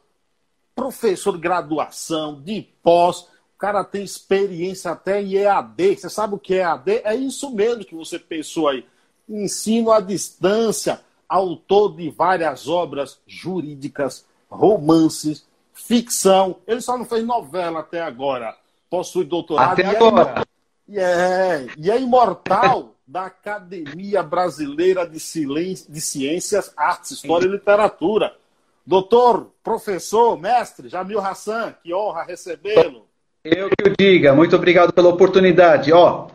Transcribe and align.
professor 0.75 1.33
de 1.33 1.39
graduação, 1.39 2.41
de 2.41 2.63
pós. 2.83 3.21
O 3.55 3.59
cara 3.59 3.85
tem 3.85 4.03
experiência 4.03 4.91
até 4.91 5.23
em 5.23 5.35
EAD. 5.35 5.97
Você 5.97 6.09
sabe 6.09 6.35
o 6.35 6.39
que 6.39 6.55
é 6.55 6.59
EAD? 6.59 7.03
É 7.05 7.15
isso 7.15 7.55
mesmo 7.55 7.85
que 7.85 7.95
você 7.95 8.19
pensou 8.19 8.69
aí. 8.69 8.87
Ensino 9.29 9.93
à 9.93 10.01
distância, 10.01 11.01
autor 11.31 11.95
de 11.95 12.11
várias 12.11 12.67
obras 12.67 13.21
jurídicas, 13.25 14.27
romances, 14.51 15.47
ficção. 15.73 16.57
Ele 16.67 16.81
só 16.81 16.99
não 16.99 17.05
fez 17.05 17.25
novela 17.25 17.81
até 17.81 18.03
agora. 18.03 18.57
Possui 18.91 19.25
doutorado. 19.25 19.73
Até 19.73 19.83
e 19.83 19.87
é 19.87 19.97
agora. 19.97 20.45
É, 20.93 21.67
e 21.79 21.91
é 21.91 22.01
imortal 22.01 22.97
da 23.07 23.27
Academia 23.27 24.25
Brasileira 24.25 25.07
de, 25.07 25.21
Silêncio, 25.21 25.91
de 25.91 26.01
Ciências, 26.01 26.73
Artes, 26.77 27.13
História 27.13 27.47
e 27.47 27.51
Literatura. 27.51 28.35
Doutor, 28.85 29.53
professor, 29.63 30.37
mestre 30.37 30.89
Jamil 30.89 31.21
Hassan, 31.21 31.75
que 31.83 31.95
honra 31.95 32.25
recebê-lo. 32.25 33.07
Eu 33.45 33.69
que 33.71 33.89
o 33.89 33.95
diga, 33.97 34.35
muito 34.35 34.57
obrigado 34.57 34.93
pela 34.93 35.09
oportunidade. 35.09 35.93
Ó, 35.93 36.29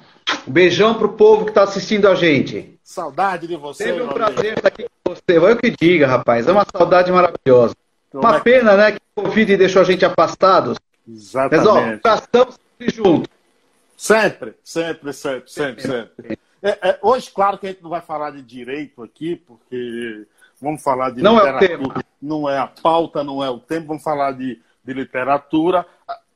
um 0.48 0.52
beijão 0.52 0.94
pro 0.94 1.14
povo 1.14 1.44
que 1.44 1.52
está 1.52 1.64
assistindo 1.64 2.08
a 2.08 2.16
gente. 2.16 2.80
Saudade 2.84 3.48
de 3.48 3.58
você. 3.58 3.86
Sempre 3.86 4.04
um 4.04 4.10
prazer 4.10 4.58
estar 4.58 4.68
aqui 4.70 4.86
você. 5.08 5.38
Eu 5.38 5.58
que 5.58 5.72
diga, 5.72 6.08
rapaz, 6.08 6.48
é 6.48 6.52
uma 6.52 6.66
saudade 6.66 7.12
maravilhosa. 7.12 7.76
Como 8.12 8.24
uma 8.24 8.40
pena, 8.40 8.76
né, 8.76 8.92
que 8.94 9.00
o 9.16 9.24
Covid 9.24 9.58
deixou 9.58 9.82
a 9.82 9.86
gente 9.86 10.06
afastados. 10.06 10.78
Exatamente. 11.08 12.02
Mas, 12.04 12.12
ó, 12.12 12.16
estamos 12.16 12.56
sempre 12.56 12.96
juntos. 12.96 13.30
Sempre, 13.96 14.56
sempre, 14.64 15.14
sempre, 15.14 15.50
sempre, 15.52 15.82
sempre. 15.82 16.40
É, 16.62 16.90
é, 16.90 17.00
hoje, 17.02 17.30
claro 17.32 17.58
que 17.58 17.68
a 17.68 17.70
gente 17.70 17.84
não 17.84 17.90
vai 17.90 18.02
falar 18.02 18.32
de 18.32 18.42
direito 18.42 19.04
aqui, 19.04 19.36
porque 19.36 20.26
vamos 20.60 20.82
falar 20.82 21.12
de 21.12 21.22
não 21.22 21.36
literatura. 21.36 21.72
É 21.72 21.76
o 21.76 21.80
tema. 21.90 22.04
Não 22.22 22.50
é 22.50 22.58
a 22.58 22.68
pauta, 22.68 23.24
não 23.24 23.44
é 23.44 23.50
o 23.50 23.60
tempo, 23.60 23.88
vamos 23.88 24.04
falar 24.04 24.32
de, 24.32 24.60
de 24.84 24.94
literatura. 24.94 25.86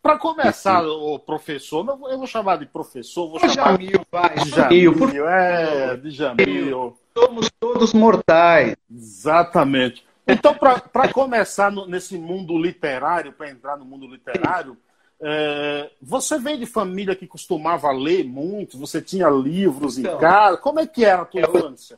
Para 0.01 0.17
começar, 0.17 0.85
o 0.85 1.19
professor, 1.19 1.85
eu 2.09 2.17
vou 2.17 2.27
chamar 2.27 2.57
de 2.57 2.65
professor, 2.65 3.27
vou 3.27 3.37
o 3.37 3.39
chamar 3.39 3.71
Jamil, 3.71 4.05
vai, 4.09 4.35
de 4.35 4.49
Jamil, 4.49 4.95
por... 4.95 5.15
é, 5.15 5.97
de 5.97 6.11
Jamil. 6.11 6.97
Somos 7.19 7.49
todos 7.59 7.93
mortais. 7.93 8.75
Exatamente. 8.89 10.05
Então, 10.25 10.55
para 10.55 11.11
começar 11.11 11.71
no, 11.71 11.85
nesse 11.87 12.17
mundo 12.17 12.57
literário, 12.57 13.33
para 13.33 13.49
entrar 13.49 13.77
no 13.77 13.83
mundo 13.83 14.07
literário, 14.07 14.77
é, 15.21 15.89
você 16.01 16.39
vem 16.39 16.57
de 16.57 16.65
família 16.65 17.15
que 17.15 17.27
costumava 17.27 17.91
ler 17.91 18.23
muito? 18.23 18.77
Você 18.77 19.01
tinha 19.01 19.29
livros 19.29 19.97
então, 19.97 20.15
em 20.15 20.19
casa? 20.19 20.57
Como 20.57 20.79
é 20.79 20.87
que 20.87 21.03
era 21.03 21.23
a 21.23 21.25
tua 21.25 21.41
eu, 21.41 21.57
infância? 21.57 21.97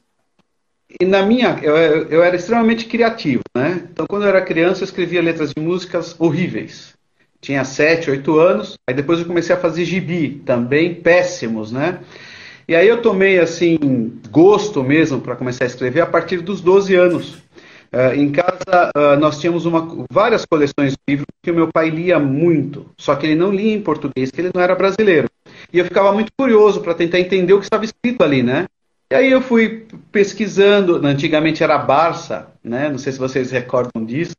E 0.99 1.05
na 1.05 1.23
minha, 1.23 1.59
eu, 1.61 1.75
eu 1.75 2.23
era 2.23 2.35
extremamente 2.35 2.85
criativo, 2.85 3.43
né? 3.55 3.87
Então, 3.91 4.07
quando 4.07 4.23
eu 4.23 4.29
era 4.29 4.43
criança, 4.43 4.81
eu 4.81 4.85
escrevia 4.85 5.21
letras 5.21 5.53
de 5.53 5.61
músicas 5.61 6.15
horríveis. 6.19 6.95
Tinha 7.39 7.63
sete, 7.63 8.09
oito 8.09 8.39
anos. 8.39 8.77
Aí 8.87 8.95
depois 8.95 9.19
eu 9.19 9.25
comecei 9.25 9.55
a 9.55 9.59
fazer 9.59 9.85
gibi, 9.85 10.41
também 10.45 10.95
péssimos, 10.95 11.71
né? 11.71 12.01
E 12.67 12.75
aí 12.75 12.87
eu 12.87 13.01
tomei 13.01 13.39
assim 13.39 13.77
gosto 14.29 14.83
mesmo 14.83 15.19
para 15.19 15.35
começar 15.35 15.65
a 15.65 15.67
escrever 15.67 16.01
a 16.01 16.05
partir 16.05 16.41
dos 16.41 16.61
12 16.61 16.95
anos. 16.95 17.41
Uh, 17.93 18.15
em 18.15 18.31
casa, 18.31 18.89
uh, 18.95 19.19
nós 19.19 19.37
tínhamos 19.37 19.65
uma, 19.65 20.05
várias 20.09 20.45
coleções 20.45 20.93
de 20.93 20.97
livros 21.09 21.27
que 21.43 21.51
o 21.51 21.53
meu 21.53 21.67
pai 21.67 21.89
lia 21.89 22.17
muito, 22.17 22.89
só 22.97 23.15
que 23.15 23.25
ele 23.25 23.35
não 23.35 23.51
lia 23.51 23.75
em 23.75 23.81
português, 23.81 24.31
que 24.31 24.39
ele 24.39 24.51
não 24.53 24.61
era 24.61 24.73
brasileiro. 24.73 25.27
E 25.73 25.77
eu 25.77 25.83
ficava 25.83 26.13
muito 26.13 26.31
curioso 26.37 26.79
para 26.79 26.93
tentar 26.93 27.19
entender 27.19 27.51
o 27.51 27.59
que 27.59 27.65
estava 27.65 27.83
escrito 27.83 28.23
ali, 28.23 28.41
né? 28.41 28.65
E 29.11 29.15
aí 29.15 29.29
eu 29.29 29.41
fui 29.41 29.85
pesquisando, 30.09 31.05
antigamente 31.05 31.61
era 31.61 31.77
Barça, 31.77 32.47
né? 32.63 32.89
Não 32.89 32.97
sei 32.97 33.11
se 33.11 33.19
vocês 33.19 33.51
recordam 33.51 34.05
disso. 34.05 34.35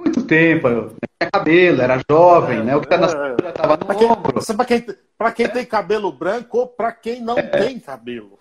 Muito 0.00 0.22
tempo, 0.22 0.66
eu 0.66 0.88
tinha 1.20 1.30
cabelo, 1.30 1.82
era 1.82 2.00
jovem, 2.10 2.60
é, 2.60 2.62
né? 2.62 2.76
O 2.76 2.80
que 2.80 2.86
está 2.86 2.96
na 2.96 3.08
cintura 3.08 3.50
estava 3.50 3.76
no 3.76 4.12
ombro. 4.12 4.56
Para 4.56 4.64
quem, 4.64 4.86
quem 5.30 5.48
tem 5.48 5.64
cabelo 5.64 6.10
branco 6.10 6.58
ou 6.58 6.66
para 6.66 6.90
quem 6.90 7.20
não 7.20 7.38
é. 7.38 7.42
tem 7.42 7.78
cabelo. 7.78 8.38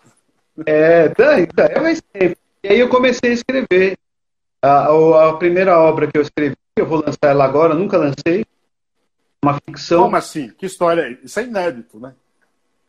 É, 0.66 1.06
então, 1.06 1.66
é 1.66 1.80
mais 1.80 2.02
tempo. 2.02 2.38
E 2.64 2.68
aí 2.68 2.80
eu 2.80 2.90
comecei 2.90 3.32
a 3.32 3.34
escrever. 3.34 3.98
A, 4.64 5.30
a, 5.30 5.38
primeira 5.38 5.80
obra 5.80 6.06
que 6.06 6.18
eu 6.18 6.22
escrevi, 6.22 6.56
eu 6.78 6.86
vou 6.86 7.04
lançar 7.04 7.30
ela 7.30 7.44
agora, 7.44 7.74
nunca 7.74 7.98
lancei. 7.98 8.46
Uma 9.44 9.60
ficção. 9.66 10.04
Como 10.04 10.16
assim? 10.16 10.52
Que 10.56 10.68
história 10.68 11.02
é? 11.02 11.18
Isso 11.24 11.40
é 11.40 11.44
inédito, 11.44 12.00
né? 12.00 12.14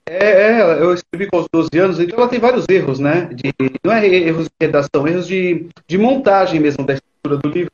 É, 0.04 0.58
é, 0.58 0.82
eu 0.82 0.92
escrevi 0.92 1.30
com 1.30 1.38
os 1.38 1.46
12 1.50 1.70
anos, 1.78 2.00
então 2.00 2.18
ela 2.18 2.28
tem 2.28 2.40
vários 2.40 2.66
erros, 2.68 2.98
né? 2.98 3.30
De, 3.32 3.54
não 3.82 3.92
é 3.92 4.06
erros 4.06 4.46
de 4.46 4.52
redação, 4.60 5.06
erros 5.06 5.26
de, 5.26 5.68
de 5.86 5.96
montagem 5.96 6.60
mesmo 6.60 6.84
da 6.84 6.94
estrutura 6.94 7.36
do 7.38 7.48
livro. 7.48 7.72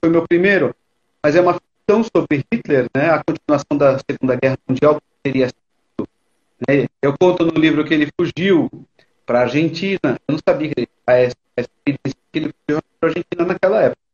Foi 0.00 0.10
meu 0.10 0.26
primeiro, 0.26 0.74
mas 1.22 1.36
é 1.36 1.40
uma 1.40 1.54
ficção 1.54 2.02
sobre 2.02 2.44
Hitler, 2.52 2.86
né? 2.96 3.10
A 3.10 3.22
continuação 3.22 3.76
da 3.76 3.98
Segunda 3.98 4.34
Guerra 4.34 4.58
Mundial 4.66 5.00
teria 5.28 5.48
sido. 5.48 6.08
Né? 6.66 6.86
Eu 7.02 7.16
conto 7.18 7.44
no 7.44 7.60
livro 7.60 7.84
que 7.84 7.94
ele 7.94 8.08
fugiu 8.18 8.70
para 9.26 9.40
a 9.40 9.42
Argentina. 9.42 10.00
Eu 10.04 10.32
não 10.32 10.38
sabia 10.46 10.68
que 10.70 10.80
ele, 10.80 10.88
ele 12.32 12.54
fugiu 12.66 12.82
para 12.98 13.08
a 13.08 13.10
Argentina 13.10 13.44
naquela 13.44 13.82
época. 13.82 14.08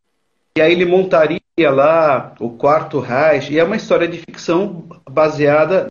E 0.57 0.63
aí 0.63 0.73
ele 0.73 0.85
montaria 0.85 1.41
lá 1.71 2.35
o 2.39 2.51
Quarto 2.51 3.01
Reich, 3.01 3.53
e 3.53 3.59
é 3.59 3.65
uma 3.65 3.75
história 3.75 4.07
de 4.07 4.19
ficção 4.19 4.89
baseada 5.11 5.85
na 5.85 5.91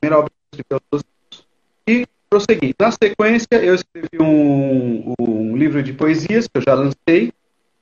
primeira 0.00 0.18
obra 0.18 0.32
e 1.86 2.06
prossegui. 2.28 2.74
Na 2.76 2.90
sequência, 2.90 3.54
eu 3.62 3.74
escrevi 3.76 4.20
um, 4.20 5.14
um, 5.20 5.56
livro 5.56 5.80
de 5.80 5.92
poesias 5.92 6.48
que 6.48 6.58
eu 6.58 6.62
já 6.62 6.74
lancei, 6.74 7.32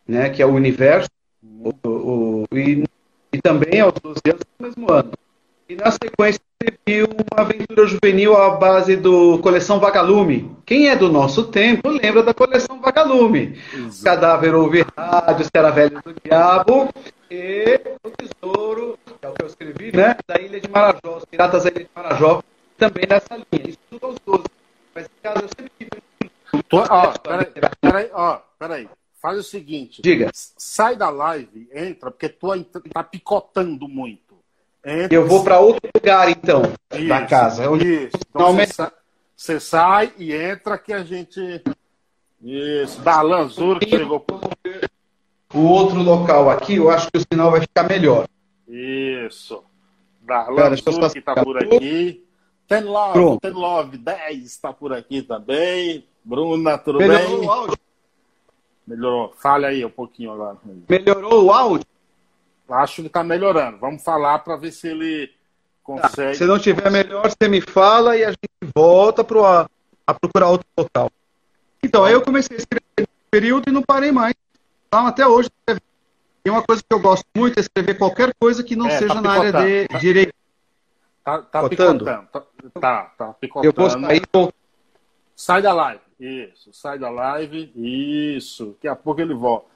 né, 0.06 0.28
que 0.28 0.42
é 0.42 0.46
o 0.46 0.52
Universo, 0.52 1.08
o, 1.42 1.72
o, 1.82 2.46
e, 2.52 2.84
e, 3.32 3.40
também 3.40 3.80
aos 3.80 3.94
12 3.94 4.20
anos 4.26 4.42
do 4.58 4.66
mesmo 4.66 4.92
ano. 4.92 5.12
E 5.66 5.76
na 5.76 5.90
sequência, 5.90 6.40
escrevi 6.60 7.04
uma 7.04 7.42
aventura 7.42 7.86
juvenil 7.86 8.36
à 8.36 8.50
base 8.50 8.96
do 8.96 9.38
Coleção 9.38 9.78
Vagalume. 9.78 10.56
Quem 10.66 10.88
é 10.88 10.96
do 10.96 11.10
nosso 11.10 11.44
tempo 11.44 11.88
lembra 11.88 12.22
da 12.22 12.34
Coleção 12.34 12.80
Vagalume. 12.80 13.56
Exato. 13.72 14.04
Cadáver 14.04 14.54
ouve 14.56 14.84
rádio, 14.96 15.46
Será 15.54 15.70
Velho 15.70 16.02
do 16.02 16.14
Diabo 16.20 16.92
e 17.30 17.80
o 18.02 18.10
Tesouro, 18.10 18.98
que 19.06 19.24
é 19.24 19.28
o 19.28 19.32
que 19.34 19.42
eu 19.42 19.46
escrevi, 19.46 19.96
né? 19.96 20.16
Da 20.26 20.40
Ilha 20.40 20.60
de 20.60 20.68
Marajó, 20.68 21.18
os 21.18 21.24
Piratas 21.24 21.62
da 21.62 21.70
Ilha 21.70 21.84
de 21.84 21.90
Marajó, 21.94 22.42
também 22.76 23.04
nessa 23.08 23.36
linha. 23.36 23.68
Isso 23.68 23.78
tudo 23.88 24.06
aos 24.06 24.16
12. 24.26 24.44
Mas 24.94 25.04
em 25.04 25.22
casa 25.22 25.42
eu 25.42 25.48
sempre 25.48 25.72
tive. 25.78 25.90
Ó, 26.72 27.18
peraí, 27.18 27.46
peraí, 27.80 28.10
ó, 28.12 28.40
peraí. 28.58 28.88
Faz 29.22 29.38
o 29.38 29.42
seguinte. 29.44 30.02
Diga. 30.02 30.30
Sai 30.32 30.96
da 30.96 31.08
live, 31.08 31.68
entra, 31.72 32.10
porque 32.10 32.28
tu 32.28 32.48
tá 32.92 33.04
picotando 33.04 33.86
muito. 33.88 34.27
Entra, 34.84 35.14
eu 35.14 35.26
vou 35.26 35.42
para 35.42 35.58
outro 35.58 35.88
lugar, 35.94 36.30
então, 36.30 36.62
isso, 36.92 37.08
da 37.08 37.26
casa. 37.26 37.64
Eu... 37.64 37.76
Isso. 37.76 38.16
Então 38.30 38.54
você, 38.54 38.90
você 39.36 39.60
sai 39.60 40.12
e 40.16 40.32
entra 40.32 40.78
que 40.78 40.92
a 40.92 41.02
gente. 41.02 41.62
Isso. 42.42 43.00
Da 43.00 43.20
Lanzura 43.20 43.80
que 43.80 43.90
chegou. 43.90 44.24
O 45.52 45.60
outro 45.60 46.02
local 46.02 46.50
aqui, 46.50 46.76
eu 46.76 46.90
acho 46.90 47.10
que 47.10 47.18
o 47.18 47.24
sinal 47.32 47.50
vai 47.50 47.60
ficar 47.60 47.84
melhor. 47.84 48.26
Isso. 48.66 49.62
Da 50.22 50.48
Lanzura 50.48 51.10
que 51.10 51.18
está 51.18 51.34
por 51.42 51.56
aqui. 51.56 52.24
Ten 52.68 52.82
Love, 52.82 53.12
Pronto. 53.14 53.40
Ten 53.40 53.52
Love 53.52 53.96
10 53.96 54.44
está 54.44 54.72
por 54.72 54.92
aqui 54.92 55.22
também. 55.22 56.04
Bruna, 56.22 56.76
tudo 56.76 56.98
Melhorou 56.98 57.38
bem? 57.38 57.48
O 57.48 57.50
áudio? 57.50 57.78
Melhorou. 58.86 59.34
Fale 59.38 59.66
aí 59.66 59.84
um 59.84 59.90
pouquinho 59.90 60.32
agora. 60.32 60.58
Melhorou 60.86 61.46
o 61.46 61.52
áudio? 61.52 61.86
Acho 62.68 63.02
que 63.02 63.08
está 63.08 63.24
melhorando. 63.24 63.78
Vamos 63.78 64.02
falar 64.02 64.40
para 64.40 64.56
ver 64.56 64.72
se 64.72 64.88
ele 64.88 65.32
consegue. 65.82 66.32
Tá. 66.32 66.34
Se 66.34 66.44
não 66.44 66.58
tiver 66.58 66.90
melhor, 66.90 67.30
você 67.30 67.48
me 67.48 67.60
fala 67.60 68.16
e 68.16 68.24
a 68.24 68.30
gente 68.30 68.72
volta 68.74 69.24
pro, 69.24 69.44
a, 69.44 69.68
a 70.06 70.14
procurar 70.14 70.48
outro 70.48 70.66
local. 70.76 71.10
Então, 71.82 72.04
aí 72.04 72.12
eu 72.12 72.22
comecei 72.22 72.56
a 72.56 72.60
escrever 72.60 72.84
no 73.00 73.06
período 73.30 73.68
e 73.68 73.72
não 73.72 73.82
parei 73.82 74.12
mais. 74.12 74.34
Então, 74.86 75.06
até 75.06 75.26
hoje, 75.26 75.48
e 76.44 76.50
uma 76.50 76.62
coisa 76.62 76.82
que 76.82 76.94
eu 76.94 77.00
gosto 77.00 77.26
muito 77.36 77.58
é 77.58 77.60
escrever 77.60 77.96
qualquer 77.96 78.32
coisa 78.40 78.62
que 78.64 78.74
não 78.74 78.86
é, 78.86 78.98
seja 78.98 79.14
tá 79.14 79.20
na 79.20 79.30
área 79.30 79.52
de 79.52 79.86
direito. 79.98 80.32
Tá, 81.22 81.42
tá 81.42 81.68
picotando. 81.68 82.04
Tá, 82.04 82.42
tá, 82.80 83.12
tá 83.18 83.26
picotando. 83.34 83.66
Eu 83.66 83.72
vou 83.72 83.90
sair 83.90 84.22
Sai 85.36 85.62
da 85.62 85.72
live. 85.72 86.00
Isso, 86.18 86.72
sai 86.72 86.98
da 86.98 87.10
live. 87.10 87.70
Isso. 87.76 88.72
Daqui 88.72 88.88
a 88.88 88.96
pouco 88.96 89.20
ele 89.20 89.34
volta. 89.34 89.66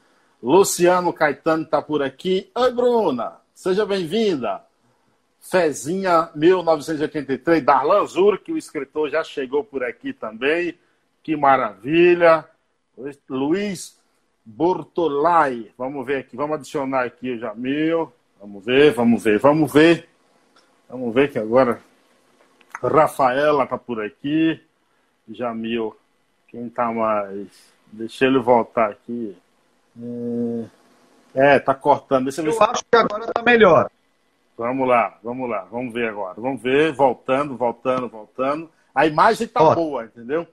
Luciano 0.42 1.12
Caetano 1.12 1.62
está 1.62 1.80
por 1.80 2.02
aqui. 2.02 2.50
Oi, 2.52 2.72
Bruna. 2.72 3.36
Seja 3.54 3.86
bem-vinda. 3.86 4.64
Fezinha 5.40 6.30
1983, 6.34 7.64
Darlan 7.64 8.04
Zur, 8.08 8.38
que 8.38 8.52
o 8.52 8.58
escritor 8.58 9.08
já 9.08 9.22
chegou 9.22 9.62
por 9.62 9.84
aqui 9.84 10.12
também. 10.12 10.76
Que 11.22 11.36
maravilha. 11.36 12.44
Luiz 13.28 13.96
Bortolai. 14.44 15.70
Vamos 15.78 16.04
ver 16.04 16.16
aqui, 16.18 16.36
vamos 16.36 16.56
adicionar 16.56 17.04
aqui 17.04 17.30
o 17.30 17.38
Jamil. 17.38 18.12
Vamos 18.40 18.64
ver, 18.64 18.92
vamos 18.94 19.22
ver, 19.22 19.38
vamos 19.38 19.72
ver. 19.72 20.08
Vamos 20.88 21.14
ver 21.14 21.30
que 21.30 21.38
agora 21.38 21.80
Rafaela 22.82 23.62
está 23.62 23.78
por 23.78 24.02
aqui. 24.02 24.60
Jamil. 25.28 25.96
Quem 26.48 26.66
está 26.66 26.90
mais? 26.90 27.46
Deixa 27.92 28.26
ele 28.26 28.40
voltar 28.40 28.90
aqui. 28.90 29.36
É, 31.34 31.58
tá 31.58 31.74
cortando. 31.74 32.24
Deixa 32.24 32.42
eu, 32.42 32.52
eu 32.52 32.62
acho 32.62 32.82
que 32.84 32.96
agora 32.96 33.26
tá 33.32 33.42
melhor. 33.42 33.90
Vamos 34.56 34.86
lá, 34.86 35.18
vamos 35.22 35.48
lá, 35.48 35.66
vamos 35.70 35.92
ver 35.92 36.10
agora. 36.10 36.34
Vamos 36.40 36.62
ver, 36.62 36.92
voltando, 36.92 37.56
voltando, 37.56 38.08
voltando. 38.08 38.70
A 38.94 39.06
imagem 39.06 39.48
tá 39.48 39.62
Ó. 39.62 39.74
boa, 39.74 40.04
entendeu? 40.04 40.46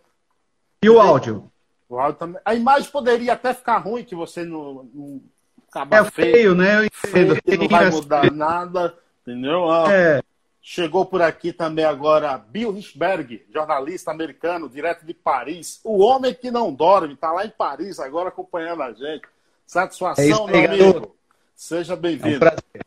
E 0.81 0.89
o 0.89 0.99
áudio? 0.99 1.51
O 1.89 1.99
áudio 1.99 2.17
também. 2.17 2.41
A 2.45 2.55
imagem 2.55 2.89
poderia 2.89 3.33
até 3.33 3.53
ficar 3.53 3.77
ruim, 3.79 4.03
que 4.03 4.15
você 4.15 4.45
não, 4.45 4.89
não 4.93 5.21
acaba 5.67 5.97
é 5.97 6.03
feio, 6.05 6.33
feio, 6.33 6.55
né? 6.55 6.77
Eu 6.77 6.85
entendo. 6.85 7.35
Feio, 7.43 7.59
não 7.59 7.67
vai 7.67 7.89
mudar 7.89 8.31
nada, 8.31 8.95
entendeu? 9.21 9.69
Ah, 9.69 9.85
é. 9.91 10.21
Chegou 10.61 11.05
por 11.05 11.21
aqui 11.21 11.53
também 11.53 11.85
agora 11.85 12.37
Bill 12.37 12.71
Richberg, 12.71 13.45
jornalista 13.53 14.11
americano, 14.11 14.69
direto 14.69 15.05
de 15.05 15.13
Paris. 15.13 15.79
O 15.83 15.99
homem 15.99 16.33
que 16.33 16.51
não 16.51 16.73
dorme, 16.73 17.13
está 17.13 17.31
lá 17.31 17.45
em 17.45 17.49
Paris 17.49 17.99
agora 17.99 18.29
acompanhando 18.29 18.83
a 18.83 18.91
gente. 18.91 19.27
Satisfação, 19.65 20.49
é 20.49 20.67
meu 20.67 20.71
amigo. 20.71 21.15
Seja 21.55 21.95
bem-vindo. 21.95 22.45
É 22.45 22.49
um 22.49 22.79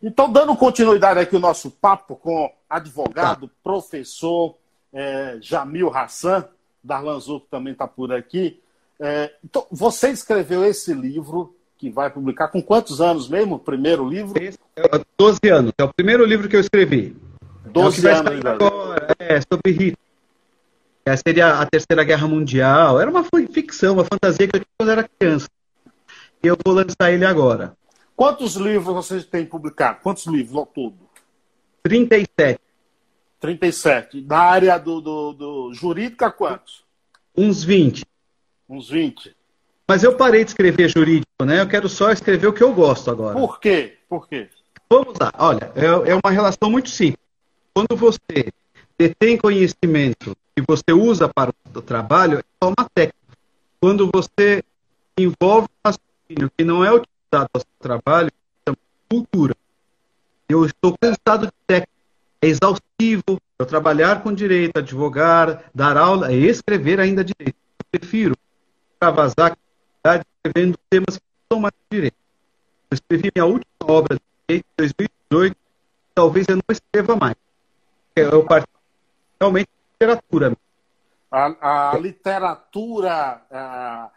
então, 0.00 0.30
dando 0.30 0.56
continuidade 0.56 1.18
aqui 1.18 1.34
o 1.34 1.40
nosso 1.40 1.70
papo 1.70 2.14
com 2.14 2.52
advogado, 2.70 3.48
tá. 3.48 3.54
professor 3.64 4.56
é, 4.92 5.38
Jamil 5.40 5.92
Hassan, 5.92 6.48
Darlan 6.82 7.18
Zuc 7.18 7.46
também 7.50 7.72
está 7.72 7.86
por 7.86 8.12
aqui. 8.12 8.62
É, 9.00 9.34
então, 9.44 9.66
você 9.70 10.10
escreveu 10.10 10.64
esse 10.64 10.94
livro 10.94 11.56
que 11.78 11.88
vai 11.88 12.10
publicar 12.10 12.48
com 12.48 12.60
quantos 12.60 13.00
anos 13.00 13.28
mesmo? 13.28 13.54
O 13.54 13.58
primeiro 13.58 14.06
livro? 14.06 14.34
É, 14.42 14.50
12 15.16 15.38
anos. 15.48 15.72
É 15.78 15.84
o 15.84 15.94
primeiro 15.94 16.24
livro 16.24 16.48
que 16.48 16.56
eu 16.56 16.60
escrevi. 16.60 17.16
12 17.66 18.06
é 18.06 18.12
anos 18.12 18.44
agora. 18.44 19.14
É, 19.18 19.40
sobre 19.40 19.70
Hitler. 19.70 19.96
É, 21.06 21.16
seria 21.16 21.60
a 21.60 21.66
Terceira 21.66 22.02
Guerra 22.02 22.26
Mundial. 22.26 23.00
Era 23.00 23.08
uma 23.08 23.24
ficção, 23.52 23.94
uma 23.94 24.04
fantasia 24.04 24.48
que 24.48 24.56
eu 24.56 24.60
tinha 24.60 24.74
quando 24.76 24.90
era 24.90 25.08
criança. 25.08 25.48
E 26.42 26.46
eu 26.48 26.56
vou 26.64 26.74
lançar 26.74 27.12
ele 27.12 27.24
agora. 27.24 27.76
Quantos 28.16 28.56
livros 28.56 28.94
vocês 28.94 29.24
têm 29.24 29.46
publicado? 29.46 30.00
Quantos 30.02 30.26
livros 30.26 30.56
ao 30.56 30.66
todo? 30.66 30.98
37. 31.84 32.60
37. 33.40 34.20
Da 34.20 34.40
área 34.40 34.76
do, 34.78 35.00
do, 35.00 35.32
do 35.32 35.72
jurídica, 35.72 36.30
quantos? 36.30 36.84
Uns 37.36 37.62
20. 37.62 38.04
Uns 38.68 38.90
20. 38.90 39.37
Mas 39.88 40.04
eu 40.04 40.14
parei 40.14 40.44
de 40.44 40.50
escrever 40.50 40.86
jurídico, 40.90 41.44
né? 41.46 41.62
Eu 41.62 41.66
quero 41.66 41.88
só 41.88 42.12
escrever 42.12 42.46
o 42.46 42.52
que 42.52 42.62
eu 42.62 42.74
gosto 42.74 43.10
agora. 43.10 43.34
Por 43.34 43.58
quê? 43.58 43.96
Por 44.06 44.28
quê? 44.28 44.48
Vamos 44.90 45.14
lá. 45.18 45.32
Olha, 45.38 45.72
é, 45.74 46.10
é 46.10 46.14
uma 46.14 46.30
relação 46.30 46.70
muito 46.70 46.90
simples. 46.90 47.24
Quando 47.72 47.96
você 47.96 48.52
detém 48.98 49.38
conhecimento 49.38 50.36
e 50.54 50.62
você 50.68 50.92
usa 50.92 51.26
para 51.26 51.54
o 51.74 51.80
trabalho, 51.80 52.38
é 52.38 52.42
só 52.62 52.68
uma 52.76 52.88
técnica. 52.94 53.16
Quando 53.80 54.10
você 54.12 54.62
envolve 55.16 55.68
um 55.68 55.88
raciocínio 55.88 56.50
que 56.54 56.64
não 56.64 56.84
é 56.84 56.90
utilizado 56.90 57.48
para 57.50 57.58
o 57.58 57.60
seu 57.60 57.78
trabalho, 57.80 58.30
é 58.66 58.72
cultura. 59.08 59.56
Eu 60.50 60.66
estou 60.66 60.94
cansado 61.00 61.46
de 61.46 61.52
técnica. 61.66 61.92
É 62.42 62.46
exaustivo. 62.46 63.40
Eu 63.58 63.64
trabalhar 63.64 64.22
com 64.22 64.34
direito, 64.34 64.76
advogar, 64.76 65.64
dar 65.74 65.96
aula, 65.96 66.30
e 66.30 66.46
escrever 66.46 67.00
ainda 67.00 67.24
direito. 67.24 67.56
Eu 67.56 67.98
prefiro 67.98 68.36
extravasar 68.92 69.56
escrevendo 70.04 70.78
temas 70.90 71.16
que 71.16 71.24
são 71.52 71.60
mais 71.60 71.74
direito. 71.90 72.16
Eu 72.90 72.94
escrevi 72.94 73.30
minha 73.34 73.46
última 73.46 73.66
obra 73.86 74.16
de 74.16 74.22
direito 74.48 74.66
em 74.66 74.84
2018, 75.30 75.56
talvez 76.14 76.46
eu 76.48 76.56
não 76.56 76.62
escreva 76.70 77.16
mais 77.16 77.36
eu 78.22 78.44
participo 78.44 78.78
realmente 79.40 79.66
de 79.66 80.06
literatura. 80.06 80.56
A, 81.30 81.92
a 81.92 81.98
literatura 81.98 83.42
a, 83.50 84.10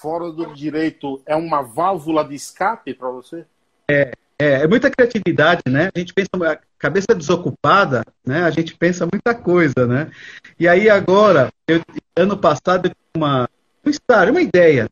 fora 0.00 0.30
do 0.30 0.52
direito 0.52 1.22
é 1.24 1.36
uma 1.36 1.62
válvula 1.62 2.24
de 2.24 2.34
escape 2.34 2.94
para 2.94 3.08
você? 3.10 3.46
É, 3.88 4.12
é, 4.38 4.62
é, 4.62 4.66
muita 4.66 4.90
criatividade, 4.90 5.62
né? 5.68 5.90
A 5.94 5.98
gente 5.98 6.12
pensa, 6.12 6.28
a 6.44 6.58
cabeça 6.78 7.14
desocupada, 7.14 8.04
né? 8.24 8.44
A 8.44 8.50
gente 8.50 8.76
pensa 8.76 9.08
muita 9.10 9.34
coisa, 9.34 9.86
né? 9.86 10.10
E 10.58 10.68
aí 10.68 10.90
agora, 10.90 11.50
eu, 11.68 11.80
ano 12.16 12.36
passado, 12.36 12.86
eu 12.86 12.90
tive 12.90 13.16
uma, 13.16 13.48
um 13.84 13.90
estágio, 13.90 14.32
uma 14.32 14.42
ideia. 14.42 14.88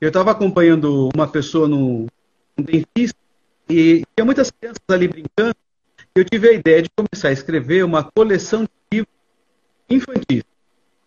Eu 0.00 0.08
estava 0.08 0.30
acompanhando 0.30 1.08
uma 1.14 1.28
pessoa 1.28 1.68
no 1.68 2.06
um 2.56 2.62
dentista 2.62 3.18
e 3.68 4.02
tinha 4.16 4.24
muitas 4.24 4.50
crianças 4.50 4.82
ali 4.88 5.06
brincando 5.06 5.54
eu 6.14 6.24
tive 6.24 6.48
a 6.48 6.52
ideia 6.52 6.82
de 6.82 6.90
começar 6.90 7.28
a 7.28 7.32
escrever 7.32 7.84
uma 7.84 8.02
coleção 8.02 8.64
de 8.64 8.70
livros 8.92 9.14
infantis. 9.88 10.42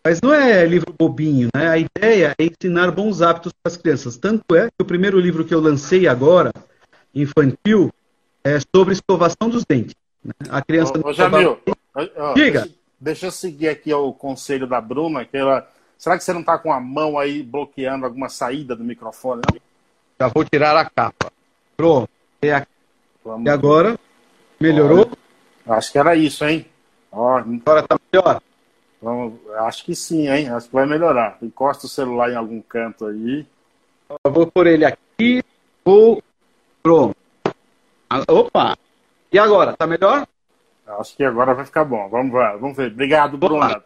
Mas 0.04 0.20
não 0.20 0.32
é 0.32 0.64
livro 0.66 0.94
bobinho, 0.98 1.48
né? 1.54 1.68
A 1.68 1.78
ideia 1.78 2.34
é 2.38 2.44
ensinar 2.44 2.90
bons 2.90 3.22
hábitos 3.22 3.52
para 3.52 3.70
as 3.70 3.76
crianças. 3.76 4.16
Tanto 4.16 4.54
é 4.54 4.66
que 4.66 4.82
o 4.82 4.84
primeiro 4.84 5.18
livro 5.18 5.44
que 5.44 5.54
eu 5.54 5.60
lancei 5.60 6.06
agora, 6.06 6.52
infantil, 7.14 7.92
é 8.42 8.58
sobre 8.74 8.92
escovação 8.92 9.48
dos 9.48 9.64
dentes. 9.64 9.94
Né? 10.22 10.32
A 10.50 10.60
criança. 10.60 10.92
Ô, 10.98 11.08
ô 11.08 11.12
Jamil, 11.12 11.58
ó, 11.94 12.34
Diga. 12.34 12.60
Deixa, 12.60 12.74
deixa, 13.00 13.26
eu 13.26 13.30
seguir 13.30 13.68
aqui 13.68 13.92
o 13.94 14.12
conselho 14.12 14.66
da 14.66 14.80
Bruna, 14.80 15.24
que 15.24 15.36
ela. 15.36 15.70
Será 16.04 16.18
que 16.18 16.24
você 16.24 16.34
não 16.34 16.40
está 16.40 16.58
com 16.58 16.70
a 16.70 16.78
mão 16.78 17.18
aí 17.18 17.42
bloqueando 17.42 18.04
alguma 18.04 18.28
saída 18.28 18.76
do 18.76 18.84
microfone? 18.84 19.40
Não? 19.50 19.58
Já 20.20 20.28
vou 20.28 20.44
tirar 20.44 20.76
a 20.76 20.84
capa. 20.84 21.32
Pronto. 21.78 22.10
E 22.42 22.50
agora? 23.48 23.98
Melhorou? 24.60 25.10
Olha, 25.66 25.78
acho 25.78 25.90
que 25.90 25.98
era 25.98 26.14
isso, 26.14 26.44
hein? 26.44 26.66
Ó, 27.10 27.38
Agora 27.38 27.88
tá 27.88 27.98
melhor. 28.12 28.42
Vamos, 29.00 29.40
acho 29.60 29.82
que 29.86 29.94
sim, 29.96 30.28
hein? 30.28 30.50
Acho 30.50 30.66
que 30.66 30.74
vai 30.74 30.84
melhorar. 30.84 31.38
Encosta 31.40 31.86
o 31.86 31.88
celular 31.88 32.30
em 32.30 32.36
algum 32.36 32.60
canto 32.60 33.06
aí. 33.06 33.46
Eu 34.22 34.30
vou 34.30 34.46
por 34.46 34.66
ele 34.66 34.84
aqui. 34.84 35.42
Vou. 35.82 36.22
Pronto. 36.82 37.16
Ah, 38.10 38.20
opa! 38.28 38.76
E 39.32 39.38
agora? 39.38 39.74
Tá 39.74 39.86
melhor? 39.86 40.28
Acho 40.86 41.16
que 41.16 41.24
agora 41.24 41.54
vai 41.54 41.64
ficar 41.64 41.86
bom. 41.86 42.10
Vamos 42.10 42.30
ver. 42.30 42.58
Vamos 42.58 42.76
ver. 42.76 42.92
Obrigado, 42.92 43.38
Bruna. 43.38 43.82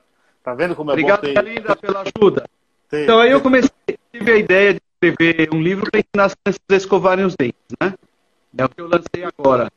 Tá 0.48 0.54
vendo 0.54 0.74
como 0.74 0.90
é 0.90 0.94
Obrigado, 0.94 1.26
bom 1.26 1.34
ter... 1.34 1.44
linda, 1.44 1.76
pela 1.76 2.02
ajuda. 2.02 2.48
Tem, 2.88 3.02
então 3.02 3.20
aí 3.20 3.30
eu 3.30 3.40
comecei, 3.42 3.70
tive 4.10 4.32
a 4.32 4.36
ideia 4.38 4.72
de 4.72 4.80
escrever 4.94 5.50
um 5.52 5.60
livro 5.60 5.90
para 5.90 6.00
ensinar 6.00 6.24
as 6.24 6.34
crianças 6.34 6.60
a 6.70 6.74
escovarem 6.74 7.26
os 7.26 7.36
dentes, 7.36 7.76
né? 7.78 7.92
É 8.56 8.64
o 8.64 8.68
que 8.70 8.80
eu 8.80 8.88
lancei 8.88 9.24
agora 9.24 9.70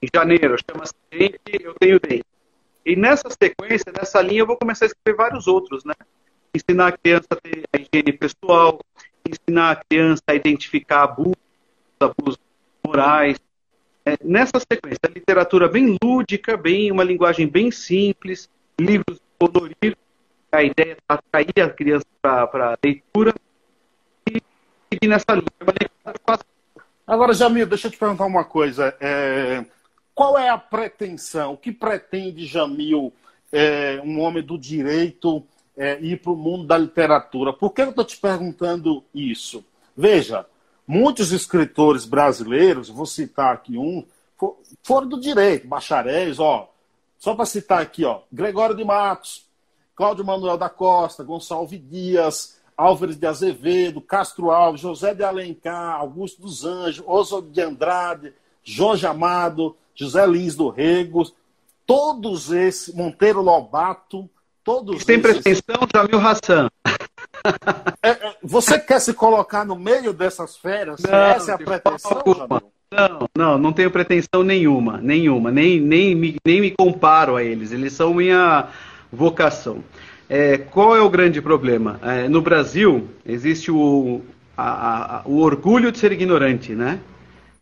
em 0.00 0.08
janeiro, 0.14 0.56
chama-se 0.70 0.94
Dente, 1.10 1.62
eu 1.62 1.74
tenho 1.74 2.00
dente. 2.00 2.24
E 2.86 2.96
nessa 2.96 3.28
sequência, 3.28 3.92
nessa 3.94 4.22
linha, 4.22 4.40
eu 4.40 4.46
vou 4.46 4.56
começar 4.56 4.86
a 4.86 4.88
escrever 4.88 5.18
vários 5.18 5.46
outros, 5.46 5.84
né? 5.84 5.92
Ensinar 6.54 6.86
a 6.86 6.92
criança 6.92 7.26
a 7.28 7.36
ter 7.36 7.64
a 7.70 7.76
higiene 7.76 8.16
pessoal, 8.16 8.80
ensinar 9.28 9.72
a 9.72 9.76
criança 9.76 10.22
a 10.28 10.34
identificar 10.34 11.02
abusos, 11.02 11.36
abusos 12.00 12.40
morais. 12.82 13.38
É, 14.06 14.16
nessa 14.24 14.58
sequência, 14.60 14.98
literatura 15.14 15.68
bem 15.68 15.98
lúdica, 16.02 16.56
bem 16.56 16.90
uma 16.90 17.04
linguagem 17.04 17.46
bem 17.46 17.70
simples, 17.70 18.48
livros 18.80 19.20
a 20.52 20.62
ideia 20.62 20.92
é 20.92 20.96
atrair 21.08 21.60
a 21.64 21.70
criança 21.70 22.06
para 22.20 22.72
a 22.72 22.78
leitura 22.84 23.34
e 24.28 24.42
seguir 24.92 25.08
nessa 25.08 25.32
linha. 25.32 25.90
Agora, 27.06 27.32
Jamil, 27.34 27.66
deixa 27.66 27.88
eu 27.88 27.90
te 27.90 27.98
perguntar 27.98 28.26
uma 28.26 28.44
coisa. 28.44 28.96
É 29.00 29.64
qual 30.20 30.38
é 30.38 30.50
a 30.50 30.58
pretensão? 30.58 31.54
O 31.54 31.56
que 31.56 31.72
pretende 31.72 32.44
Jamil, 32.44 33.10
é, 33.50 34.02
um 34.04 34.20
homem 34.20 34.42
do 34.42 34.58
direito, 34.58 35.42
é, 35.74 35.98
ir 35.98 36.20
para 36.20 36.32
o 36.32 36.36
mundo 36.36 36.66
da 36.66 36.76
literatura? 36.76 37.54
Por 37.54 37.70
que 37.70 37.80
eu 37.80 37.88
estou 37.88 38.04
te 38.04 38.18
perguntando 38.18 39.02
isso? 39.14 39.64
Veja, 39.96 40.44
muitos 40.86 41.32
escritores 41.32 42.04
brasileiros, 42.04 42.90
vou 42.90 43.06
citar 43.06 43.54
aqui 43.54 43.78
um, 43.78 44.04
foram 44.82 45.08
do 45.08 45.18
direito, 45.18 45.66
bacharéis, 45.66 46.38
ó, 46.38 46.70
só 47.20 47.34
para 47.34 47.44
citar 47.44 47.82
aqui, 47.82 48.02
ó, 48.02 48.20
Gregório 48.32 48.74
de 48.74 48.82
Matos, 48.82 49.44
Cláudio 49.94 50.24
Manuel 50.24 50.56
da 50.56 50.70
Costa, 50.70 51.22
Gonçalves 51.22 51.78
Dias, 51.86 52.58
Álvares 52.74 53.18
de 53.18 53.26
Azevedo, 53.26 54.00
Castro 54.00 54.50
Alves, 54.50 54.80
José 54.80 55.14
de 55.14 55.22
Alencar, 55.22 55.96
Augusto 55.96 56.40
dos 56.40 56.64
Anjos, 56.64 57.04
Oswald 57.06 57.50
de 57.50 57.60
Andrade, 57.60 58.32
Jorge 58.64 59.06
Amado, 59.06 59.76
José 59.94 60.26
Lins 60.26 60.56
do 60.56 60.70
Rego, 60.70 61.30
todos 61.84 62.50
esses, 62.50 62.94
Monteiro 62.94 63.42
Lobato, 63.42 64.28
todos 64.64 65.04
Tem 65.04 65.20
esses... 65.20 65.42
pretensão, 65.42 65.86
Jamil 65.94 66.26
Hassan. 66.26 66.70
É, 68.02 68.10
é, 68.10 68.36
você 68.42 68.78
quer 68.78 68.98
se 68.98 69.12
colocar 69.12 69.66
no 69.66 69.76
meio 69.76 70.14
dessas 70.14 70.56
feras? 70.56 71.02
Não, 71.02 71.14
essa 71.14 71.52
é 71.52 71.54
a 71.54 71.58
pretensão, 71.58 72.22
Jamil? 72.26 72.72
Não, 72.92 73.28
não, 73.36 73.58
não 73.58 73.72
tenho 73.72 73.90
pretensão 73.90 74.42
nenhuma, 74.42 74.98
nenhuma, 74.98 75.52
nem, 75.52 75.80
nem, 75.80 76.12
me, 76.12 76.36
nem 76.44 76.60
me 76.60 76.70
comparo 76.72 77.36
a 77.36 77.44
eles, 77.44 77.70
eles 77.70 77.92
são 77.92 78.12
minha 78.12 78.68
vocação. 79.12 79.84
É, 80.28 80.58
qual 80.58 80.96
é 80.96 81.00
o 81.00 81.08
grande 81.08 81.40
problema? 81.40 82.00
É, 82.02 82.28
no 82.28 82.42
Brasil, 82.42 83.08
existe 83.24 83.70
o, 83.70 84.22
a, 84.56 85.18
a, 85.18 85.22
o 85.24 85.38
orgulho 85.38 85.92
de 85.92 85.98
ser 85.98 86.10
ignorante, 86.10 86.72
né? 86.72 86.98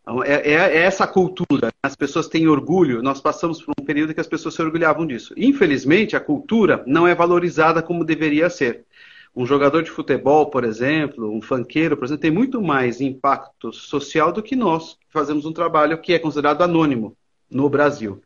Então, 0.01 0.25
é, 0.25 0.37
é, 0.37 0.55
é, 0.55 0.77
essa 0.79 1.07
cultura. 1.07 1.69
As 1.83 1.95
pessoas 1.95 2.27
têm 2.29 2.49
orgulho. 2.49 3.03
Nós 3.03 3.21
passamos 3.21 3.61
por 3.61 3.75
um 3.79 3.85
período 3.85 4.15
que 4.15 4.21
as 4.21 4.27
pessoas 4.27 4.55
se 4.55 4.63
orgulhavam 4.63 5.07
disso. 5.07 5.35
Infelizmente, 5.37 6.17
a 6.17 6.21
cultura 6.21 6.83
não 6.87 7.07
é 7.07 7.15
valorizada 7.15 7.83
como 7.83 8.03
deveria 8.03 8.49
ser. 8.49 8.87
Um 9.35 9.47
jogador 9.47 9.83
de 9.83 9.91
futebol, 9.91 10.47
por 10.47 10.65
exemplo, 10.65 11.33
um 11.33 11.41
fanqueiro, 11.41 11.97
por 11.97 12.05
exemplo, 12.05 12.23
tem 12.23 12.31
muito 12.31 12.61
mais 12.61 13.01
impacto 13.01 13.73
social 13.73 14.33
do 14.33 14.43
que 14.43 14.57
nós, 14.57 14.95
que 14.95 15.13
fazemos 15.13 15.45
um 15.45 15.53
trabalho 15.53 15.99
que 15.99 16.13
é 16.13 16.19
considerado 16.19 16.63
anônimo 16.63 17.17
no 17.51 17.69
Brasil. 17.69 18.21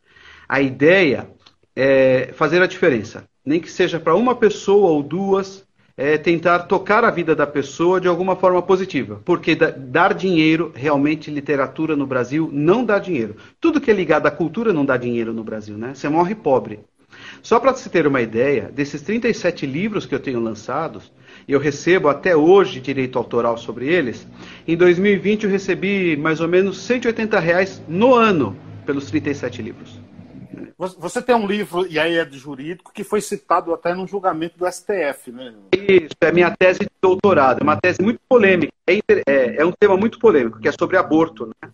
A 0.47 0.61
ideia 0.61 1.29
é 1.75 2.31
fazer 2.33 2.61
a 2.61 2.67
diferença, 2.67 3.27
nem 3.45 3.59
que 3.59 3.69
seja 3.69 3.99
para 3.99 4.15
uma 4.15 4.35
pessoa 4.35 4.89
ou 4.89 5.03
duas, 5.03 5.65
é 5.95 6.17
tentar 6.17 6.59
tocar 6.59 7.03
a 7.05 7.11
vida 7.11 7.35
da 7.35 7.45
pessoa 7.45 8.01
de 8.01 8.07
alguma 8.07 8.35
forma 8.35 8.61
positiva. 8.61 9.21
Porque 9.23 9.55
dar 9.55 10.13
dinheiro, 10.13 10.71
realmente, 10.73 11.29
literatura 11.29 11.95
no 11.95 12.07
Brasil 12.07 12.49
não 12.51 12.83
dá 12.83 12.97
dinheiro. 12.97 13.35
Tudo 13.61 13.79
que 13.79 13.91
é 13.91 13.93
ligado 13.93 14.25
à 14.25 14.31
cultura 14.31 14.73
não 14.73 14.85
dá 14.85 14.97
dinheiro 14.97 15.33
no 15.33 15.43
Brasil, 15.43 15.77
né? 15.77 15.93
Você 15.93 16.09
morre 16.09 16.33
pobre. 16.33 16.79
Só 17.43 17.59
para 17.59 17.73
se 17.73 17.89
ter 17.89 18.07
uma 18.07 18.21
ideia, 18.21 18.71
desses 18.73 19.01
37 19.01 19.65
livros 19.65 20.05
que 20.05 20.15
eu 20.15 20.19
tenho 20.19 20.39
lançados, 20.39 21.11
eu 21.45 21.59
recebo 21.59 22.07
até 22.07 22.33
hoje 22.33 22.79
direito 22.79 23.19
autoral 23.19 23.57
sobre 23.57 23.85
eles, 23.89 24.25
em 24.65 24.77
2020 24.77 25.43
eu 25.43 25.49
recebi 25.49 26.15
mais 26.15 26.39
ou 26.39 26.47
menos 26.47 26.81
180 26.83 27.37
reais 27.41 27.83
no 27.85 28.15
ano 28.15 28.57
pelos 28.85 29.11
37 29.11 29.61
livros. 29.61 29.99
Você 30.77 31.21
tem 31.21 31.35
um 31.35 31.45
livro, 31.45 31.85
e 31.85 31.99
aí 31.99 32.15
é 32.15 32.23
de 32.23 32.37
jurídico, 32.37 32.93
que 32.93 33.03
foi 33.03 33.19
citado 33.19 33.73
até 33.73 33.93
no 33.93 34.07
julgamento 34.07 34.57
do 34.57 34.65
STF, 34.65 35.31
né? 35.31 35.53
Isso, 35.73 36.15
é 36.21 36.31
minha 36.31 36.55
tese 36.57 36.79
de 36.79 36.89
doutorado. 37.01 37.59
É 37.59 37.63
uma 37.63 37.77
tese 37.77 38.01
muito 38.01 38.19
polêmica. 38.27 38.71
É, 38.87 38.99
é, 39.27 39.55
é 39.57 39.65
um 39.65 39.71
tema 39.71 39.95
muito 39.95 40.17
polêmico, 40.19 40.59
que 40.59 40.67
é 40.67 40.71
sobre 40.71 40.97
aborto. 40.97 41.45
Né? 41.47 41.71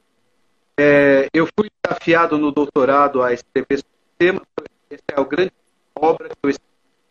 É, 0.79 1.27
eu 1.33 1.47
fui 1.57 1.69
desafiado 1.83 2.37
no 2.37 2.51
doutorado 2.51 3.23
a 3.23 3.33
escrever 3.33 3.77
sobre 3.77 3.87
o 3.87 4.17
tema. 4.17 4.41
Essa 4.91 5.03
é 5.11 5.19
a 5.19 5.23
grande 5.23 5.51
obra 6.01 6.29
que 6.29 6.35
eu. 6.43 6.53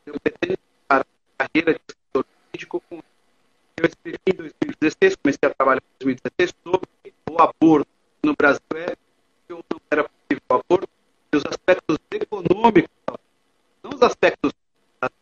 Eu 0.07 0.15
pretendo 0.21 0.59
a 0.89 1.05
carreira 1.37 1.75
de 1.75 1.81
escritor 1.87 2.25
jurídico. 2.47 2.83
Eu 3.77 3.87
escrevi 3.87 4.19
em 4.27 4.35
2016, 4.35 5.17
comecei 5.17 5.49
a 5.49 5.55
trabalhar 5.55 5.83
em 5.83 6.05
2016 6.05 6.55
sobre 6.65 6.89
o 7.31 7.43
aborto 7.43 7.89
no 8.25 8.35
Brasil. 8.35 8.63
É, 8.75 8.97
não 9.51 9.63
era 9.91 10.05
possível 10.05 10.43
o 10.49 10.55
aborto 10.55 10.89
os 11.37 11.45
aspectos 11.45 11.99
econômicos, 12.11 12.91
não 13.83 13.91
os 13.95 14.03
aspectos 14.03 14.53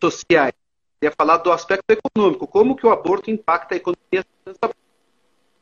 sociais. 0.00 0.54
Eu 1.00 1.08
ia 1.08 1.12
falar 1.12 1.38
do 1.38 1.52
aspecto 1.52 1.84
econômico, 1.90 2.46
como 2.46 2.76
que 2.76 2.86
o 2.86 2.90
aborto 2.90 3.30
impacta 3.30 3.74
a 3.74 3.76
economia. 3.76 4.24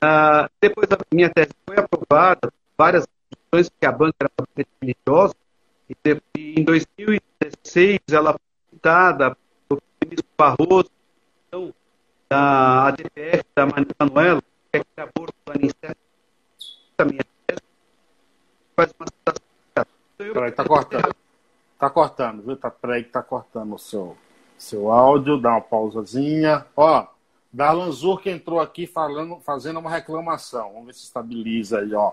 Ah, 0.00 0.50
depois 0.61 0.87
a 0.92 0.99
minha 1.12 1.30
tese 1.30 1.50
foi 1.66 1.78
aprovada, 1.78 2.52
várias 2.76 3.06
questões 3.30 3.70
que 3.80 3.87
a 3.87 3.92
banca 3.92 4.16
era 4.20 4.30
religiosa, 4.80 5.34
e 5.88 6.61
em 6.61 6.64
2016 7.44 8.00
ela 8.12 8.32
foi 8.32 8.40
citada 8.70 9.36
pelo 9.68 9.82
ministro 10.02 10.26
Barroso, 10.36 10.90
então, 11.48 11.74
da 12.28 12.88
ADPF, 12.88 13.44
da 13.54 13.66
Manuela, 14.00 14.42
que 14.72 14.78
é 14.78 14.84
que 14.84 15.00
aborto 15.00 15.34
anistésico, 15.48 16.00
a 16.98 17.04
minha 17.04 17.24
tese, 17.46 17.62
faz 18.76 18.94
uma 18.98 19.06
citação 19.06 19.44
Peraí, 20.16 20.52
tá 20.52 20.64
cortando. 20.64 21.14
Tá 21.78 21.90
cortando, 21.90 22.42
viu? 22.42 22.56
Tá, 22.56 22.70
peraí 22.70 23.04
que 23.04 23.10
tá 23.10 23.22
cortando 23.22 23.74
o 23.74 23.78
seu, 23.78 24.16
seu 24.56 24.90
áudio, 24.90 25.40
dá 25.40 25.50
uma 25.50 25.60
pausazinha. 25.60 26.64
Ó, 26.76 27.06
Darlan 27.52 27.90
Zur 27.90 28.22
entrou 28.26 28.60
aqui 28.60 28.86
falando, 28.86 29.38
fazendo 29.40 29.80
uma 29.80 29.90
reclamação. 29.90 30.72
Vamos 30.72 30.86
ver 30.86 30.94
se 30.94 31.04
estabiliza 31.04 31.80
aí, 31.80 31.92
ó. 31.94 32.12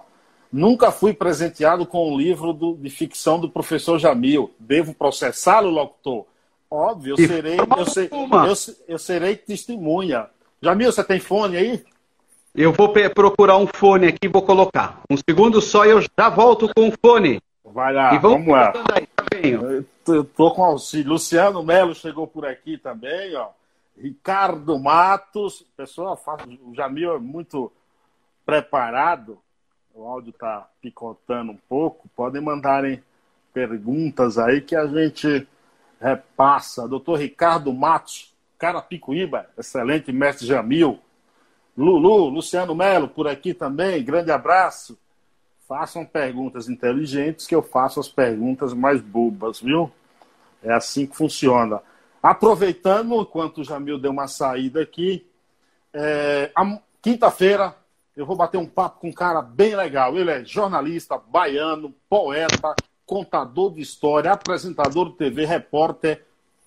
Nunca 0.52 0.92
fui 0.92 1.14
presenteado 1.14 1.86
com 1.86 2.12
um 2.12 2.18
livro 2.18 2.52
do, 2.52 2.76
de 2.76 2.90
ficção 2.90 3.40
do 3.40 3.50
professor 3.50 3.98
Jamil. 3.98 4.52
Devo 4.60 4.94
processá-lo, 4.94 5.70
locutor? 5.70 6.26
Óbvio, 6.70 7.14
eu 7.14 7.28
serei, 7.28 7.58
eu, 7.78 7.86
ser, 7.86 8.10
eu, 8.12 8.76
eu 8.88 9.00
serei 9.00 9.36
testemunha. 9.36 10.28
Jamil, 10.62 10.92
você 10.92 11.04
tem 11.04 11.20
fone 11.20 11.58
aí? 11.58 11.84
Eu 12.54 12.74
vou 12.74 12.92
procurar 13.14 13.58
um 13.58 13.66
fone 13.66 14.08
aqui 14.08 14.20
e 14.24 14.28
vou 14.28 14.42
colocar. 14.42 15.02
Um 15.10 15.16
segundo 15.18 15.62
só 15.62 15.86
e 15.86 15.90
eu 15.90 16.02
já 16.02 16.30
volto 16.30 16.70
com 16.74 16.90
o 16.90 16.94
fone. 17.04 17.42
Vai 17.64 17.94
lá, 17.94 18.10
vamos, 18.18 18.46
vamos 18.46 18.48
lá. 18.48 18.74
Aí, 18.94 19.08
tá 19.08 20.14
eu 20.14 20.24
tô 20.26 20.52
com 20.52 20.64
auxílio. 20.64 21.14
Luciano 21.14 21.64
Melo 21.64 21.96
chegou 21.96 22.28
por 22.28 22.46
aqui 22.46 22.78
também, 22.78 23.36
ó. 23.36 23.50
Ricardo 23.98 24.78
Matos, 24.80 25.66
pessoal, 25.78 26.20
o 26.66 26.76
Jamil 26.76 27.16
é 27.16 27.20
muito 27.20 27.72
preparado. 28.46 29.38
O 29.94 30.06
áudio 30.06 30.34
tá 30.34 30.68
picotando 30.82 31.52
um 31.52 31.58
pouco. 31.70 32.10
Podem 32.16 32.42
mandarem 32.42 33.04
perguntas 33.54 34.38
aí 34.38 34.62
que 34.62 34.76
a 34.76 34.88
gente 34.88 35.48
repassa. 36.00 36.88
Doutor 36.88 37.20
Ricardo 37.20 37.74
Matos, 37.74 38.34
Carapicuíba, 38.58 39.50
excelente 39.58 40.12
mestre 40.12 40.48
Jamil. 40.48 41.00
Lulu, 41.78 42.30
Luciano 42.30 42.76
Melo 42.76 43.08
por 43.08 43.28
aqui 43.28 43.54
também, 43.54 44.04
grande 44.04 44.32
abraço 44.32 44.98
façam 45.72 46.06
perguntas 46.06 46.68
inteligentes 46.68 47.48
que 47.48 47.56
eu 47.56 47.64
faço 47.64 47.98
as 47.98 48.10
perguntas 48.10 48.74
mais 48.74 49.00
bobas, 49.00 49.62
viu? 49.62 49.90
É 50.62 50.74
assim 50.74 51.06
que 51.06 51.16
funciona. 51.16 51.82
Aproveitando, 52.22 53.22
enquanto 53.22 53.60
o 53.60 53.64
Jamil 53.64 53.98
deu 53.98 54.12
uma 54.12 54.28
saída 54.28 54.82
aqui, 54.82 55.26
é, 55.94 56.52
quinta-feira 57.02 57.74
eu 58.16 58.26
vou 58.26 58.36
bater 58.36 58.58
um 58.58 58.66
papo 58.66 59.02
com 59.02 59.10
um 59.10 59.14
cara 59.14 59.42
bem 59.42 59.76
legal. 59.76 60.18
Ele 60.18 60.32
é 60.32 60.44
jornalista, 60.44 61.18
baiano, 61.18 61.94
poeta, 62.10 62.76
contador 63.06 63.74
de 63.74 63.82
história, 63.82 64.32
apresentador 64.32 65.10
de 65.10 65.16
TV, 65.16 65.46
repórter, 65.46 66.24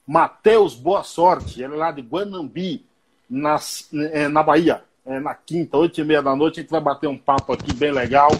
Matheus 0.06 0.74
Boa 0.74 1.02
Sorte. 1.02 1.62
Ele 1.62 1.74
é 1.74 1.76
lá 1.76 1.90
de 1.90 2.02
Guanambi, 2.02 2.84
nas, 3.28 3.88
é, 4.12 4.28
na 4.28 4.42
Bahia. 4.42 4.82
É, 5.06 5.20
na 5.20 5.34
quinta, 5.34 5.76
oito 5.76 6.00
e 6.00 6.04
meia 6.04 6.22
da 6.22 6.34
noite, 6.34 6.60
a 6.60 6.62
gente 6.62 6.70
vai 6.70 6.80
bater 6.80 7.08
um 7.08 7.18
papo 7.18 7.52
aqui 7.52 7.74
bem 7.74 7.92
legal. 7.92 8.30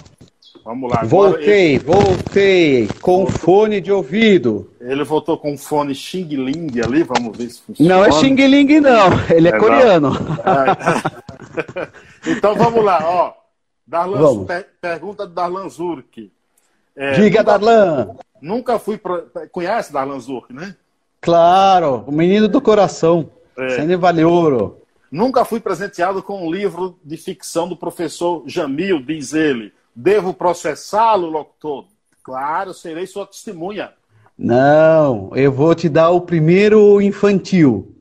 Vamos 0.64 0.90
lá. 0.90 1.02
Voltei, 1.04 1.75
ele... 1.75 1.78
voltei, 1.80 2.88
com 3.02 3.25
voltou. 3.25 3.38
fone 3.38 3.82
de 3.82 3.92
ouvido. 3.92 4.70
Ele 4.80 5.04
voltou 5.04 5.37
com 5.37 5.58
fone 5.58 5.94
Xing 5.94 6.25
Ling 6.25 6.80
ali, 6.82 7.02
vamos 7.02 7.37
ver 7.37 7.50
se 7.50 7.61
funciona. 7.61 7.94
Não 7.94 8.04
é 8.04 8.11
Xing 8.12 8.34
Ling, 8.34 8.80
não, 8.80 9.08
ele 9.28 9.49
é, 9.49 9.50
é 9.50 9.58
coreano. 9.58 10.12
Então 12.26 12.54
vamos 12.54 12.84
lá, 12.84 13.00
ó. 13.02 13.34
Darlan, 13.86 14.18
vamos. 14.18 14.46
Per 14.46 14.66
pergunta 14.80 15.26
do 15.26 15.34
Darlan 15.34 15.68
Zurk. 15.68 16.32
É, 16.96 17.12
Diga, 17.12 17.40
nunca, 17.40 17.44
Darlan. 17.44 18.16
Nunca 18.40 18.78
fui. 18.78 18.96
Pro... 18.96 19.30
Conhece 19.50 19.92
Darlan 19.92 20.20
Zurk, 20.20 20.52
né? 20.52 20.76
Claro, 21.20 22.04
o 22.06 22.12
menino 22.12 22.48
do 22.48 22.60
coração. 22.60 23.30
É. 23.56 23.70
Sene 23.70 23.96
vale 23.96 24.24
ouro. 24.24 24.82
Nunca 25.10 25.44
fui 25.44 25.60
presenteado 25.60 26.22
com 26.22 26.44
um 26.44 26.50
livro 26.50 26.98
de 27.04 27.16
ficção 27.16 27.68
do 27.68 27.76
professor 27.76 28.42
Jamil, 28.46 29.00
diz 29.00 29.32
ele. 29.32 29.72
Devo 29.94 30.34
processá-lo, 30.34 31.28
locutor? 31.28 31.86
Claro, 32.22 32.74
serei 32.74 33.06
sua 33.06 33.24
testemunha. 33.24 33.92
Não, 34.36 35.30
eu 35.36 35.52
vou 35.52 35.72
te 35.74 35.88
dar 35.88 36.10
o 36.10 36.22
primeiro 36.22 37.00
infantil. 37.00 37.94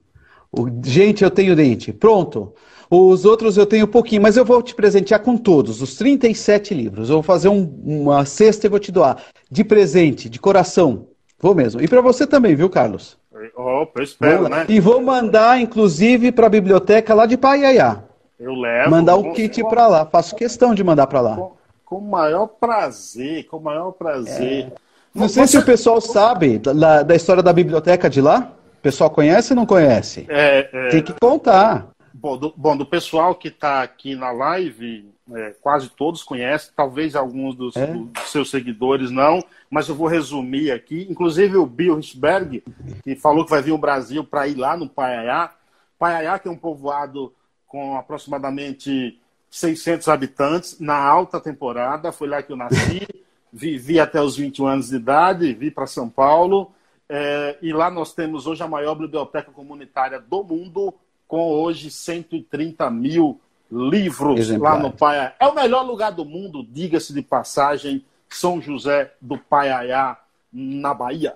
O, 0.52 0.68
gente, 0.84 1.24
eu 1.24 1.30
tenho 1.30 1.56
dente. 1.56 1.94
Pronto. 1.94 2.54
Os 2.96 3.26
outros 3.26 3.58
eu 3.58 3.66
tenho 3.66 3.88
pouquinho, 3.88 4.22
mas 4.22 4.38
eu 4.38 4.46
vou 4.46 4.62
te 4.62 4.76
presentear 4.76 5.20
com 5.20 5.36
todos, 5.36 5.82
os 5.82 5.96
37 5.96 6.76
livros. 6.76 7.10
Eu 7.10 7.16
vou 7.16 7.24
fazer 7.24 7.50
um, 7.50 7.64
uma 7.84 8.24
cesta 8.24 8.68
e 8.68 8.70
vou 8.70 8.78
te 8.78 8.92
doar. 8.92 9.18
De 9.50 9.64
presente, 9.64 10.30
de 10.30 10.40
coração. 10.40 11.08
Vou 11.40 11.56
mesmo. 11.56 11.82
E 11.82 11.88
para 11.88 12.02
você 12.02 12.28
também, 12.28 12.54
viu, 12.54 12.70
Carlos? 12.70 13.18
Opa, 13.56 14.00
eu 14.00 14.04
espero, 14.04 14.48
né? 14.48 14.68
E 14.70 14.80
vou 14.80 15.02
mandar, 15.02 15.60
inclusive, 15.60 16.32
para 16.32 16.46
a 16.46 16.50
biblioteca 16.50 17.16
lá 17.16 17.26
de 17.26 17.36
Paiaiá. 17.36 18.04
Eu 18.40 18.54
levo. 18.54 18.92
Mandar 18.92 19.16
o 19.16 19.34
kit 19.34 19.64
para 19.64 19.88
lá. 19.88 20.06
Faço 20.06 20.36
questão 20.36 20.76
de 20.76 20.84
mandar 20.84 21.08
para 21.08 21.22
lá. 21.22 21.36
Com 21.84 21.98
o 21.98 22.02
maior 22.02 22.46
prazer, 22.46 23.46
com 23.46 23.58
o 23.58 23.64
maior 23.64 23.92
prazer. 23.94 24.68
É. 24.68 24.72
Não 25.16 25.28
sei 25.28 25.48
se 25.48 25.58
o 25.58 25.66
pessoal 25.66 26.00
sabe 26.00 26.60
da, 26.60 27.02
da, 27.02 27.16
história 27.16 27.42
da 27.42 27.54
biblioteca 27.54 28.08
de 28.08 28.22
lá. 28.22 28.52
pessoal 28.84 29.10
conhece 29.10 29.54
ou 29.54 29.56
não 29.56 29.66
conhece? 29.66 30.28
É, 30.30 30.70
é... 30.72 30.90
Tem 30.90 31.02
que 31.02 31.14
contar. 31.20 31.92
Bom 32.24 32.38
do, 32.38 32.54
bom, 32.56 32.78
do 32.78 32.86
pessoal 32.86 33.36
que 33.36 33.50
está 33.50 33.84
aqui 33.84 34.16
na 34.16 34.32
live, 34.32 35.12
é, 35.34 35.50
quase 35.62 35.90
todos 35.90 36.24
conhecem, 36.24 36.72
talvez 36.74 37.18
alguns 37.18 37.54
dos, 37.54 37.76
é. 37.76 37.86
dos, 37.86 38.32
seus 38.32 38.50
seguidores 38.50 39.12
não, 39.12 39.44
mas 39.70 39.90
eu 39.90 39.96
vou 39.96 40.08
resumir 40.08 40.72
aqui. 40.72 41.06
Inclusive 41.10 41.58
o 41.58 41.66
Bill 41.66 41.98
Richberg, 41.98 42.64
que 43.04 43.18
falou 43.18 43.44
que 43.44 43.52
vai 43.52 43.62
vir 43.62 43.72
ao 43.72 43.78
Brasil 43.78 44.24
para 44.24 44.48
ir 44.48 44.56
lá 44.56 44.78
no 44.78 44.88
Paiaiá. 44.88 45.52
Paiaiá, 46.00 46.40
que 46.40 46.48
é 46.48 46.52
um 46.52 46.56
povoado 46.56 47.34
com 47.68 47.98
aproximadamente 47.98 49.20
600 49.50 50.08
habitantes, 50.08 50.80
na 50.80 50.96
alta 50.96 51.42
temporada, 51.42 52.14
foi 52.14 52.30
lá 52.30 52.42
que 52.42 52.54
eu 52.54 52.56
nasci, 52.56 53.06
vivi 53.52 54.00
até 54.00 54.22
os 54.22 54.38
21 54.38 54.66
anos 54.66 54.88
de 54.88 54.96
idade, 54.96 55.54
vim 55.54 55.72
para 55.72 55.86
São 55.86 56.08
Paulo, 56.08 56.72
é, 57.10 57.58
e 57.62 57.74
lá 57.74 57.92
nós 57.92 58.14
temos 58.14 58.48
hoje 58.48 58.64
a 58.64 58.68
maior 58.68 58.96
biblioteca 58.96 59.52
comunitária 59.52 60.22
do 60.22 60.42
mundo, 60.42 60.94
com 61.34 61.52
hoje 61.52 61.90
130 61.90 62.92
mil 62.92 63.42
livros 63.72 64.40
Exemplar. 64.40 64.76
lá 64.76 64.80
no 64.80 64.92
Paiaiá. 64.92 65.34
É 65.40 65.48
o 65.48 65.56
melhor 65.56 65.82
lugar 65.82 66.12
do 66.12 66.24
mundo, 66.24 66.64
diga-se 66.64 67.12
de 67.12 67.24
passagem, 67.24 68.06
São 68.30 68.62
José 68.62 69.12
do 69.20 69.36
Paiaiá, 69.36 70.16
na 70.54 70.94
Bahia. 70.94 71.34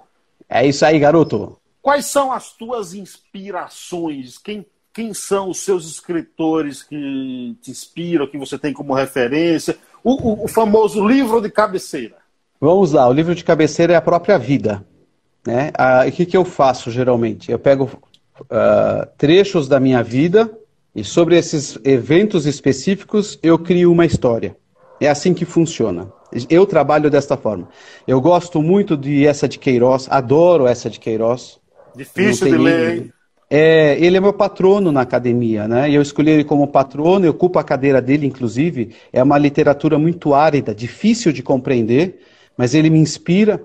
É 0.47 0.63
isso 0.67 0.85
aí, 0.85 0.99
garoto. 0.99 1.57
Quais 1.81 2.05
são 2.05 2.31
as 2.31 2.51
tuas 2.51 2.93
inspirações? 2.93 4.37
Quem, 4.37 4.67
quem 4.93 5.15
são 5.15 5.49
os 5.49 5.61
seus 5.61 5.87
escritores 5.87 6.83
que 6.83 7.57
te 7.59 7.71
inspiram, 7.71 8.27
que 8.27 8.37
você 8.37 8.55
tem 8.55 8.73
como 8.73 8.93
referência? 8.93 9.79
O, 10.03 10.11
o, 10.11 10.43
o 10.43 10.47
famoso 10.47 11.07
livro 11.07 11.41
de 11.41 11.49
cabeceira. 11.49 12.17
Vamos 12.61 12.91
lá, 12.91 13.09
o 13.09 13.13
livro 13.13 13.33
de 13.33 13.43
cabeceira 13.43 13.93
é 13.93 13.95
a 13.95 14.01
própria 14.01 14.37
vida. 14.37 14.85
Né? 15.43 15.71
Ah, 15.75 16.03
o 16.07 16.11
que, 16.11 16.25
que 16.25 16.37
eu 16.37 16.45
faço 16.45 16.91
geralmente? 16.91 17.51
Eu 17.51 17.57
pego 17.57 17.89
uh, 18.41 19.07
trechos 19.17 19.67
da 19.67 19.79
minha 19.79 20.03
vida 20.03 20.51
e 20.95 21.03
sobre 21.03 21.37
esses 21.37 21.77
eventos 21.83 22.45
específicos, 22.45 23.37
eu 23.43 23.59
crio 23.59 23.91
uma 23.91 24.05
história. 24.05 24.55
É 24.99 25.07
assim 25.07 25.33
que 25.33 25.45
funciona. 25.45 26.11
Eu 26.49 26.65
trabalho 26.65 27.09
desta 27.09 27.37
forma. 27.37 27.69
Eu 28.07 28.19
gosto 28.19 28.61
muito 28.61 28.97
de 28.97 29.25
essa 29.25 29.47
de 29.47 29.59
Queiroz, 29.59 30.07
adoro 30.09 30.67
essa 30.67 30.89
de 30.89 30.99
Queiroz. 30.99 31.59
Difícil 31.95 32.47
de 32.47 32.57
ler, 32.57 32.97
hein? 32.97 33.13
É, 33.49 33.97
ele 33.99 34.17
é 34.17 34.19
meu 34.19 34.33
patrono 34.33 34.91
na 34.91 35.01
academia, 35.01 35.67
né? 35.67 35.89
Eu 35.89 36.01
escolhi 36.01 36.31
ele 36.31 36.43
como 36.43 36.67
patrono, 36.67 37.25
eu 37.25 37.31
ocupo 37.31 37.57
a 37.57 37.63
cadeira 37.63 38.01
dele, 38.01 38.27
inclusive. 38.27 38.93
É 39.13 39.23
uma 39.23 39.37
literatura 39.37 39.97
muito 39.97 40.33
árida, 40.33 40.75
difícil 40.75 41.31
de 41.31 41.41
compreender, 41.41 42.19
mas 42.57 42.73
ele 42.73 42.89
me 42.89 42.99
inspira. 42.99 43.61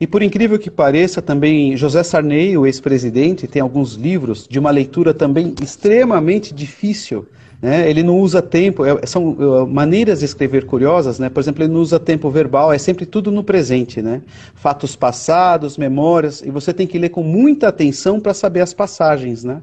E 0.00 0.06
por 0.06 0.22
incrível 0.22 0.58
que 0.58 0.70
pareça, 0.70 1.22
também 1.22 1.76
José 1.76 2.02
Sarney, 2.02 2.56
o 2.56 2.66
ex-presidente, 2.66 3.46
tem 3.46 3.62
alguns 3.62 3.94
livros 3.94 4.46
de 4.48 4.58
uma 4.58 4.70
leitura 4.70 5.14
também 5.14 5.54
extremamente 5.62 6.54
difícil. 6.54 7.26
Né? 7.60 7.88
Ele 7.88 8.02
não 8.02 8.20
usa 8.20 8.42
tempo, 8.42 8.84
é, 8.84 9.06
são 9.06 9.30
uh, 9.30 9.66
maneiras 9.66 10.18
de 10.20 10.26
escrever 10.26 10.66
curiosas, 10.66 11.18
né? 11.18 11.28
por 11.28 11.40
exemplo, 11.40 11.62
ele 11.64 11.72
não 11.72 11.80
usa 11.80 11.98
tempo 11.98 12.30
verbal, 12.30 12.72
é 12.72 12.78
sempre 12.78 13.06
tudo 13.06 13.30
no 13.30 13.42
presente. 13.42 14.02
Né? 14.02 14.22
Fatos 14.54 14.94
passados, 14.94 15.78
memórias, 15.78 16.42
e 16.42 16.50
você 16.50 16.72
tem 16.72 16.86
que 16.86 16.98
ler 16.98 17.08
com 17.08 17.22
muita 17.22 17.68
atenção 17.68 18.20
para 18.20 18.34
saber 18.34 18.60
as 18.60 18.74
passagens. 18.74 19.42
Né? 19.42 19.62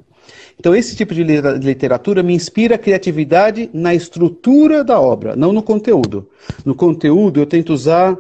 Então, 0.60 0.76
esse 0.76 0.96
tipo 0.96 1.14
de 1.14 1.24
literatura 1.24 2.24
me 2.24 2.34
inspira 2.34 2.76
a 2.76 2.80
criatividade 2.80 3.70
na 3.74 3.94
estrutura 3.94 4.84
da 4.84 5.00
obra, 5.00 5.36
não 5.36 5.52
no 5.52 5.62
conteúdo. 5.62 6.30
No 6.66 6.74
conteúdo, 6.74 7.40
eu 7.40 7.46
tento 7.46 7.74
usar 7.74 8.12
é, 8.12 8.18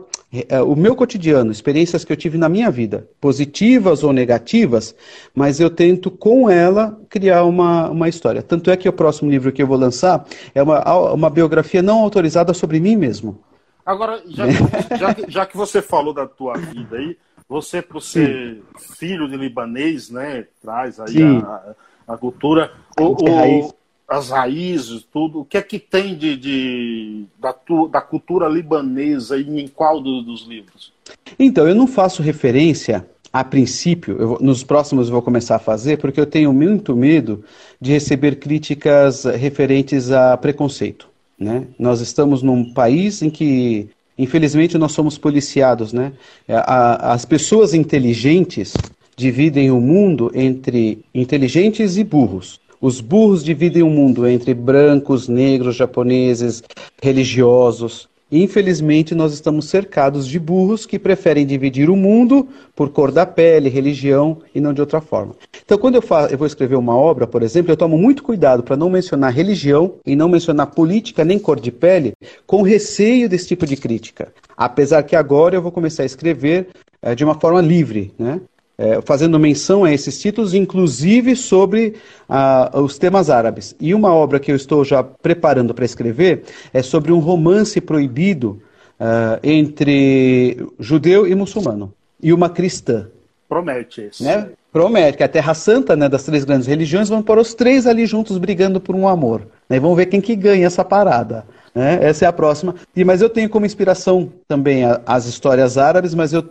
o 0.68 0.76
meu 0.76 0.96
cotidiano, 0.96 1.52
experiências 1.52 2.04
que 2.04 2.12
eu 2.12 2.18
tive 2.18 2.38
na 2.38 2.50
minha 2.50 2.72
vida, 2.72 3.08
positivas 3.22 4.04
ou 4.04 4.12
negativas, 4.12 4.96
mas 5.36 5.60
eu 5.60 5.70
tento 5.70 6.10
com 6.10 6.50
ela 6.50 7.00
criar 7.08 7.44
uma, 7.44 7.90
uma 7.90 8.10
história. 8.10 8.42
Tanto 8.42 8.72
é 8.72 8.78
que 8.78 8.90
o 8.90 8.94
próximo 8.94 9.30
livro 9.30 9.52
que 9.52 9.62
eu 9.62 9.68
vou 9.68 9.78
lançar 9.78 10.26
é 10.56 10.64
uma, 10.64 11.14
uma 11.14 11.30
biografia 11.30 11.84
não 11.84 12.00
autorizada 12.00 12.54
sobre 12.54 12.80
mim 12.80 12.96
mesmo. 12.96 13.44
Agora, 13.86 14.24
já 14.28 14.48
que, 14.48 14.98
já, 14.98 15.16
já 15.28 15.46
que 15.46 15.58
você 15.58 15.82
falou 15.82 16.14
da 16.14 16.26
tua 16.26 16.58
vida 16.58 16.98
aí, 16.98 17.18
você, 17.48 17.82
por 17.82 18.02
ser 18.02 18.64
Sim. 18.78 18.96
filho 18.96 19.28
de 19.28 19.38
libanês, 19.38 20.10
né, 20.10 20.48
traz 20.62 21.00
aí 21.00 21.22
a, 21.22 21.76
a, 22.14 22.18
cultura. 22.18 22.72
O, 23.00 23.12
o, 23.24 23.76
as 24.14 24.30
raízes, 24.30 25.06
tudo. 25.12 25.42
O 25.42 25.46
que 25.46 25.58
é 25.58 25.62
que 25.62 25.80
tem 25.80 26.16
de, 26.16 26.38
de 26.38 27.26
da, 27.40 27.52
tu, 27.52 27.88
da 27.88 28.00
cultura 28.00 28.48
libanesa 28.48 29.38
e 29.38 29.62
em 29.62 29.68
qual 29.68 30.00
do, 30.00 30.22
dos 30.22 30.46
livros? 30.48 30.94
Então, 31.38 31.68
eu 31.68 31.74
não 31.74 31.88
faço 31.88 32.22
referência 32.22 33.06
a 33.32 33.44
princípio, 33.44 34.38
nos 34.40 34.64
próximos 34.64 35.08
eu 35.08 35.14
vou 35.14 35.22
começar 35.24 35.56
a 35.56 35.60
fazer, 35.60 35.98
porque 35.98 36.20
eu 36.20 36.26
tenho 36.28 36.54
muito 36.54 36.96
medo 36.96 37.44
de 37.82 37.92
receber 37.92 38.36
críticas 38.36 39.24
referentes 39.24 40.12
a 40.12 40.38
preconceito. 40.38 41.10
Né? 41.40 41.66
Nós 41.80 42.00
estamos 42.00 42.44
num 42.44 42.72
país 42.72 43.24
em 43.24 43.32
que, 43.32 43.90
infelizmente, 44.16 44.78
nós 44.78 44.92
somos 44.92 45.18
policiados. 45.18 45.92
Né? 45.92 46.14
A, 46.48 47.14
as 47.14 47.26
pessoas 47.26 47.74
inteligentes 47.74 48.76
dividem 49.16 49.72
o 49.72 49.82
mundo 49.82 50.32
entre 50.36 51.04
inteligentes 51.14 51.98
e 51.98 52.04
burros. 52.04 52.62
Os 52.84 53.00
burros 53.00 53.46
dividem 53.46 53.82
o 53.82 53.90
mundo 53.90 54.28
entre 54.28 54.54
brancos, 54.54 55.30
negros, 55.30 55.74
japoneses, 55.74 56.62
religiosos. 57.02 58.10
Infelizmente, 58.30 59.16
nós 59.16 59.32
estamos 59.34 59.70
cercados 59.70 60.28
de 60.28 60.38
burros 60.38 60.86
que 60.86 61.00
preferem 61.00 61.46
dividir 61.46 61.90
o 61.90 61.96
mundo 61.96 62.46
por 62.76 62.90
cor 62.90 63.10
da 63.10 63.26
pele, 63.26 63.70
religião 63.70 64.40
e 64.54 64.60
não 64.60 64.74
de 64.74 64.82
outra 64.82 65.00
forma. 65.00 65.34
Então, 65.64 65.78
quando 65.78 65.96
eu, 65.96 66.02
faço, 66.02 66.34
eu 66.34 66.38
vou 66.38 66.46
escrever 66.46 66.76
uma 66.76 66.94
obra, 66.94 67.26
por 67.26 67.42
exemplo, 67.42 67.72
eu 67.72 67.78
tomo 67.78 67.98
muito 67.98 68.22
cuidado 68.22 68.62
para 68.64 68.76
não 68.76 68.90
mencionar 68.90 69.32
religião 69.32 69.94
e 70.06 70.14
não 70.14 70.28
mencionar 70.28 70.68
política 70.68 71.24
nem 71.24 71.40
cor 71.40 71.62
de 71.62 71.72
pele, 71.72 72.12
com 72.46 72.64
receio 72.64 73.30
desse 73.30 73.48
tipo 73.48 73.66
de 73.66 73.78
crítica. 73.78 74.34
Apesar 74.58 75.04
que 75.04 75.16
agora 75.16 75.56
eu 75.56 75.62
vou 75.62 75.72
começar 75.72 76.04
a 76.04 76.06
escrever 76.06 76.68
é, 77.02 77.16
de 77.16 77.24
uma 77.24 77.40
forma 77.40 77.62
livre, 77.62 78.14
né? 78.20 78.42
É, 78.78 79.02
fazendo 79.02 79.40
menção 79.40 79.84
a 79.84 79.92
esses 79.92 80.20
títulos, 80.20 80.54
inclusive 80.54 81.36
sobre 81.36 81.96
ah, 82.28 82.72
os 82.74 82.98
temas 82.98 83.30
árabes. 83.30 83.76
E 83.80 83.94
uma 83.94 84.14
obra 84.14 84.40
que 84.40 84.52
eu 84.52 84.56
estou 84.56 84.84
já 84.84 85.04
preparando 85.04 85.74
para 85.74 85.86
escrever 85.86 86.44
é 86.74 86.82
sobre 86.82 87.12
um 87.12 87.20
romance 87.20 87.80
proibido 87.80 88.62
ah, 89.00 89.40
entre 89.44 90.66
judeu 90.80 91.28
e 91.28 91.36
muçulmano, 91.36 91.94
e 92.22 92.34
uma 92.34 92.50
cristã. 92.50 93.08
Promete 93.48 94.08
isso. 94.08 94.24
Né? 94.24 94.50
Promete, 94.72 95.18
que 95.18 95.24
a 95.24 95.28
Terra 95.28 95.54
Santa 95.54 95.96
né, 95.96 96.10
das 96.10 96.24
três 96.24 96.44
grandes 96.44 96.66
religiões 96.66 97.08
vão 97.08 97.22
pôr 97.22 97.38
os 97.38 97.54
três 97.54 97.86
ali 97.86 98.08
juntos 98.08 98.40
brigando 98.40 98.82
por 98.82 98.96
um 98.96 99.08
amor. 99.08 99.44
Né? 99.70 99.80
Vamos 99.80 99.96
ver 99.96 100.08
quem 100.08 100.20
que 100.20 100.36
ganha 100.36 100.66
essa 100.66 100.84
parada. 100.84 101.46
Né? 101.76 102.00
Essa 102.02 102.26
é 102.26 102.28
a 102.28 102.34
próxima. 102.34 102.74
E, 102.96 103.04
mas 103.04 103.22
eu 103.22 103.30
tenho 103.30 103.50
como 103.50 103.68
inspiração 103.68 104.32
também 104.48 104.84
a, 104.84 105.00
as 105.06 105.28
histórias 105.28 105.78
árabes, 105.78 106.16
mas 106.16 106.34
eu 106.34 106.44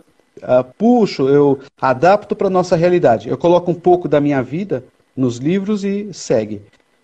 uh, 0.43 0.63
puxo, 0.77 1.29
eu 1.29 1.59
adapto 1.79 2.35
para 2.35 2.47
a 2.47 2.51
nossa 2.51 2.75
realidade. 2.75 3.29
Eu 3.29 3.37
coloco 3.37 3.71
um 3.71 3.75
pouco 3.75 4.07
da 4.07 4.21
minha 4.21 4.41
vida 4.41 4.83
nos 5.15 5.37
livros 5.37 5.83
e 5.83 6.13
segue. 6.13 6.61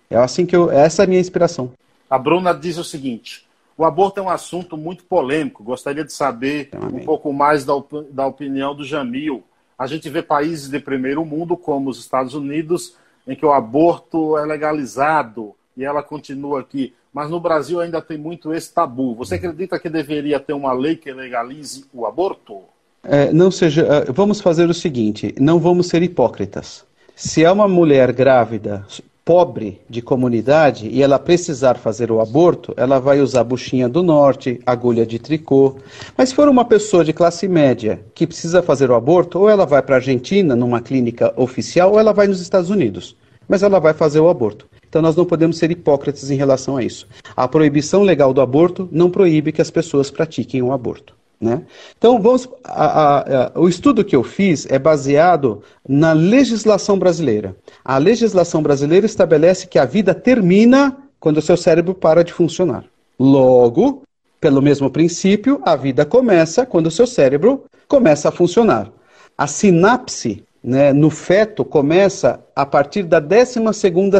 É 0.10 0.18
assim 0.18 0.46
que 0.46 0.56
eu, 0.56 0.72
essa 0.72 1.04
é 1.04 1.06
a 1.06 1.08
minha 1.08 1.22
inspiração. 1.22 1.72
A 2.10 2.18
Bruna 2.18 2.54
diz 2.54 2.78
o 2.78 2.84
seguinte: 2.84 3.48
o 3.78 3.86
aborto 3.86 4.20
é 4.20 4.24
um 4.24 4.30
assunto 4.30 4.76
muito 4.76 5.04
polêmico. 5.04 5.64
Gostaria 5.64 6.04
de 6.04 6.12
saber 6.12 6.70
um 6.92 7.06
pouco 7.06 7.32
mais 7.32 7.64
da, 7.64 7.74
da 8.12 8.26
opinião 8.26 8.76
do 8.76 8.84
Jamil. 8.84 9.44
A 9.78 9.88
gente 9.88 10.10
vê 10.10 10.22
países 10.22 10.68
de 10.68 10.80
primeiro 10.80 11.24
mundo, 11.24 11.56
como 11.56 11.90
os 11.90 12.00
Estados 12.00 12.34
Unidos, 12.34 12.98
em 13.26 13.36
que 13.36 13.46
o 13.46 13.54
aborto 13.54 14.38
é 14.38 14.46
legalizado 14.46 15.56
e 15.78 15.86
ela 15.86 16.04
continua 16.04 16.60
aqui. 16.60 16.94
Mas 17.14 17.30
no 17.30 17.40
Brasil 17.40 17.80
ainda 17.80 18.02
tem 18.02 18.18
muito 18.18 18.54
esse 18.54 18.74
tabu. 18.74 19.16
Você 19.16 19.36
acredita 19.36 19.80
que 19.80 19.90
deveria 19.90 20.40
ter 20.40 20.54
uma 20.54 20.74
lei 20.74 20.96
que 20.96 21.12
legalize 21.14 21.86
o 21.94 22.06
aborto? 22.06 22.64
É, 23.04 23.32
não 23.32 23.50
seja, 23.50 23.82
é, 23.82 24.12
vamos 24.12 24.42
fazer 24.42 24.70
o 24.70 24.74
seguinte: 24.74 25.34
não 25.40 25.60
vamos 25.60 25.88
ser 25.88 26.04
hipócritas. 26.04 26.84
Se 27.16 27.44
é 27.44 27.52
uma 27.52 27.68
mulher 27.68 28.12
grávida, 28.12 28.86
pobre 29.30 29.80
de 29.88 30.02
comunidade 30.02 30.88
e 30.88 31.04
ela 31.04 31.20
precisar 31.20 31.76
fazer 31.76 32.12
o 32.12 32.20
aborto, 32.20 32.74
ela 32.76 32.98
vai 32.98 33.22
usar 33.22 33.44
buchinha 33.44 33.88
do 33.88 34.02
norte, 34.02 34.60
agulha 34.66 35.06
de 35.06 35.20
tricô. 35.20 35.76
Mas 36.18 36.30
se 36.30 36.36
for 36.36 36.50
uma 36.50 36.66
pessoa 36.66 37.06
de 37.06 37.14
classe 37.14 37.48
média 37.48 38.02
que 38.16 38.26
precisa 38.26 38.64
fazer 38.64 38.90
o 38.90 38.96
aborto, 38.96 39.38
ou 39.38 39.48
ela 39.48 39.68
vai 39.68 39.84
para 39.84 39.96
a 39.96 40.00
Argentina, 40.00 40.56
numa 40.56 40.82
clínica 40.82 41.32
oficial, 41.38 41.92
ou 41.92 42.00
ela 42.00 42.12
vai 42.12 42.26
nos 42.26 42.42
Estados 42.42 42.72
Unidos. 42.72 43.16
Mas 43.48 43.62
ela 43.62 43.80
vai 43.80 43.94
fazer 43.94 44.20
o 44.20 44.30
aborto. 44.30 44.66
Então 44.88 45.00
nós 45.00 45.16
não 45.16 45.26
podemos 45.26 45.60
ser 45.60 45.70
hipócritas 45.70 46.32
em 46.32 46.36
relação 46.36 46.78
a 46.78 46.84
isso. 46.84 47.08
A 47.38 47.48
proibição 47.48 48.02
legal 48.02 48.34
do 48.34 48.42
aborto 48.42 48.90
não 48.92 49.12
proíbe 49.12 49.52
que 49.52 49.62
as 49.62 49.70
pessoas 49.70 50.10
pratiquem 50.10 50.64
o 50.64 50.72
aborto. 50.72 51.19
Né? 51.40 51.64
Então, 51.98 52.22
vamos, 52.22 52.50
a, 52.66 52.86
a, 52.86 53.46
a, 53.46 53.60
o 53.60 53.70
estudo 53.70 54.04
que 54.04 54.16
eu 54.16 54.24
fiz 54.24 54.66
é 54.70 54.78
baseado 54.78 55.64
na 55.88 56.12
legislação 56.12 57.00
brasileira. 57.00 57.56
A 57.84 57.98
legislação 57.98 58.62
brasileira 58.62 59.06
estabelece 59.06 59.66
que 59.68 59.80
a 59.80 59.86
vida 59.86 60.14
termina 60.14 60.98
quando 61.20 61.38
o 61.38 61.42
seu 61.42 61.56
cérebro 61.56 61.94
para 61.94 62.24
de 62.24 62.34
funcionar. 62.34 62.84
Logo, 63.18 64.04
pelo 64.40 64.62
mesmo 64.62 64.90
princípio, 64.90 65.62
a 65.64 65.76
vida 65.76 66.06
começa 66.06 66.66
quando 66.66 66.88
o 66.88 66.92
seu 66.92 67.08
cérebro 67.08 67.64
começa 67.88 68.30
a 68.30 68.32
funcionar. 68.32 68.92
A 69.38 69.48
sinapse 69.48 70.44
né, 70.64 70.92
no 70.92 71.10
feto 71.10 71.64
começa 71.64 72.40
a 72.56 72.66
partir 72.66 73.04
da 73.04 73.20
12 73.20 73.60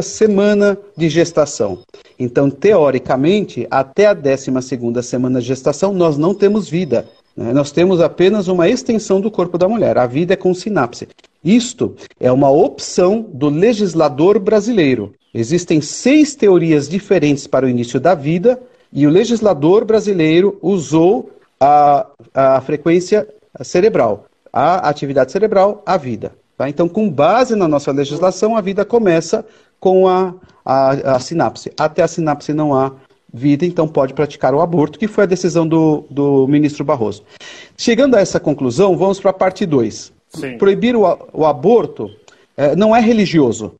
semana 0.02 0.78
de 0.96 1.08
gestação. 1.08 1.80
Então, 2.18 2.50
teoricamente, 2.50 3.66
até 3.70 4.06
a 4.06 4.14
12 4.14 4.50
semana 5.02 5.40
de 5.40 5.46
gestação, 5.46 5.92
nós 5.92 6.16
não 6.16 6.34
temos 6.34 6.68
vida. 6.68 7.06
Né? 7.36 7.52
Nós 7.52 7.70
temos 7.70 8.00
apenas 8.00 8.48
uma 8.48 8.68
extensão 8.68 9.20
do 9.20 9.30
corpo 9.30 9.58
da 9.58 9.68
mulher. 9.68 9.98
A 9.98 10.06
vida 10.06 10.34
é 10.34 10.36
com 10.36 10.54
sinapse. 10.54 11.08
Isto 11.44 11.94
é 12.18 12.30
uma 12.30 12.50
opção 12.50 13.26
do 13.32 13.48
legislador 13.48 14.38
brasileiro. 14.38 15.14
Existem 15.32 15.80
seis 15.80 16.34
teorias 16.34 16.88
diferentes 16.88 17.46
para 17.46 17.66
o 17.66 17.68
início 17.68 18.00
da 18.00 18.14
vida 18.14 18.60
e 18.92 19.06
o 19.06 19.10
legislador 19.10 19.84
brasileiro 19.84 20.58
usou 20.60 21.30
a, 21.60 22.06
a 22.34 22.60
frequência 22.60 23.28
cerebral 23.62 24.26
a 24.52 24.88
atividade 24.88 25.32
cerebral, 25.32 25.82
a 25.86 25.96
vida. 25.96 26.32
Tá? 26.56 26.68
Então, 26.68 26.88
com 26.88 27.08
base 27.08 27.54
na 27.56 27.66
nossa 27.66 27.90
legislação, 27.92 28.56
a 28.56 28.60
vida 28.60 28.84
começa 28.84 29.44
com 29.78 30.06
a, 30.06 30.34
a, 30.64 30.90
a, 31.16 31.20
sinapse. 31.20 31.72
Até 31.78 32.02
a 32.02 32.08
sinapse 32.08 32.52
não 32.52 32.74
há 32.74 32.92
vida, 33.32 33.64
então 33.64 33.88
pode 33.88 34.12
praticar 34.12 34.54
o 34.54 34.60
aborto, 34.60 34.98
que 34.98 35.08
foi 35.08 35.24
a 35.24 35.26
decisão 35.26 35.66
do, 35.66 36.04
do 36.10 36.46
ministro 36.46 36.84
Barroso. 36.84 37.22
Chegando 37.76 38.16
a 38.16 38.20
essa 38.20 38.38
conclusão, 38.38 38.96
vamos 38.96 39.20
para 39.20 39.30
a 39.30 39.34
parte 39.34 39.64
2. 39.64 40.12
Proibir 40.58 40.94
o, 40.94 41.02
o 41.32 41.46
aborto 41.46 42.10
é, 42.56 42.76
não 42.76 42.94
é 42.94 43.00
religioso. 43.00 43.74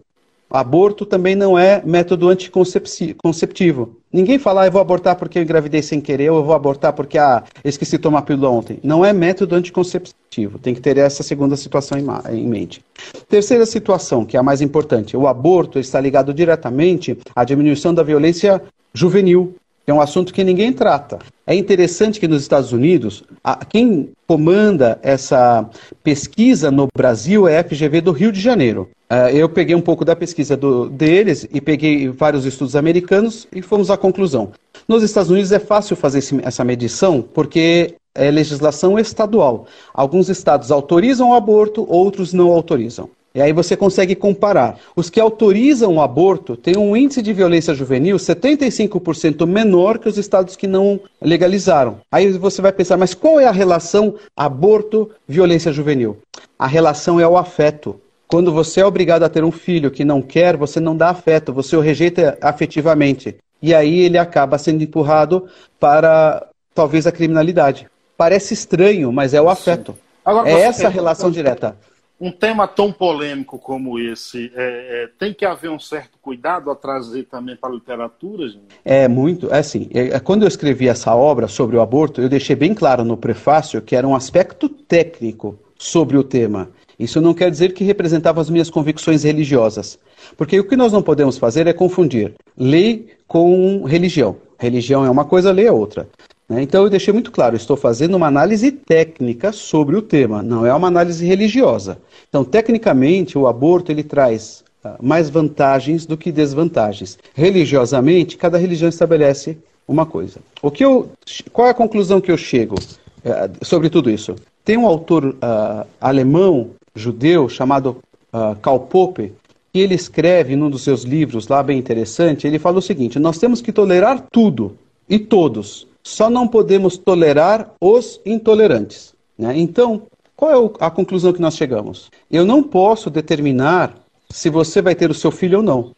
Aborto 0.50 1.06
também 1.06 1.36
não 1.36 1.56
é 1.56 1.80
método 1.84 2.28
anticonceptivo. 2.28 3.96
Ninguém 4.12 4.38
fala, 4.38 4.62
ah, 4.62 4.66
eu 4.66 4.72
vou 4.72 4.80
abortar 4.80 5.14
porque 5.14 5.38
eu 5.38 5.42
engravidei 5.42 5.80
sem 5.80 6.00
querer, 6.00 6.30
ou 6.30 6.38
eu 6.38 6.44
vou 6.44 6.54
abortar 6.54 6.92
porque 6.92 7.16
ah, 7.16 7.44
esqueci 7.64 7.92
de 7.92 8.02
tomar 8.02 8.22
pílula 8.22 8.50
ontem. 8.50 8.80
Não 8.82 9.04
é 9.04 9.12
método 9.12 9.54
anticonceptivo. 9.54 10.58
Tem 10.58 10.74
que 10.74 10.80
ter 10.80 10.98
essa 10.98 11.22
segunda 11.22 11.56
situação 11.56 11.96
em, 11.96 12.06
em 12.36 12.46
mente. 12.48 12.84
Terceira 13.28 13.64
situação, 13.64 14.24
que 14.24 14.36
é 14.36 14.40
a 14.40 14.42
mais 14.42 14.60
importante. 14.60 15.16
O 15.16 15.28
aborto 15.28 15.78
está 15.78 16.00
ligado 16.00 16.34
diretamente 16.34 17.16
à 17.36 17.44
diminuição 17.44 17.94
da 17.94 18.02
violência 18.02 18.60
juvenil 18.92 19.54
é 19.86 19.92
um 19.92 20.00
assunto 20.00 20.32
que 20.32 20.44
ninguém 20.44 20.72
trata. 20.72 21.18
É 21.46 21.54
interessante 21.54 22.20
que 22.20 22.28
nos 22.28 22.42
Estados 22.42 22.72
Unidos, 22.72 23.24
a, 23.42 23.64
quem 23.64 24.10
comanda 24.26 24.98
essa 25.02 25.68
pesquisa 26.02 26.70
no 26.70 26.86
Brasil 26.96 27.48
é 27.48 27.58
a 27.58 27.64
FGV 27.64 28.00
do 28.00 28.12
Rio 28.12 28.30
de 28.30 28.40
Janeiro. 28.40 28.88
Uh, 29.10 29.28
eu 29.34 29.48
peguei 29.48 29.74
um 29.74 29.80
pouco 29.80 30.04
da 30.04 30.14
pesquisa 30.14 30.56
do, 30.56 30.88
deles 30.88 31.46
e 31.52 31.60
peguei 31.60 32.08
vários 32.08 32.46
estudos 32.46 32.76
americanos 32.76 33.48
e 33.52 33.60
fomos 33.60 33.90
à 33.90 33.96
conclusão. 33.96 34.52
Nos 34.86 35.02
Estados 35.02 35.30
Unidos 35.30 35.50
é 35.50 35.58
fácil 35.58 35.96
fazer 35.96 36.18
esse, 36.20 36.38
essa 36.44 36.64
medição 36.64 37.20
porque 37.20 37.96
é 38.14 38.30
legislação 38.30 38.98
estadual. 38.98 39.66
Alguns 39.92 40.28
estados 40.28 40.70
autorizam 40.70 41.30
o 41.30 41.34
aborto, 41.34 41.84
outros 41.88 42.32
não 42.32 42.50
autorizam. 42.50 43.08
E 43.34 43.40
aí 43.40 43.52
você 43.52 43.76
consegue 43.76 44.16
comparar. 44.16 44.78
Os 44.96 45.08
que 45.08 45.20
autorizam 45.20 45.96
o 45.96 46.00
aborto 46.00 46.56
têm 46.56 46.76
um 46.76 46.96
índice 46.96 47.22
de 47.22 47.32
violência 47.32 47.74
juvenil 47.74 48.16
75% 48.16 49.46
menor 49.46 49.98
que 49.98 50.08
os 50.08 50.18
estados 50.18 50.56
que 50.56 50.66
não 50.66 50.98
legalizaram. 51.22 51.98
Aí 52.10 52.32
você 52.32 52.60
vai 52.60 52.72
pensar, 52.72 52.96
mas 52.96 53.14
qual 53.14 53.38
é 53.38 53.46
a 53.46 53.52
relação 53.52 54.16
aborto-violência 54.36 55.72
juvenil? 55.72 56.18
A 56.58 56.66
relação 56.66 57.20
é 57.20 57.26
o 57.26 57.36
afeto. 57.36 58.00
Quando 58.26 58.52
você 58.52 58.80
é 58.80 58.86
obrigado 58.86 59.22
a 59.22 59.28
ter 59.28 59.44
um 59.44 59.52
filho 59.52 59.90
que 59.90 60.04
não 60.04 60.20
quer, 60.20 60.56
você 60.56 60.80
não 60.80 60.96
dá 60.96 61.10
afeto, 61.10 61.52
você 61.52 61.76
o 61.76 61.80
rejeita 61.80 62.36
afetivamente. 62.40 63.36
E 63.62 63.74
aí 63.74 64.00
ele 64.00 64.18
acaba 64.18 64.58
sendo 64.58 64.82
empurrado 64.82 65.46
para 65.78 66.46
talvez 66.74 67.06
a 67.06 67.12
criminalidade. 67.12 67.86
Parece 68.16 68.54
estranho, 68.54 69.12
mas 69.12 69.34
é 69.34 69.40
o 69.40 69.48
afeto. 69.48 69.96
Agora, 70.24 70.48
é 70.48 70.62
essa 70.62 70.88
relação 70.88 71.30
direta 71.30 71.76
um 72.20 72.30
tema 72.30 72.68
tão 72.68 72.92
polêmico 72.92 73.58
como 73.58 73.98
esse, 73.98 74.52
é, 74.54 75.04
é, 75.04 75.08
tem 75.18 75.32
que 75.32 75.46
haver 75.46 75.70
um 75.70 75.78
certo 75.78 76.18
cuidado 76.20 76.70
a 76.70 76.76
trazer 76.76 77.24
também 77.24 77.56
para 77.56 77.70
a 77.70 77.72
literatura, 77.72 78.46
gente? 78.46 78.64
É 78.84 79.08
muito, 79.08 79.52
é 79.52 79.58
assim, 79.58 79.88
é, 79.94 80.20
quando 80.20 80.42
eu 80.42 80.48
escrevi 80.48 80.86
essa 80.86 81.14
obra 81.14 81.48
sobre 81.48 81.76
o 81.76 81.80
aborto, 81.80 82.20
eu 82.20 82.28
deixei 82.28 82.54
bem 82.54 82.74
claro 82.74 83.04
no 83.04 83.16
prefácio 83.16 83.80
que 83.80 83.96
era 83.96 84.06
um 84.06 84.14
aspecto 84.14 84.68
técnico 84.68 85.58
sobre 85.78 86.18
o 86.18 86.22
tema. 86.22 86.68
Isso 86.98 87.18
não 87.22 87.32
quer 87.32 87.50
dizer 87.50 87.72
que 87.72 87.82
representava 87.82 88.42
as 88.42 88.50
minhas 88.50 88.68
convicções 88.68 89.22
religiosas. 89.22 89.98
Porque 90.36 90.60
o 90.60 90.68
que 90.68 90.76
nós 90.76 90.92
não 90.92 91.00
podemos 91.00 91.38
fazer 91.38 91.66
é 91.66 91.72
confundir 91.72 92.34
lei 92.54 93.08
com 93.26 93.84
religião. 93.84 94.36
Religião 94.58 95.06
é 95.06 95.10
uma 95.10 95.24
coisa, 95.24 95.50
lei 95.50 95.66
é 95.66 95.72
outra. 95.72 96.06
Né? 96.50 96.62
Então 96.62 96.82
eu 96.82 96.90
deixei 96.90 97.14
muito 97.14 97.30
claro, 97.30 97.54
estou 97.54 97.76
fazendo 97.76 98.16
uma 98.16 98.26
análise 98.26 98.72
técnica 98.72 99.52
sobre 99.52 99.96
o 99.96 100.02
tema, 100.02 100.42
não 100.42 100.66
é 100.66 100.74
uma 100.74 100.88
análise 100.88 101.24
religiosa. 101.24 101.96
Então, 102.28 102.44
tecnicamente, 102.44 103.38
o 103.38 103.46
aborto 103.46 103.92
ele 103.92 104.02
traz 104.02 104.64
uh, 104.84 104.90
mais 105.00 105.30
vantagens 105.30 106.04
do 106.04 106.16
que 106.16 106.32
desvantagens. 106.32 107.16
Religiosamente, 107.34 108.36
cada 108.36 108.58
religião 108.58 108.88
estabelece 108.88 109.56
uma 109.86 110.04
coisa. 110.04 110.40
O 110.60 110.70
que 110.70 110.84
eu, 110.84 111.10
qual 111.52 111.68
é 111.68 111.70
a 111.70 111.74
conclusão 111.74 112.20
que 112.20 112.30
eu 112.30 112.36
chego 112.36 112.74
uh, 112.74 113.64
sobre 113.64 113.88
tudo 113.88 114.10
isso? 114.10 114.34
Tem 114.64 114.76
um 114.76 114.86
autor 114.86 115.24
uh, 115.24 115.86
alemão, 116.00 116.70
judeu, 116.94 117.48
chamado 117.48 117.96
uh, 118.32 118.56
Karl 118.60 118.80
Popper, 118.80 119.32
que 119.72 119.78
ele 119.78 119.94
escreve 119.94 120.56
num 120.56 120.70
dos 120.70 120.82
seus 120.82 121.02
livros 121.02 121.48
lá 121.48 121.62
bem 121.62 121.78
interessante, 121.78 122.46
ele 122.46 122.58
fala 122.58 122.78
o 122.78 122.82
seguinte: 122.82 123.18
nós 123.18 123.38
temos 123.38 123.60
que 123.60 123.72
tolerar 123.72 124.26
tudo 124.30 124.76
e 125.08 125.18
todos, 125.18 125.88
só 126.10 126.28
não 126.28 126.48
podemos 126.48 126.98
tolerar 126.98 127.72
os 127.80 128.20
intolerantes. 128.26 129.14
Né? 129.38 129.58
Então, 129.58 130.02
qual 130.36 130.50
é 130.50 130.86
a 130.86 130.90
conclusão 130.90 131.32
que 131.32 131.40
nós 131.40 131.56
chegamos? 131.56 132.10
Eu 132.30 132.44
não 132.44 132.62
posso 132.62 133.08
determinar 133.08 133.94
se 134.28 134.50
você 134.50 134.82
vai 134.82 134.94
ter 134.94 135.10
o 135.10 135.14
seu 135.14 135.30
filho 135.30 135.58
ou 135.58 135.64
não. 135.64 135.92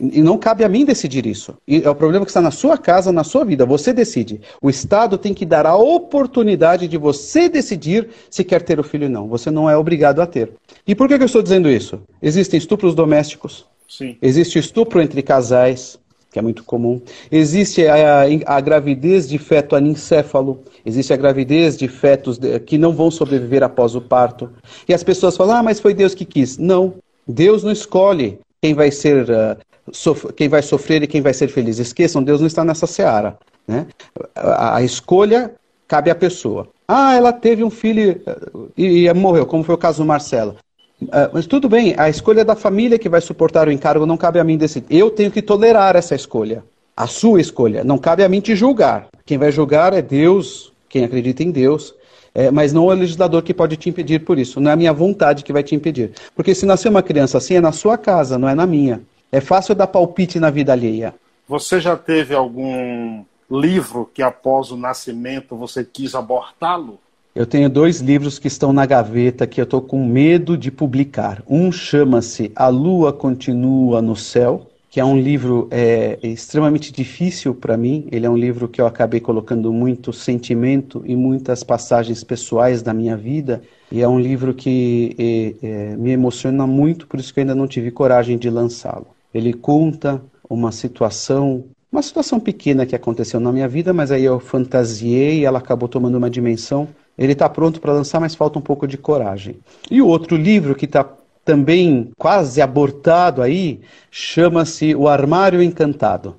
E 0.00 0.20
não 0.20 0.36
cabe 0.36 0.64
a 0.64 0.68
mim 0.68 0.84
decidir 0.84 1.24
isso. 1.24 1.56
E 1.66 1.82
é 1.82 1.88
o 1.88 1.94
problema 1.94 2.24
que 2.24 2.30
está 2.30 2.40
na 2.40 2.50
sua 2.50 2.76
casa, 2.76 3.12
na 3.12 3.22
sua 3.22 3.44
vida. 3.44 3.64
Você 3.64 3.92
decide. 3.92 4.40
O 4.60 4.68
Estado 4.68 5.16
tem 5.16 5.32
que 5.32 5.46
dar 5.46 5.64
a 5.66 5.76
oportunidade 5.76 6.88
de 6.88 6.98
você 6.98 7.48
decidir 7.48 8.08
se 8.28 8.42
quer 8.42 8.62
ter 8.62 8.80
o 8.80 8.84
filho 8.84 9.04
ou 9.04 9.10
não. 9.10 9.28
Você 9.28 9.50
não 9.50 9.70
é 9.70 9.76
obrigado 9.76 10.20
a 10.20 10.26
ter. 10.26 10.52
E 10.86 10.94
por 10.94 11.06
que, 11.06 11.14
eu 11.14 11.24
estou 11.24 11.42
dizendo 11.42 11.70
isso? 11.70 12.02
Existem 12.20 12.58
estupros 12.58 12.94
domésticos. 12.94 13.64
Sim. 13.88 14.16
Existe 14.20 14.58
estupro 14.58 15.00
entre 15.00 15.22
casais 15.22 15.96
que 16.34 16.38
é 16.40 16.42
muito 16.42 16.64
comum. 16.64 17.00
Existe 17.30 17.86
a, 17.86 18.24
a, 18.46 18.60
gravidez 18.60 19.28
de 19.28 19.38
feto 19.38 19.76
anencéfalo, 19.76 20.64
existe 20.84 21.12
a 21.12 21.16
gravidez 21.16 21.76
de 21.76 21.86
fetos 21.86 22.40
que 22.66 22.76
não 22.76 22.92
vão 22.92 23.08
sobreviver 23.08 23.62
após 23.62 23.94
o 23.94 24.00
parto. 24.00 24.50
E 24.88 24.92
as 24.92 25.04
pessoas 25.04 25.36
falam, 25.36 25.54
ah, 25.54 25.62
mas 25.62 25.78
foi 25.78 25.94
Deus 25.94 26.12
que 26.12 26.24
quis. 26.24 26.58
Não, 26.58 26.94
Deus 27.24 27.62
não 27.62 27.70
escolhe 27.70 28.40
quem 28.60 28.74
vai 28.74 28.90
ser, 28.90 29.28
uh, 29.30 30.32
quem 30.32 30.48
vai 30.48 30.60
sofrer 30.60 31.04
e 31.04 31.06
quem 31.06 31.22
vai 31.22 31.32
ser 31.32 31.46
feliz. 31.46 31.78
Esqueçam, 31.78 32.20
Deus 32.20 32.40
não 32.40 32.48
está 32.48 32.64
nessa 32.64 32.88
seara. 32.88 33.38
Né? 33.64 33.86
A, 34.34 34.78
a 34.78 34.82
escolha 34.82 35.54
cabe 35.86 36.10
à 36.10 36.16
pessoa. 36.16 36.66
Ah, 36.88 37.14
ela 37.14 37.32
teve 37.32 37.62
um 37.62 37.70
filho 37.70 38.20
uh, 38.26 38.72
e, 38.76 39.06
e 39.06 39.14
morreu, 39.14 39.46
como 39.46 39.62
foi 39.62 39.76
o 39.76 39.78
caso 39.78 40.02
do 40.02 40.04
Marcelo. 40.04 40.56
Uh, 41.02 41.30
mas 41.32 41.46
tudo 41.46 41.68
bem, 41.68 41.94
a 41.98 42.08
escolha 42.08 42.40
é 42.40 42.44
da 42.44 42.54
família 42.54 42.98
que 42.98 43.08
vai 43.08 43.20
suportar 43.20 43.68
o 43.68 43.72
encargo, 43.72 44.06
não 44.06 44.16
cabe 44.16 44.38
a 44.38 44.44
mim 44.44 44.56
decidir. 44.56 44.86
Eu 44.90 45.10
tenho 45.10 45.30
que 45.30 45.42
tolerar 45.42 45.96
essa 45.96 46.14
escolha, 46.14 46.64
a 46.96 47.06
sua 47.06 47.40
escolha. 47.40 47.84
Não 47.84 47.98
cabe 47.98 48.22
a 48.22 48.28
mim 48.28 48.40
te 48.40 48.54
julgar. 48.54 49.08
Quem 49.26 49.38
vai 49.38 49.50
julgar 49.50 49.92
é 49.92 50.00
Deus, 50.00 50.72
quem 50.88 51.04
acredita 51.04 51.42
em 51.42 51.50
Deus. 51.50 51.94
É, 52.34 52.50
mas 52.50 52.72
não 52.72 52.90
é 52.90 52.94
o 52.94 52.98
legislador 52.98 53.42
que 53.42 53.54
pode 53.54 53.76
te 53.76 53.88
impedir 53.88 54.20
por 54.20 54.38
isso. 54.38 54.60
Não 54.60 54.70
é 54.70 54.74
a 54.74 54.76
minha 54.76 54.92
vontade 54.92 55.44
que 55.44 55.52
vai 55.52 55.62
te 55.62 55.74
impedir. 55.74 56.12
Porque 56.34 56.52
se 56.52 56.66
nascer 56.66 56.88
uma 56.88 57.02
criança 57.02 57.38
assim, 57.38 57.54
é 57.54 57.60
na 57.60 57.70
sua 57.70 57.96
casa, 57.96 58.36
não 58.36 58.48
é 58.48 58.54
na 58.56 58.66
minha. 58.66 59.02
É 59.30 59.40
fácil 59.40 59.74
dar 59.74 59.86
palpite 59.86 60.40
na 60.40 60.50
vida 60.50 60.72
alheia. 60.72 61.14
Você 61.48 61.80
já 61.80 61.96
teve 61.96 62.34
algum 62.34 63.24
livro 63.50 64.10
que 64.12 64.22
após 64.22 64.70
o 64.70 64.76
nascimento 64.76 65.56
você 65.56 65.84
quis 65.84 66.14
abortá-lo? 66.14 66.98
Eu 67.34 67.46
tenho 67.46 67.68
dois 67.68 68.00
livros 68.00 68.38
que 68.38 68.46
estão 68.46 68.72
na 68.72 68.86
gaveta 68.86 69.44
que 69.44 69.60
eu 69.60 69.64
estou 69.64 69.82
com 69.82 70.06
medo 70.06 70.56
de 70.56 70.70
publicar. 70.70 71.42
Um 71.48 71.72
chama-se 71.72 72.52
A 72.54 72.68
Lua 72.68 73.12
Continua 73.12 74.00
no 74.00 74.14
Céu, 74.14 74.70
que 74.88 75.00
é 75.00 75.04
um 75.04 75.18
livro 75.18 75.66
é, 75.72 76.16
extremamente 76.22 76.92
difícil 76.92 77.52
para 77.52 77.76
mim. 77.76 78.06
Ele 78.12 78.24
é 78.24 78.30
um 78.30 78.36
livro 78.36 78.68
que 78.68 78.80
eu 78.80 78.86
acabei 78.86 79.18
colocando 79.18 79.72
muito 79.72 80.12
sentimento 80.12 81.02
e 81.04 81.16
muitas 81.16 81.64
passagens 81.64 82.22
pessoais 82.22 82.82
da 82.82 82.94
minha 82.94 83.16
vida. 83.16 83.62
E 83.90 84.00
é 84.00 84.06
um 84.06 84.20
livro 84.20 84.54
que 84.54 85.16
é, 85.18 85.66
é, 85.66 85.96
me 85.96 86.12
emociona 86.12 86.68
muito, 86.68 87.08
por 87.08 87.18
isso 87.18 87.34
que 87.34 87.40
eu 87.40 87.42
ainda 87.42 87.54
não 87.56 87.66
tive 87.66 87.90
coragem 87.90 88.38
de 88.38 88.48
lançá-lo. 88.48 89.08
Ele 89.34 89.52
conta 89.52 90.22
uma 90.48 90.70
situação 90.70 91.64
uma 91.90 92.02
situação 92.02 92.40
pequena 92.40 92.84
que 92.84 92.96
aconteceu 92.96 93.38
na 93.38 93.52
minha 93.52 93.68
vida, 93.68 93.92
mas 93.92 94.10
aí 94.10 94.24
eu 94.24 94.40
fantasiei 94.40 95.38
e 95.38 95.44
ela 95.44 95.60
acabou 95.60 95.88
tomando 95.88 96.18
uma 96.18 96.28
dimensão 96.28 96.88
ele 97.16 97.32
está 97.32 97.48
pronto 97.48 97.80
para 97.80 97.92
lançar, 97.92 98.20
mas 98.20 98.34
falta 98.34 98.58
um 98.58 98.62
pouco 98.62 98.86
de 98.86 98.98
coragem. 98.98 99.56
E 99.90 100.02
o 100.02 100.06
outro 100.06 100.36
livro 100.36 100.74
que 100.74 100.84
está 100.84 101.08
também 101.44 102.10
quase 102.18 102.60
abortado 102.60 103.42
aí 103.42 103.80
chama-se 104.10 104.94
O 104.94 105.08
Armário 105.08 105.62
Encantado. 105.62 106.36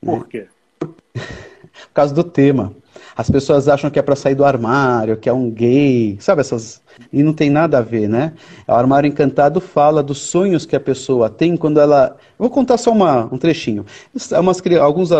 Por 0.00 0.20
né? 0.20 0.24
quê? 0.30 0.46
Por 0.80 1.92
causa 1.92 2.14
do 2.14 2.24
tema. 2.24 2.72
As 3.16 3.30
pessoas 3.30 3.68
acham 3.68 3.90
que 3.90 3.98
é 3.98 4.02
para 4.02 4.16
sair 4.16 4.34
do 4.34 4.44
armário, 4.44 5.16
que 5.16 5.28
é 5.28 5.32
um 5.32 5.50
gay, 5.50 6.18
sabe 6.20 6.42
essas 6.42 6.82
e 7.12 7.22
não 7.22 7.32
tem 7.32 7.50
nada 7.50 7.78
a 7.78 7.82
ver, 7.82 8.08
né? 8.08 8.32
O 8.66 8.72
Armário 8.72 9.08
Encantado 9.08 9.60
fala 9.60 10.02
dos 10.02 10.18
sonhos 10.18 10.66
que 10.66 10.76
a 10.76 10.80
pessoa 10.80 11.28
tem 11.30 11.56
quando 11.56 11.80
ela. 11.80 12.16
Vou 12.38 12.50
contar 12.50 12.76
só 12.76 12.92
uma, 12.92 13.24
um 13.32 13.38
trechinho. 13.38 13.84
Umas, 14.38 14.62
alguns, 14.80 15.10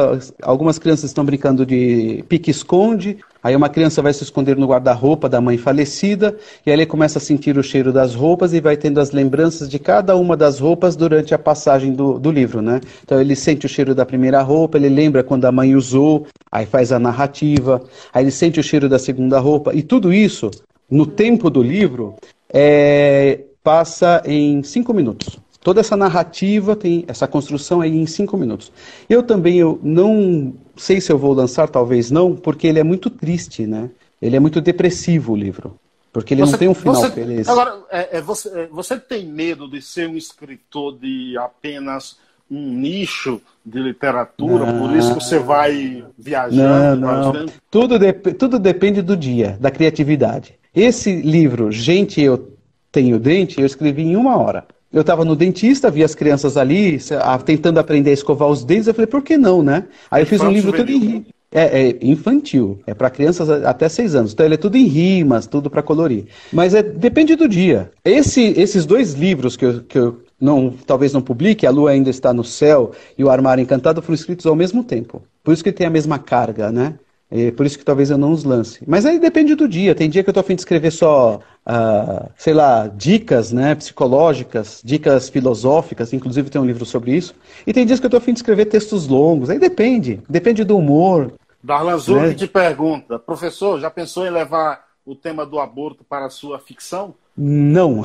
algumas 0.42 0.78
crianças 0.78 1.04
estão 1.04 1.24
brincando 1.24 1.64
de 1.64 2.24
pique-esconde, 2.28 3.18
Aí 3.46 3.54
uma 3.54 3.68
criança 3.68 4.02
vai 4.02 4.12
se 4.12 4.24
esconder 4.24 4.56
no 4.56 4.66
guarda-roupa 4.66 5.28
da 5.28 5.40
mãe 5.40 5.56
falecida, 5.56 6.36
e 6.66 6.70
aí 6.70 6.74
ele 6.74 6.84
começa 6.84 7.18
a 7.18 7.22
sentir 7.22 7.56
o 7.56 7.62
cheiro 7.62 7.92
das 7.92 8.12
roupas 8.12 8.52
e 8.52 8.60
vai 8.60 8.76
tendo 8.76 8.98
as 8.98 9.12
lembranças 9.12 9.68
de 9.68 9.78
cada 9.78 10.16
uma 10.16 10.36
das 10.36 10.58
roupas 10.58 10.96
durante 10.96 11.32
a 11.32 11.38
passagem 11.38 11.92
do, 11.92 12.18
do 12.18 12.32
livro, 12.32 12.60
né? 12.60 12.80
Então 13.04 13.20
ele 13.20 13.36
sente 13.36 13.64
o 13.64 13.68
cheiro 13.68 13.94
da 13.94 14.04
primeira 14.04 14.42
roupa, 14.42 14.76
ele 14.76 14.88
lembra 14.88 15.22
quando 15.22 15.44
a 15.44 15.52
mãe 15.52 15.76
usou, 15.76 16.26
aí 16.50 16.66
faz 16.66 16.90
a 16.90 16.98
narrativa, 16.98 17.80
aí 18.12 18.24
ele 18.24 18.32
sente 18.32 18.58
o 18.58 18.64
cheiro 18.64 18.88
da 18.88 18.98
segunda 18.98 19.38
roupa, 19.38 19.72
e 19.72 19.80
tudo 19.80 20.12
isso, 20.12 20.50
no 20.90 21.06
tempo 21.06 21.50
do 21.50 21.62
livro, 21.62 22.14
é, 22.48 23.40
passa 23.62 24.22
em 24.24 24.62
cinco 24.62 24.94
minutos. 24.94 25.38
Toda 25.60 25.80
essa 25.80 25.96
narrativa 25.96 26.76
tem 26.76 27.04
essa 27.08 27.26
construção 27.26 27.80
aí 27.80 27.96
em 27.96 28.06
cinco 28.06 28.36
minutos. 28.36 28.70
Eu 29.08 29.22
também 29.22 29.58
eu 29.58 29.80
não 29.82 30.54
sei 30.76 31.00
se 31.00 31.10
eu 31.10 31.18
vou 31.18 31.32
lançar, 31.32 31.68
talvez 31.68 32.10
não, 32.10 32.36
porque 32.36 32.68
ele 32.68 32.78
é 32.78 32.84
muito 32.84 33.10
triste, 33.10 33.66
né? 33.66 33.90
Ele 34.22 34.36
é 34.36 34.40
muito 34.40 34.60
depressivo 34.60 35.32
o 35.32 35.36
livro. 35.36 35.76
Porque 36.12 36.32
ele 36.32 36.42
você, 36.42 36.52
não 36.52 36.58
tem 36.58 36.68
um 36.68 36.74
final 36.74 36.94
você, 36.94 37.10
feliz. 37.10 37.48
Agora, 37.48 37.78
é, 37.90 38.18
é, 38.18 38.20
você, 38.20 38.48
é, 38.48 38.66
você 38.68 38.98
tem 38.98 39.26
medo 39.26 39.68
de 39.68 39.82
ser 39.82 40.08
um 40.08 40.16
escritor 40.16 40.96
de 40.96 41.36
apenas 41.36 42.16
um 42.50 42.72
nicho 42.72 43.40
de 43.64 43.80
literatura, 43.80 44.72
não, 44.72 44.86
por 44.86 44.96
isso 44.96 45.16
que 45.16 45.24
você 45.24 45.38
vai 45.40 46.04
viajando? 46.16 47.00
Não, 47.00 47.32
não. 47.32 47.46
Tudo, 47.68 47.98
de, 47.98 48.12
tudo 48.12 48.58
depende 48.58 49.02
do 49.02 49.16
dia, 49.16 49.58
da 49.60 49.70
criatividade. 49.70 50.54
Esse 50.76 51.10
livro, 51.10 51.72
Gente, 51.72 52.20
Eu 52.20 52.52
Tenho 52.92 53.18
Dente, 53.18 53.58
eu 53.58 53.64
escrevi 53.64 54.02
em 54.02 54.14
uma 54.14 54.36
hora. 54.36 54.66
Eu 54.92 55.00
estava 55.00 55.24
no 55.24 55.34
dentista, 55.34 55.90
vi 55.90 56.04
as 56.04 56.14
crianças 56.14 56.58
ali 56.58 56.98
tentando 57.46 57.78
aprender 57.80 58.10
a 58.10 58.12
escovar 58.12 58.48
os 58.48 58.62
dentes. 58.62 58.86
Eu 58.86 58.94
falei, 58.94 59.06
por 59.06 59.22
que 59.22 59.38
não, 59.38 59.62
né? 59.62 59.84
Aí 60.10 60.22
eu 60.22 60.26
fiz 60.26 60.40
um 60.42 60.50
livro 60.50 60.72
todo 60.72 60.90
em 60.90 61.24
é, 61.50 61.88
é, 61.88 61.98
infantil, 62.02 62.78
é 62.86 62.92
para 62.92 63.08
crianças 63.08 63.48
até 63.48 63.88
seis 63.88 64.14
anos. 64.14 64.34
Então 64.34 64.44
ele 64.44 64.54
é 64.54 64.58
tudo 64.58 64.76
em 64.76 64.84
rimas, 64.84 65.46
tudo 65.46 65.70
para 65.70 65.82
colorir. 65.82 66.26
Mas 66.52 66.74
é, 66.74 66.82
depende 66.82 67.34
do 67.36 67.48
dia. 67.48 67.90
Esse, 68.04 68.42
esses 68.60 68.84
dois 68.84 69.14
livros 69.14 69.56
que 69.56 69.64
eu, 69.64 69.82
que 69.82 69.98
eu 69.98 70.22
não, 70.38 70.74
talvez 70.86 71.12
não 71.12 71.22
publique, 71.22 71.66
A 71.66 71.70
Lua 71.70 71.92
Ainda 71.92 72.10
Está 72.10 72.32
no 72.34 72.44
Céu 72.44 72.92
e 73.16 73.24
O 73.24 73.30
Armário 73.30 73.62
Encantado 73.62 74.02
foram 74.02 74.14
escritos 74.14 74.44
ao 74.44 74.54
mesmo 74.54 74.84
tempo. 74.84 75.22
Por 75.42 75.54
isso 75.54 75.64
que 75.64 75.72
tem 75.72 75.86
a 75.86 75.90
mesma 75.90 76.18
carga, 76.18 76.70
né? 76.70 76.94
E 77.30 77.50
por 77.50 77.66
isso 77.66 77.78
que 77.78 77.84
talvez 77.84 78.10
eu 78.10 78.18
não 78.18 78.30
os 78.32 78.44
lance. 78.44 78.82
Mas 78.86 79.04
aí 79.04 79.18
depende 79.18 79.54
do 79.54 79.68
dia. 79.68 79.94
Tem 79.94 80.08
dia 80.08 80.22
que 80.22 80.28
eu 80.28 80.32
estou 80.32 80.40
afim 80.40 80.54
de 80.54 80.60
escrever 80.60 80.92
só, 80.92 81.40
uh, 81.66 82.30
sei 82.36 82.54
lá, 82.54 82.86
dicas 82.86 83.52
né, 83.52 83.74
psicológicas, 83.74 84.80
dicas 84.84 85.28
filosóficas, 85.28 86.12
inclusive 86.12 86.50
tem 86.50 86.60
um 86.60 86.66
livro 86.66 86.86
sobre 86.86 87.16
isso. 87.16 87.34
E 87.66 87.72
tem 87.72 87.84
dias 87.84 87.98
que 87.98 88.06
eu 88.06 88.08
estou 88.08 88.18
afim 88.18 88.32
de 88.32 88.38
escrever 88.38 88.66
textos 88.66 89.08
longos. 89.08 89.50
Aí 89.50 89.58
depende. 89.58 90.20
Depende 90.28 90.62
do 90.62 90.78
humor. 90.78 91.32
Darlan 91.62 91.98
Zul 91.98 92.20
né? 92.20 92.34
te 92.34 92.46
pergunta, 92.46 93.18
professor, 93.18 93.80
já 93.80 93.90
pensou 93.90 94.24
em 94.24 94.30
levar 94.30 94.84
o 95.04 95.16
tema 95.16 95.44
do 95.44 95.58
aborto 95.58 96.04
para 96.04 96.26
a 96.26 96.30
sua 96.30 96.60
ficção? 96.60 97.14
Não. 97.36 98.04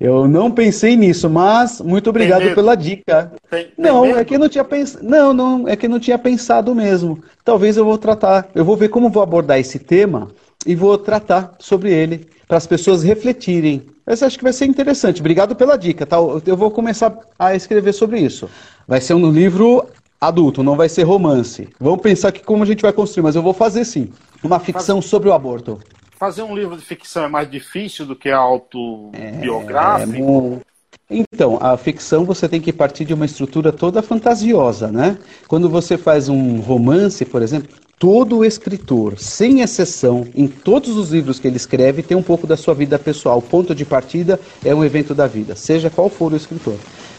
Eu 0.00 0.28
não 0.28 0.50
pensei 0.50 0.96
nisso, 0.96 1.28
mas 1.28 1.80
muito 1.80 2.10
obrigado 2.10 2.54
pela 2.54 2.74
dica. 2.74 3.32
Tem, 3.50 3.64
tem 3.64 3.72
não, 3.78 4.02
medo? 4.02 4.18
é 4.18 4.24
que 4.24 4.38
não 4.38 4.48
tinha 4.48 4.64
pensado. 4.64 5.04
Não, 5.04 5.32
não, 5.32 5.68
é 5.68 5.76
que 5.76 5.88
não 5.88 5.98
tinha 5.98 6.18
pensado 6.18 6.74
mesmo. 6.74 7.22
Talvez 7.44 7.76
eu 7.76 7.84
vou 7.84 7.98
tratar. 7.98 8.48
Eu 8.54 8.64
vou 8.64 8.76
ver 8.76 8.88
como 8.88 9.10
vou 9.10 9.22
abordar 9.22 9.58
esse 9.58 9.78
tema 9.78 10.28
e 10.66 10.74
vou 10.74 10.98
tratar 10.98 11.54
sobre 11.58 11.92
ele 11.92 12.26
para 12.46 12.56
as 12.56 12.66
pessoas 12.66 13.02
refletirem. 13.02 13.82
Essa 14.06 14.26
acho 14.26 14.38
que 14.38 14.44
vai 14.44 14.52
ser 14.52 14.66
interessante. 14.66 15.20
Obrigado 15.20 15.56
pela 15.56 15.76
dica, 15.76 16.06
tá? 16.06 16.16
Eu 16.46 16.56
vou 16.56 16.70
começar 16.70 17.16
a 17.38 17.54
escrever 17.54 17.92
sobre 17.92 18.20
isso. 18.20 18.48
Vai 18.86 19.00
ser 19.00 19.14
um 19.14 19.30
livro 19.30 19.84
adulto, 20.20 20.62
não 20.62 20.76
vai 20.76 20.88
ser 20.88 21.02
romance. 21.02 21.68
Vamos 21.80 22.00
pensar 22.00 22.30
que 22.32 22.42
como 22.42 22.62
a 22.62 22.66
gente 22.66 22.82
vai 22.82 22.92
construir, 22.92 23.22
mas 23.22 23.34
eu 23.34 23.42
vou 23.42 23.52
fazer 23.52 23.84
sim. 23.84 24.10
Uma 24.42 24.60
ficção 24.60 25.02
sobre 25.02 25.28
o 25.28 25.32
aborto 25.32 25.80
fazer 26.16 26.42
um 26.42 26.54
livro 26.54 26.76
de 26.76 26.84
ficção 26.84 27.24
é 27.24 27.28
mais 27.28 27.50
difícil 27.50 28.06
do 28.06 28.16
que 28.16 28.30
autobiográfico? 28.30 30.60
É, 30.62 30.66
então, 31.08 31.58
a 31.60 31.76
ficção 31.76 32.24
você 32.24 32.48
tem 32.48 32.60
que 32.60 32.72
partir 32.72 33.04
de 33.04 33.14
uma 33.14 33.26
estrutura 33.26 33.72
toda 33.72 34.02
fantasiosa, 34.02 34.90
né? 34.90 35.18
Quando 35.46 35.68
você 35.68 35.96
faz 35.96 36.28
um 36.28 36.60
romance, 36.60 37.24
por 37.24 37.42
exemplo, 37.42 37.68
todo 37.98 38.44
escritor, 38.44 39.18
sem 39.18 39.60
exceção, 39.60 40.26
em 40.34 40.48
todos 40.48 40.96
os 40.96 41.10
livros 41.10 41.38
que 41.38 41.46
ele 41.46 41.56
escreve, 41.56 42.02
tem 42.02 42.16
um 42.16 42.22
pouco 42.22 42.46
da 42.46 42.56
sua 42.56 42.74
vida 42.74 42.98
pessoal. 42.98 43.38
O 43.38 43.42
ponto 43.42 43.74
de 43.74 43.84
partida 43.84 44.40
é 44.64 44.74
um 44.74 44.84
evento 44.84 45.14
da 45.14 45.26
vida, 45.26 45.54
seja 45.54 45.90
qual 45.90 46.08
for 46.08 46.32
o 46.32 46.36
escritor. 46.36 46.76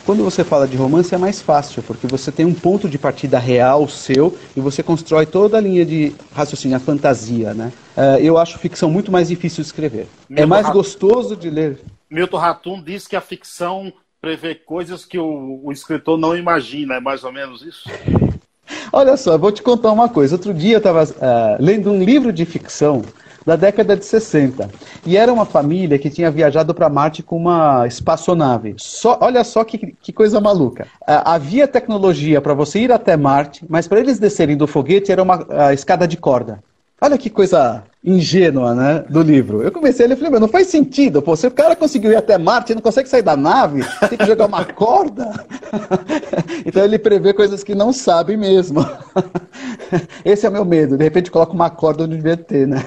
Quando 0.08 0.24
você 0.24 0.41
fala 0.41 0.65
de 0.65 0.78
romance 0.78 1.13
é 1.13 1.17
mais 1.17 1.41
fácil, 1.41 1.84
porque 1.84 2.08
você 2.08 2.32
tem 2.32 2.46
um 2.46 2.54
ponto 2.54 2.88
de 2.88 2.98
partida 2.98 3.38
real 3.38 3.89
seu 3.89 4.39
e 4.56 4.62
você 4.62 4.82
constrói 4.82 5.26
toda 5.26 5.58
a 5.58 5.60
linha 5.60 5.86
de 5.86 6.15
raciocínio, 6.34 6.78
a 6.78 6.80
fantasia, 6.80 7.54
né? 7.54 7.74
Uh, 7.98 8.17
eu 8.22 8.38
acho 8.38 8.58
ficção 8.58 8.89
muito 8.89 9.12
mais 9.12 9.28
difícil 9.28 9.62
de 9.62 9.67
escrever. 9.67 10.04
É 10.04 10.08
Milton 10.30 10.43
é 10.43 10.46
mais 10.46 10.65
Ratum, 10.65 10.78
gostoso 10.78 11.36
de 11.36 11.50
ler. 11.50 11.82
Milton 12.10 12.38
Ratum 12.38 12.82
diz 12.82 13.06
que 13.06 13.17
a 13.17 13.22
ficção 13.22 13.91
prevê 14.22 14.56
coisas 14.56 15.04
que 15.04 15.20
o, 15.20 15.60
o 15.62 15.74
escritor 15.74 16.17
não 16.17 16.38
imagina, 16.38 16.96
é 16.96 17.00
mais 17.02 17.26
ou 17.26 17.34
menos 17.34 17.62
isso? 17.62 17.84
Olha 18.93 19.17
só, 19.17 19.38
vou 19.38 19.52
te 19.52 19.62
contar 19.62 19.91
uma 19.91 20.08
coisa. 20.08 20.36
Outro 20.36 20.54
dia 20.54 20.76
eu 20.76 20.78
estava 20.78 21.04
uh, 21.04 21.58
lendo 21.60 21.91
um 21.91 22.02
livro 22.02 22.32
de 22.32 22.46
ficção 22.46 23.02
da 23.48 23.56
década 23.56 23.96
de 23.96 24.04
60. 24.04 24.70
E 25.06 25.16
era 25.16 25.32
uma 25.32 25.46
família 25.46 25.98
que 25.98 26.10
tinha 26.10 26.30
viajado 26.30 26.76
para 26.76 26.90
Marte 26.90 27.24
com 27.24 27.38
uma 27.38 27.88
espaçonave. 27.88 28.76
Só, 28.76 29.18
olha 29.22 29.42
só 29.46 29.64
que, 29.64 29.96
que 30.02 30.12
coisa 30.12 30.42
maluca. 30.42 30.84
Uh, 31.04 31.24
havia 31.24 31.66
tecnologia 31.66 32.42
para 32.42 32.54
você 32.54 32.80
ir 32.80 32.92
até 32.92 33.16
Marte, 33.16 33.66
mas 33.70 33.88
para 33.88 34.02
eles 34.02 34.20
descerem 34.20 34.58
do 34.58 34.68
foguete 34.68 35.14
era 35.14 35.24
uma 35.24 35.38
uh, 35.38 35.74
escada 35.74 36.06
de 36.06 36.18
corda. 36.18 36.62
Olha 37.00 37.18
que 37.18 37.30
coisa 37.30 37.84
ingênua, 38.04 38.76
né, 38.76 39.06
do 39.08 39.22
livro. 39.22 39.62
Eu 39.62 39.72
comecei 39.72 40.06
a 40.06 40.10
ler 40.10 40.16
e 40.16 40.18
falei, 40.18 40.32
mas 40.32 40.42
não 40.42 40.48
faz 40.50 40.68
sentido, 40.68 41.22
pô, 41.22 41.36
se 41.36 41.48
o 41.48 41.52
cara 41.52 41.76
conseguiu 41.76 42.12
ir 42.12 42.18
até 42.18 42.38
Marte, 42.38 42.76
não 42.76 42.82
consegue 42.82 43.08
sair 43.08 43.22
da 43.22 43.38
nave, 43.38 43.82
tem 44.10 44.18
que 44.18 44.26
jogar 44.26 44.48
uma 44.48 44.66
corda. 44.66 45.32
então 46.66 46.84
ele 46.84 47.00
prevê 47.00 47.34
coisas 47.34 47.64
que 47.64 47.76
não 47.76 47.94
sabe 47.94 48.36
mesmo. 48.36 48.86
Esse 50.26 50.46
é 50.46 50.50
o 50.50 50.52
meu 50.52 50.66
medo, 50.66 50.98
de 50.98 51.04
repente 51.06 51.32
coloca 51.32 51.54
uma 51.54 51.70
corda 51.70 52.04
onde 52.04 52.18
devia 52.18 52.36
ter, 52.36 52.68
né? 52.68 52.84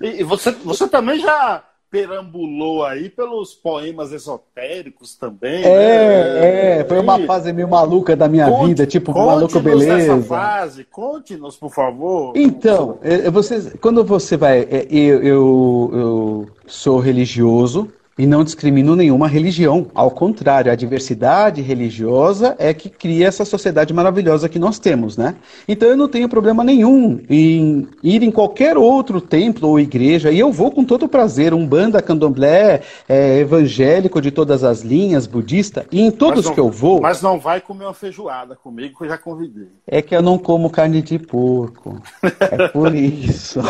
E 0.00 0.22
você, 0.22 0.50
você 0.50 0.88
também 0.88 1.18
já 1.18 1.62
perambulou 1.94 2.84
aí 2.84 3.08
pelos 3.08 3.54
poemas 3.54 4.10
esotéricos 4.12 5.14
também. 5.14 5.62
É, 5.62 5.68
né? 5.68 6.80
é, 6.80 6.84
foi 6.84 6.98
uma 6.98 7.20
fase 7.20 7.52
meio 7.52 7.68
maluca 7.68 8.16
da 8.16 8.26
minha 8.26 8.50
conte, 8.50 8.66
vida, 8.66 8.84
tipo 8.84 9.12
maluco 9.12 9.60
beleza. 9.60 10.12
Essa 10.12 10.22
fase, 10.22 10.82
conte-nos, 10.82 11.56
por 11.56 11.70
favor. 11.70 12.32
Então, 12.34 12.98
é, 13.00 13.30
você, 13.30 13.70
quando 13.80 14.02
você 14.02 14.36
vai, 14.36 14.62
é, 14.62 14.88
eu, 14.90 15.22
eu, 15.22 15.90
eu 15.92 16.48
sou 16.66 16.98
religioso, 16.98 17.88
e 18.18 18.26
não 18.26 18.44
discrimino 18.44 18.94
nenhuma 18.94 19.28
religião. 19.28 19.86
Ao 19.94 20.10
contrário, 20.10 20.70
a 20.70 20.74
diversidade 20.74 21.60
religiosa 21.60 22.54
é 22.58 22.72
que 22.72 22.88
cria 22.88 23.26
essa 23.26 23.44
sociedade 23.44 23.92
maravilhosa 23.92 24.48
que 24.48 24.58
nós 24.58 24.78
temos, 24.78 25.16
né? 25.16 25.34
Então 25.66 25.88
eu 25.88 25.96
não 25.96 26.08
tenho 26.08 26.28
problema 26.28 26.62
nenhum 26.62 27.20
em 27.28 27.88
ir 28.02 28.22
em 28.22 28.30
qualquer 28.30 28.76
outro 28.76 29.20
templo 29.20 29.68
ou 29.68 29.80
igreja, 29.80 30.30
e 30.30 30.38
eu 30.38 30.52
vou 30.52 30.70
com 30.70 30.84
todo 30.84 31.08
prazer, 31.08 31.52
um 31.52 31.66
banda 31.66 32.00
candomblé, 32.00 32.82
é, 33.08 33.38
evangélico 33.38 34.20
de 34.20 34.30
todas 34.30 34.62
as 34.62 34.82
linhas, 34.82 35.26
budista, 35.26 35.86
e 35.90 36.00
em 36.00 36.10
todos 36.10 36.46
não, 36.46 36.54
que 36.54 36.60
eu 36.60 36.70
vou... 36.70 37.00
Mas 37.00 37.20
não 37.22 37.38
vai 37.38 37.60
comer 37.60 37.84
uma 37.84 37.94
feijoada 37.94 38.54
comigo, 38.54 38.96
que 38.98 39.04
eu 39.04 39.08
já 39.08 39.18
convidei. 39.18 39.68
É 39.86 40.00
que 40.00 40.14
eu 40.14 40.22
não 40.22 40.38
como 40.38 40.70
carne 40.70 41.02
de 41.02 41.18
porco. 41.18 42.00
É 42.22 42.68
por 42.68 42.94
isso. 42.94 43.60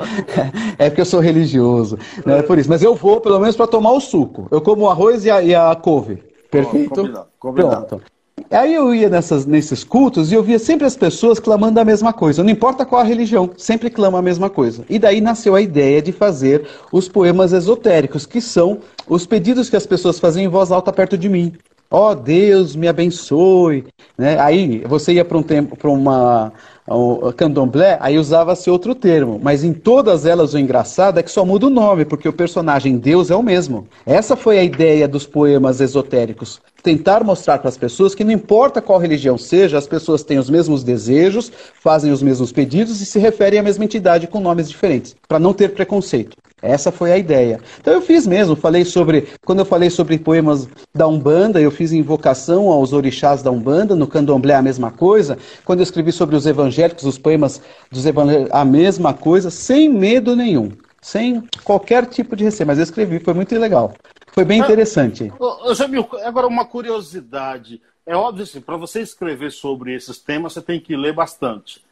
é 0.78 0.88
porque 0.88 1.00
eu 1.00 1.06
sou 1.06 1.20
religioso, 1.20 1.98
né? 2.24 2.38
É 2.38 2.42
por 2.42 2.58
isso. 2.58 2.68
Mas 2.68 2.82
eu 2.82 2.94
vou, 2.94 3.20
pelo 3.20 3.38
menos, 3.38 3.56
para 3.56 3.65
para 3.66 3.72
tomar 3.72 3.92
o 3.92 4.00
suco. 4.00 4.46
Eu 4.50 4.60
como 4.60 4.84
o 4.84 4.88
arroz 4.88 5.24
e 5.24 5.30
a, 5.30 5.42
e 5.42 5.54
a 5.54 5.74
couve. 5.74 6.22
Perfeito? 6.50 6.94
Combinado, 6.94 7.26
combinado. 7.38 7.86
Pronto. 7.86 8.02
Aí 8.50 8.74
eu 8.74 8.94
ia 8.94 9.08
nessas, 9.08 9.44
nesses 9.44 9.82
cultos 9.82 10.30
e 10.30 10.34
eu 10.34 10.42
via 10.42 10.58
sempre 10.58 10.86
as 10.86 10.96
pessoas 10.96 11.40
clamando 11.40 11.80
a 11.80 11.84
mesma 11.84 12.12
coisa. 12.12 12.44
Não 12.44 12.50
importa 12.50 12.86
qual 12.86 13.00
a 13.00 13.04
religião, 13.04 13.50
sempre 13.56 13.90
clama 13.90 14.18
a 14.18 14.22
mesma 14.22 14.48
coisa. 14.48 14.84
E 14.88 14.98
daí 14.98 15.20
nasceu 15.20 15.54
a 15.56 15.60
ideia 15.60 16.00
de 16.00 16.12
fazer 16.12 16.66
os 16.92 17.08
poemas 17.08 17.52
esotéricos, 17.52 18.24
que 18.24 18.40
são 18.40 18.78
os 19.08 19.26
pedidos 19.26 19.68
que 19.68 19.76
as 19.76 19.86
pessoas 19.86 20.20
fazem 20.20 20.44
em 20.44 20.48
voz 20.48 20.70
alta 20.70 20.92
perto 20.92 21.18
de 21.18 21.28
mim. 21.28 21.54
Ó 21.90 22.10
oh, 22.10 22.14
Deus, 22.14 22.76
me 22.76 22.86
abençoe. 22.86 23.86
Né? 24.16 24.38
Aí 24.38 24.84
você 24.86 25.14
ia 25.14 25.24
para 25.24 25.38
um 25.38 25.42
tempo, 25.42 25.76
para 25.76 25.90
uma 25.90 26.52
o 26.94 27.32
candomblé, 27.32 27.98
aí 28.00 28.18
usava-se 28.18 28.70
outro 28.70 28.94
termo. 28.94 29.40
Mas 29.42 29.64
em 29.64 29.72
todas 29.72 30.24
elas 30.24 30.54
o 30.54 30.58
engraçado 30.58 31.18
é 31.18 31.22
que 31.22 31.30
só 31.30 31.44
muda 31.44 31.66
o 31.66 31.70
nome, 31.70 32.04
porque 32.04 32.28
o 32.28 32.32
personagem 32.32 32.96
Deus 32.96 33.30
é 33.30 33.34
o 33.34 33.42
mesmo. 33.42 33.86
Essa 34.04 34.36
foi 34.36 34.58
a 34.58 34.64
ideia 34.64 35.08
dos 35.08 35.26
poemas 35.26 35.80
esotéricos. 35.80 36.60
Tentar 36.82 37.24
mostrar 37.24 37.58
para 37.58 37.68
as 37.68 37.76
pessoas 37.76 38.14
que 38.14 38.22
não 38.22 38.30
importa 38.30 38.80
qual 38.80 39.00
religião 39.00 39.36
seja, 39.36 39.76
as 39.76 39.88
pessoas 39.88 40.22
têm 40.22 40.38
os 40.38 40.48
mesmos 40.48 40.84
desejos, 40.84 41.50
fazem 41.82 42.12
os 42.12 42.22
mesmos 42.22 42.52
pedidos 42.52 43.00
e 43.00 43.06
se 43.06 43.18
referem 43.18 43.58
à 43.58 43.62
mesma 43.62 43.84
entidade 43.84 44.28
com 44.28 44.38
nomes 44.38 44.68
diferentes, 44.68 45.16
para 45.26 45.40
não 45.40 45.52
ter 45.52 45.74
preconceito. 45.74 46.36
Essa 46.62 46.90
foi 46.90 47.12
a 47.12 47.18
ideia. 47.18 47.60
Então 47.78 47.92
eu 47.92 48.00
fiz 48.00 48.26
mesmo, 48.26 48.56
falei 48.56 48.82
sobre, 48.84 49.28
quando 49.44 49.58
eu 49.58 49.64
falei 49.64 49.90
sobre 49.90 50.18
poemas 50.18 50.66
da 50.94 51.06
Umbanda, 51.06 51.60
eu 51.60 51.70
fiz 51.70 51.92
invocação 51.92 52.70
aos 52.70 52.94
orixás 52.94 53.42
da 53.42 53.50
Umbanda, 53.50 53.94
no 53.94 54.06
Candomblé 54.06 54.54
a 54.54 54.62
mesma 54.62 54.90
coisa. 54.90 55.36
Quando 55.66 55.80
eu 55.80 55.82
escrevi 55.82 56.12
sobre 56.12 56.34
os 56.34 56.46
evangélicos, 56.46 57.04
os 57.04 57.18
poemas 57.18 57.60
dos 57.90 58.06
evangélicos, 58.06 58.50
a 58.52 58.64
mesma 58.64 59.12
coisa, 59.12 59.50
sem 59.50 59.90
medo 59.90 60.34
nenhum, 60.34 60.72
sem 61.02 61.42
qualquer 61.62 62.06
tipo 62.06 62.34
de 62.34 62.44
receio, 62.44 62.66
mas 62.66 62.78
eu 62.78 62.84
escrevi, 62.84 63.20
foi 63.20 63.34
muito 63.34 63.54
legal. 63.58 63.92
Foi 64.32 64.44
bem 64.44 64.58
interessante. 64.60 65.30
Ô, 65.38 65.74
Jamil, 65.74 66.08
agora 66.24 66.46
uma 66.46 66.64
curiosidade. 66.64 67.82
É 68.06 68.16
óbvio 68.16 68.44
assim, 68.44 68.60
para 68.60 68.76
você 68.76 69.00
escrever 69.00 69.52
sobre 69.52 69.94
esses 69.94 70.18
temas, 70.18 70.54
você 70.54 70.62
tem 70.62 70.80
que 70.80 70.96
ler 70.96 71.12
bastante. 71.12 71.84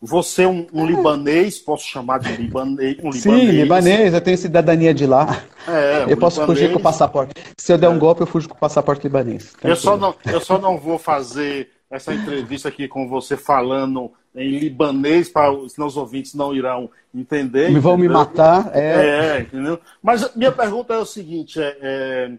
Você 0.00 0.44
é 0.44 0.48
um, 0.48 0.66
um 0.72 0.86
libanês, 0.86 1.58
posso 1.58 1.84
chamar 1.84 2.18
de 2.18 2.30
libanês, 2.36 2.96
um 3.02 3.10
libanês. 3.10 3.22
Sim, 3.22 3.46
libanês, 3.50 4.14
eu 4.14 4.20
tenho 4.20 4.38
cidadania 4.38 4.94
de 4.94 5.06
lá. 5.06 5.42
É, 5.66 6.04
eu 6.04 6.16
um 6.16 6.20
posso 6.20 6.40
libanês. 6.40 6.58
fugir 6.58 6.72
com 6.72 6.78
o 6.78 6.82
passaporte. 6.82 7.34
Se 7.56 7.72
eu 7.72 7.78
der 7.78 7.88
um 7.88 7.96
é. 7.96 7.98
golpe, 7.98 8.22
eu 8.22 8.26
fujo 8.26 8.48
com 8.48 8.54
o 8.54 8.58
passaporte 8.58 9.02
libanês. 9.02 9.54
Eu 9.62 9.74
só, 9.76 9.96
não, 9.96 10.14
eu 10.24 10.40
só 10.40 10.58
não 10.58 10.78
vou 10.78 10.98
fazer 10.98 11.70
essa 11.90 12.14
entrevista 12.14 12.68
aqui 12.68 12.86
com 12.86 13.08
você 13.08 13.36
falando 13.36 14.12
em 14.34 14.58
libanês, 14.58 15.28
para 15.28 15.50
senão 15.68 15.88
os 15.88 15.96
ouvintes 15.96 16.34
não 16.34 16.54
irão 16.54 16.88
entender. 17.14 17.70
Me 17.70 17.80
vão 17.80 17.94
entendeu? 17.94 18.10
me 18.10 18.14
matar. 18.16 18.70
É. 18.74 19.36
é, 19.36 19.40
entendeu? 19.40 19.80
Mas 20.02 20.34
minha 20.36 20.52
pergunta 20.52 20.94
é 20.94 20.98
o 20.98 21.06
seguinte: 21.06 21.60
é, 21.60 21.76
é 21.80 22.30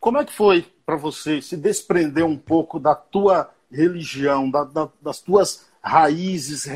como 0.00 0.18
é 0.18 0.24
que 0.24 0.32
foi 0.32 0.66
para 0.84 0.96
você 0.96 1.40
se 1.40 1.56
desprender 1.56 2.24
um 2.24 2.36
pouco 2.36 2.78
da 2.78 2.94
tua 2.94 3.50
religião, 3.70 4.50
da, 4.50 4.64
da, 4.64 4.88
das 5.02 5.20
tuas 5.20 5.66
raízes 5.84 6.66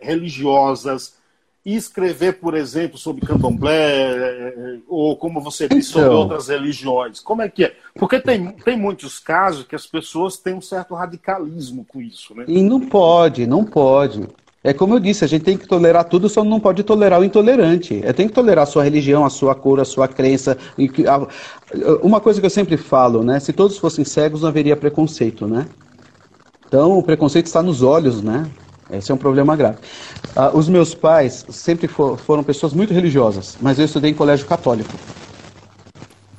religiosas 0.00 1.16
e 1.64 1.76
escrever, 1.76 2.40
por 2.40 2.54
exemplo, 2.54 2.98
sobre 2.98 3.26
candomblé, 3.26 4.16
eh, 4.16 4.78
ou 4.88 5.16
como 5.16 5.40
você 5.40 5.68
disse, 5.68 5.90
então, 5.90 6.02
sobre 6.02 6.16
outras 6.16 6.48
religiões? 6.48 7.20
Como 7.20 7.42
é 7.42 7.48
que 7.48 7.64
é? 7.64 7.76
Porque 7.94 8.18
tem, 8.18 8.52
tem 8.52 8.76
muitos 8.76 9.18
casos 9.18 9.64
que 9.64 9.76
as 9.76 9.86
pessoas 9.86 10.38
têm 10.38 10.54
um 10.54 10.62
certo 10.62 10.94
radicalismo 10.94 11.84
com 11.86 12.00
isso, 12.00 12.34
né? 12.34 12.44
E 12.48 12.62
não 12.62 12.80
pode, 12.80 13.46
não 13.46 13.64
pode. 13.64 14.26
É 14.64 14.72
como 14.72 14.94
eu 14.94 14.98
disse, 14.98 15.24
a 15.24 15.28
gente 15.28 15.44
tem 15.44 15.56
que 15.56 15.68
tolerar 15.68 16.04
tudo, 16.04 16.28
só 16.28 16.42
não 16.42 16.58
pode 16.58 16.82
tolerar 16.82 17.20
o 17.20 17.24
intolerante. 17.24 18.00
É, 18.02 18.12
tem 18.12 18.26
que 18.26 18.34
tolerar 18.34 18.64
a 18.64 18.66
sua 18.66 18.82
religião, 18.82 19.24
a 19.24 19.30
sua 19.30 19.54
cor, 19.54 19.78
a 19.78 19.84
sua 19.84 20.08
crença. 20.08 20.58
Uma 22.02 22.20
coisa 22.20 22.40
que 22.40 22.46
eu 22.46 22.50
sempre 22.50 22.76
falo, 22.76 23.22
né? 23.22 23.38
Se 23.38 23.52
todos 23.52 23.78
fossem 23.78 24.04
cegos, 24.04 24.42
não 24.42 24.48
haveria 24.48 24.76
preconceito, 24.76 25.46
né? 25.46 25.66
Então, 26.68 26.98
o 26.98 27.02
preconceito 27.02 27.46
está 27.46 27.62
nos 27.62 27.82
olhos, 27.82 28.22
né? 28.22 28.46
Esse 28.90 29.10
é 29.10 29.14
um 29.14 29.18
problema 29.18 29.56
grave. 29.56 29.78
Uh, 30.36 30.56
os 30.56 30.68
meus 30.68 30.94
pais 30.94 31.46
sempre 31.48 31.88
for, 31.88 32.18
foram 32.18 32.42
pessoas 32.42 32.74
muito 32.74 32.92
religiosas, 32.92 33.56
mas 33.60 33.78
eu 33.78 33.86
estudei 33.86 34.10
em 34.10 34.14
colégio 34.14 34.46
católico. 34.46 34.92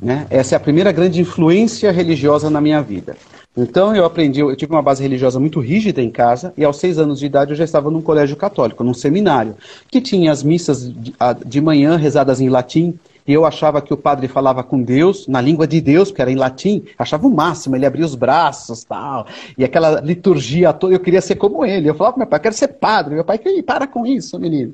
Né? 0.02 0.28
Essa 0.30 0.56
é 0.56 0.58
a 0.58 0.60
primeira 0.60 0.92
grande 0.92 1.20
influência 1.20 1.92
religiosa 1.92 2.50
na 2.50 2.62
minha 2.62 2.82
vida. 2.82 3.18
Então 3.58 3.96
eu 3.96 4.06
aprendi, 4.06 4.40
eu 4.40 4.56
tive 4.56 4.72
uma 4.72 4.82
base 4.82 5.04
religiosa 5.04 5.40
muito 5.40 5.60
rígida 5.60 6.02
em 6.02 6.10
casa 6.10 6.54
e 6.56 6.64
aos 6.64 6.78
seis 6.78 6.98
anos 6.98 7.20
de 7.20 7.26
idade 7.26 7.52
eu 7.52 7.58
já 7.58 7.66
estava 7.66 7.92
num 7.92 8.02
colégio 8.02 8.38
católico, 8.38 8.84
num 8.84 8.94
seminário, 8.94 9.56
que 9.90 10.00
tinha 10.00 10.32
as 10.32 10.44
missas 10.44 10.94
de, 10.94 11.14
de 11.46 11.60
manhã 11.60 11.98
rezadas 11.98 12.40
em 12.40 12.50
latim, 12.50 12.98
e 13.30 13.34
eu 13.34 13.46
achava 13.46 13.80
que 13.80 13.94
o 13.94 13.98
padre 13.98 14.28
falava 14.28 14.64
com 14.64 14.82
Deus, 14.82 15.28
na 15.28 15.40
língua 15.40 15.68
de 15.68 15.80
Deus, 15.80 16.10
porque 16.10 16.24
era 16.24 16.32
em 16.32 16.36
latim, 16.36 16.84
achava 16.98 17.28
o 17.28 17.30
máximo, 17.30 17.76
ele 17.76 17.86
abria 17.86 18.04
os 18.04 18.16
braços 18.16 18.84
tal, 18.84 19.28
e 19.56 19.64
aquela 19.64 20.02
liturgia 20.02 20.74
toda, 20.74 20.96
eu 20.96 21.00
queria 21.00 21.22
ser 21.22 21.36
como 21.36 21.64
ele. 21.64 21.88
Eu 21.88 21.94
falava 21.94 22.18
meu 22.18 22.26
pai, 22.26 22.40
quero 22.40 22.56
ser 22.56 22.70
padre. 22.70 23.14
Meu 23.14 23.24
pai, 23.24 23.38
que 23.38 23.62
para 23.62 23.86
com 23.86 24.04
isso, 24.04 24.40
menino. 24.40 24.74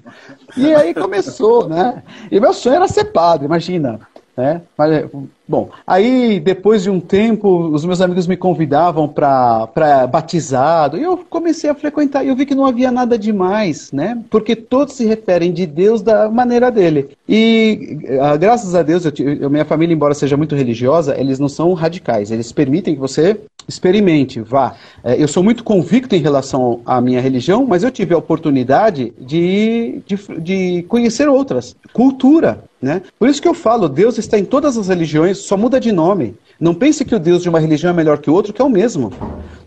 E 0.55 0.73
aí 0.73 0.93
começou, 0.93 1.67
né? 1.67 2.01
E 2.31 2.39
meu 2.39 2.53
sonho 2.53 2.77
era 2.77 2.87
ser 2.87 3.11
padre, 3.11 3.45
imagina. 3.45 3.99
Né? 4.37 4.61
Mas, 4.77 5.05
bom, 5.47 5.69
aí 5.85 6.39
depois 6.39 6.83
de 6.83 6.89
um 6.89 6.99
tempo, 6.99 7.69
os 7.69 7.85
meus 7.85 8.01
amigos 8.01 8.27
me 8.27 8.37
convidavam 8.37 9.07
para 9.07 10.07
batizado, 10.07 10.97
e 10.97 11.03
eu 11.03 11.17
comecei 11.29 11.69
a 11.69 11.75
frequentar, 11.75 12.23
e 12.23 12.29
eu 12.29 12.35
vi 12.35 12.45
que 12.45 12.55
não 12.55 12.65
havia 12.65 12.91
nada 12.91 13.17
demais, 13.17 13.91
né? 13.91 14.21
Porque 14.29 14.55
todos 14.55 14.93
se 14.93 15.05
referem 15.05 15.51
de 15.51 15.65
Deus 15.65 16.01
da 16.01 16.29
maneira 16.29 16.71
dele. 16.71 17.09
E 17.27 17.99
ah, 18.21 18.37
graças 18.37 18.75
a 18.75 18.83
Deus, 18.83 19.05
eu, 19.05 19.11
eu, 19.41 19.49
minha 19.49 19.65
família, 19.65 19.93
embora 19.93 20.13
seja 20.13 20.37
muito 20.37 20.55
religiosa, 20.55 21.19
eles 21.19 21.39
não 21.39 21.49
são 21.49 21.73
radicais, 21.73 22.31
eles 22.31 22.51
permitem 22.51 22.95
que 22.95 22.99
você 22.99 23.39
experimente, 23.67 24.41
vá. 24.41 24.75
É, 25.03 25.21
eu 25.21 25.27
sou 25.27 25.43
muito 25.43 25.63
convicto 25.63 26.15
em 26.15 26.19
relação 26.19 26.81
à 26.85 27.01
minha 27.01 27.21
religião, 27.21 27.65
mas 27.65 27.83
eu 27.83 27.91
tive 27.91 28.13
a 28.13 28.17
oportunidade 28.17 29.13
de, 29.19 30.01
de, 30.05 30.15
de 30.39 30.83
conhecer 30.83 31.27
outras. 31.27 31.75
Cultura, 31.91 32.63
né? 32.81 33.01
Por 33.17 33.27
isso 33.27 33.41
que 33.41 33.47
eu 33.47 33.53
falo, 33.53 33.89
Deus 33.89 34.17
está 34.17 34.37
em 34.37 34.45
todas 34.45 34.77
as 34.77 34.87
religiões, 34.87 35.34
só 35.35 35.57
muda 35.57 35.79
de 35.79 35.91
nome. 35.91 36.35
Não 36.59 36.73
pense 36.73 37.03
que 37.03 37.13
o 37.13 37.19
Deus 37.19 37.43
de 37.43 37.49
uma 37.49 37.59
religião 37.59 37.91
é 37.91 37.93
melhor 37.93 38.17
que 38.17 38.29
o 38.29 38.33
outro, 38.33 38.53
que 38.53 38.61
é 38.61 38.65
o 38.65 38.69
mesmo. 38.69 39.11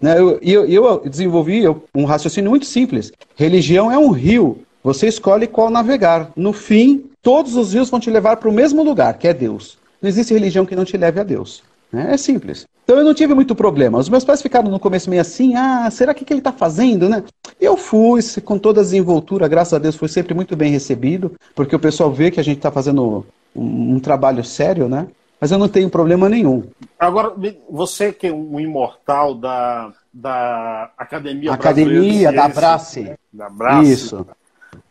Né? 0.01 0.19
Eu, 0.19 0.39
eu, 0.43 0.67
eu 0.67 1.01
desenvolvi 1.09 1.63
um 1.95 2.05
raciocínio 2.05 2.51
muito 2.51 2.67
simples. 2.67 3.13
Religião 3.37 3.93
é 3.93 3.99
um 3.99 4.11
rio. 4.11 4.59
Você 4.83 5.07
escolhe 5.07 5.47
qual 5.47 5.71
navegar. 5.71 6.31
No 6.35 6.53
fim, 6.53 7.05
todos 7.23 7.57
os 7.57 7.75
rios 7.75 7.91
vão 7.91 8.01
te 8.01 8.11
levar 8.11 8.37
para 8.37 8.49
o 8.49 8.53
mesmo 8.53 8.83
lugar, 8.83 9.19
que 9.19 9.29
é 9.29 9.35
Deus. 9.35 9.79
Não 10.01 10.09
existe 10.09 10.33
religião 10.33 10.65
que 10.65 10.77
não 10.77 10.85
te 10.85 10.97
leve 10.97 11.21
a 11.21 11.25
Deus. 11.25 11.63
Né? 11.93 12.09
É 12.13 12.17
simples. 12.17 12.67
Então 12.85 12.97
eu 12.97 13.05
não 13.05 13.13
tive 13.13 13.35
muito 13.35 13.55
problema. 13.55 13.99
Os 13.99 14.09
meus 14.09 14.25
pais 14.25 14.41
ficaram 14.41 14.71
no 14.71 14.79
começo 14.79 15.11
meio 15.11 15.21
assim, 15.21 15.55
ah, 15.55 15.91
será 15.91 16.15
que, 16.15 16.25
que 16.25 16.33
ele 16.33 16.41
está 16.41 16.53
fazendo, 16.53 17.07
né? 17.07 17.23
Eu 17.61 17.77
fui, 17.77 18.21
com 18.43 18.59
toda 18.59 18.81
a 18.81 18.83
desenvoltura, 18.83 19.47
graças 19.47 19.75
a 19.75 19.79
Deus, 19.79 19.97
fui 19.97 20.09
sempre 20.09 20.33
muito 20.33 20.57
bem 20.57 20.71
recebido, 20.71 21.33
porque 21.55 21.77
o 21.77 21.79
pessoal 21.79 22.11
vê 22.11 22.31
que 22.31 22.41
a 22.41 22.43
gente 22.43 22.59
está 22.59 22.71
fazendo 22.71 23.27
um, 23.55 23.97
um, 23.97 24.01
trabalho 24.01 24.43
sério, 24.43 24.89
né? 24.89 25.07
Mas 25.41 25.51
eu 25.53 25.59
não 25.59 25.69
tenho 25.69 25.89
problema 25.89 26.29
nenhum. 26.29 26.69
Agora, 26.99 27.33
você 27.71 28.13
que 28.13 28.27
é 28.27 28.33
um 28.33 28.59
imortal 28.59 29.35
da, 29.35 29.93
da 30.13 30.91
Academia 30.99 31.53
Academia 31.53 32.33
da 32.33 32.49
Brace. 32.49 33.15
Da 33.33 33.49
Brace. 33.49 33.93
Isso. 33.93 34.27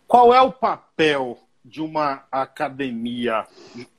Qual 0.08 0.34
é 0.34 0.42
o 0.42 0.52
papel 0.52 1.38
de 1.66 1.82
uma 1.82 2.24
academia 2.32 3.46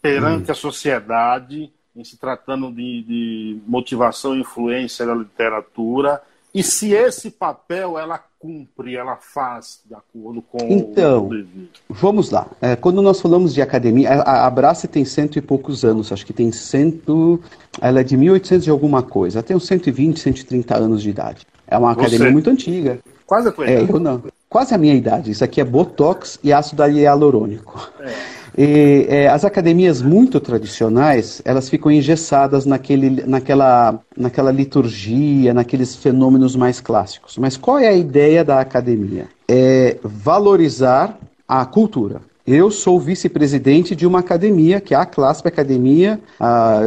perante 0.00 0.48
hum. 0.48 0.52
a 0.52 0.54
sociedade 0.54 1.70
em 1.98 2.04
se 2.04 2.16
tratando 2.16 2.70
de, 2.70 3.02
de 3.02 3.60
motivação 3.66 4.36
e 4.36 4.40
influência 4.40 5.04
da 5.04 5.14
literatura, 5.14 6.22
e 6.54 6.62
se 6.62 6.92
esse 6.92 7.28
papel 7.28 7.98
ela 7.98 8.22
cumpre, 8.38 8.96
ela 8.96 9.16
faz 9.16 9.80
de 9.84 9.94
acordo 9.94 10.40
com 10.42 10.58
então, 10.68 11.28
o 11.28 11.68
vamos 11.88 12.30
lá. 12.30 12.46
É, 12.60 12.76
quando 12.76 13.02
nós 13.02 13.20
falamos 13.20 13.52
de 13.52 13.60
academia, 13.60 14.10
a, 14.10 14.46
a 14.46 14.50
Brace 14.50 14.86
tem 14.86 15.04
cento 15.04 15.38
e 15.38 15.42
poucos 15.42 15.84
anos, 15.84 16.12
acho 16.12 16.24
que 16.24 16.32
tem 16.32 16.52
cento, 16.52 17.40
ela 17.80 18.00
é 18.00 18.04
de 18.04 18.16
1800 18.16 18.66
e 18.66 18.70
alguma 18.70 19.02
coisa, 19.02 19.42
tem 19.42 19.56
uns 19.56 19.66
120, 19.66 20.20
130 20.20 20.76
anos 20.76 21.02
de 21.02 21.10
idade. 21.10 21.46
É 21.66 21.76
uma 21.76 21.92
Você, 21.94 22.00
academia 22.00 22.30
muito 22.30 22.48
antiga. 22.48 22.98
Quase 23.26 23.48
a 23.48 23.52
tua 23.52 23.68
é, 23.68 23.82
Eu 23.82 23.98
não. 23.98 24.22
Quase 24.48 24.74
a 24.74 24.78
minha 24.78 24.94
idade. 24.94 25.30
Isso 25.30 25.44
aqui 25.44 25.60
é 25.60 25.64
Botox 25.64 26.38
e 26.42 26.52
ácido 26.52 26.82
hialurônico. 26.86 27.90
É. 28.00 28.37
E, 28.58 29.06
é, 29.08 29.28
as 29.28 29.44
academias 29.44 30.02
muito 30.02 30.40
tradicionais, 30.40 31.40
elas 31.44 31.68
ficam 31.68 31.92
engessadas 31.92 32.66
naquele, 32.66 33.22
naquela, 33.24 34.00
naquela 34.16 34.50
liturgia, 34.50 35.54
naqueles 35.54 35.94
fenômenos 35.94 36.56
mais 36.56 36.80
clássicos. 36.80 37.38
Mas 37.38 37.56
qual 37.56 37.78
é 37.78 37.86
a 37.86 37.94
ideia 37.94 38.44
da 38.44 38.58
academia? 38.58 39.28
É 39.46 39.96
valorizar 40.02 41.16
a 41.46 41.64
cultura. 41.64 42.20
Eu 42.44 42.68
sou 42.68 42.98
vice-presidente 42.98 43.94
de 43.94 44.04
uma 44.04 44.18
academia, 44.18 44.80
que 44.80 44.92
é 44.92 44.96
a 44.96 45.06
Clássica 45.06 45.48
Academia 45.50 46.18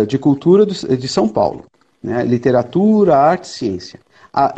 de 0.08 0.18
Cultura 0.18 0.66
de 0.66 1.08
São 1.08 1.30
Paulo. 1.30 1.66
Né? 2.04 2.26
Literatura, 2.26 3.16
arte, 3.16 3.48
ciência. 3.48 4.00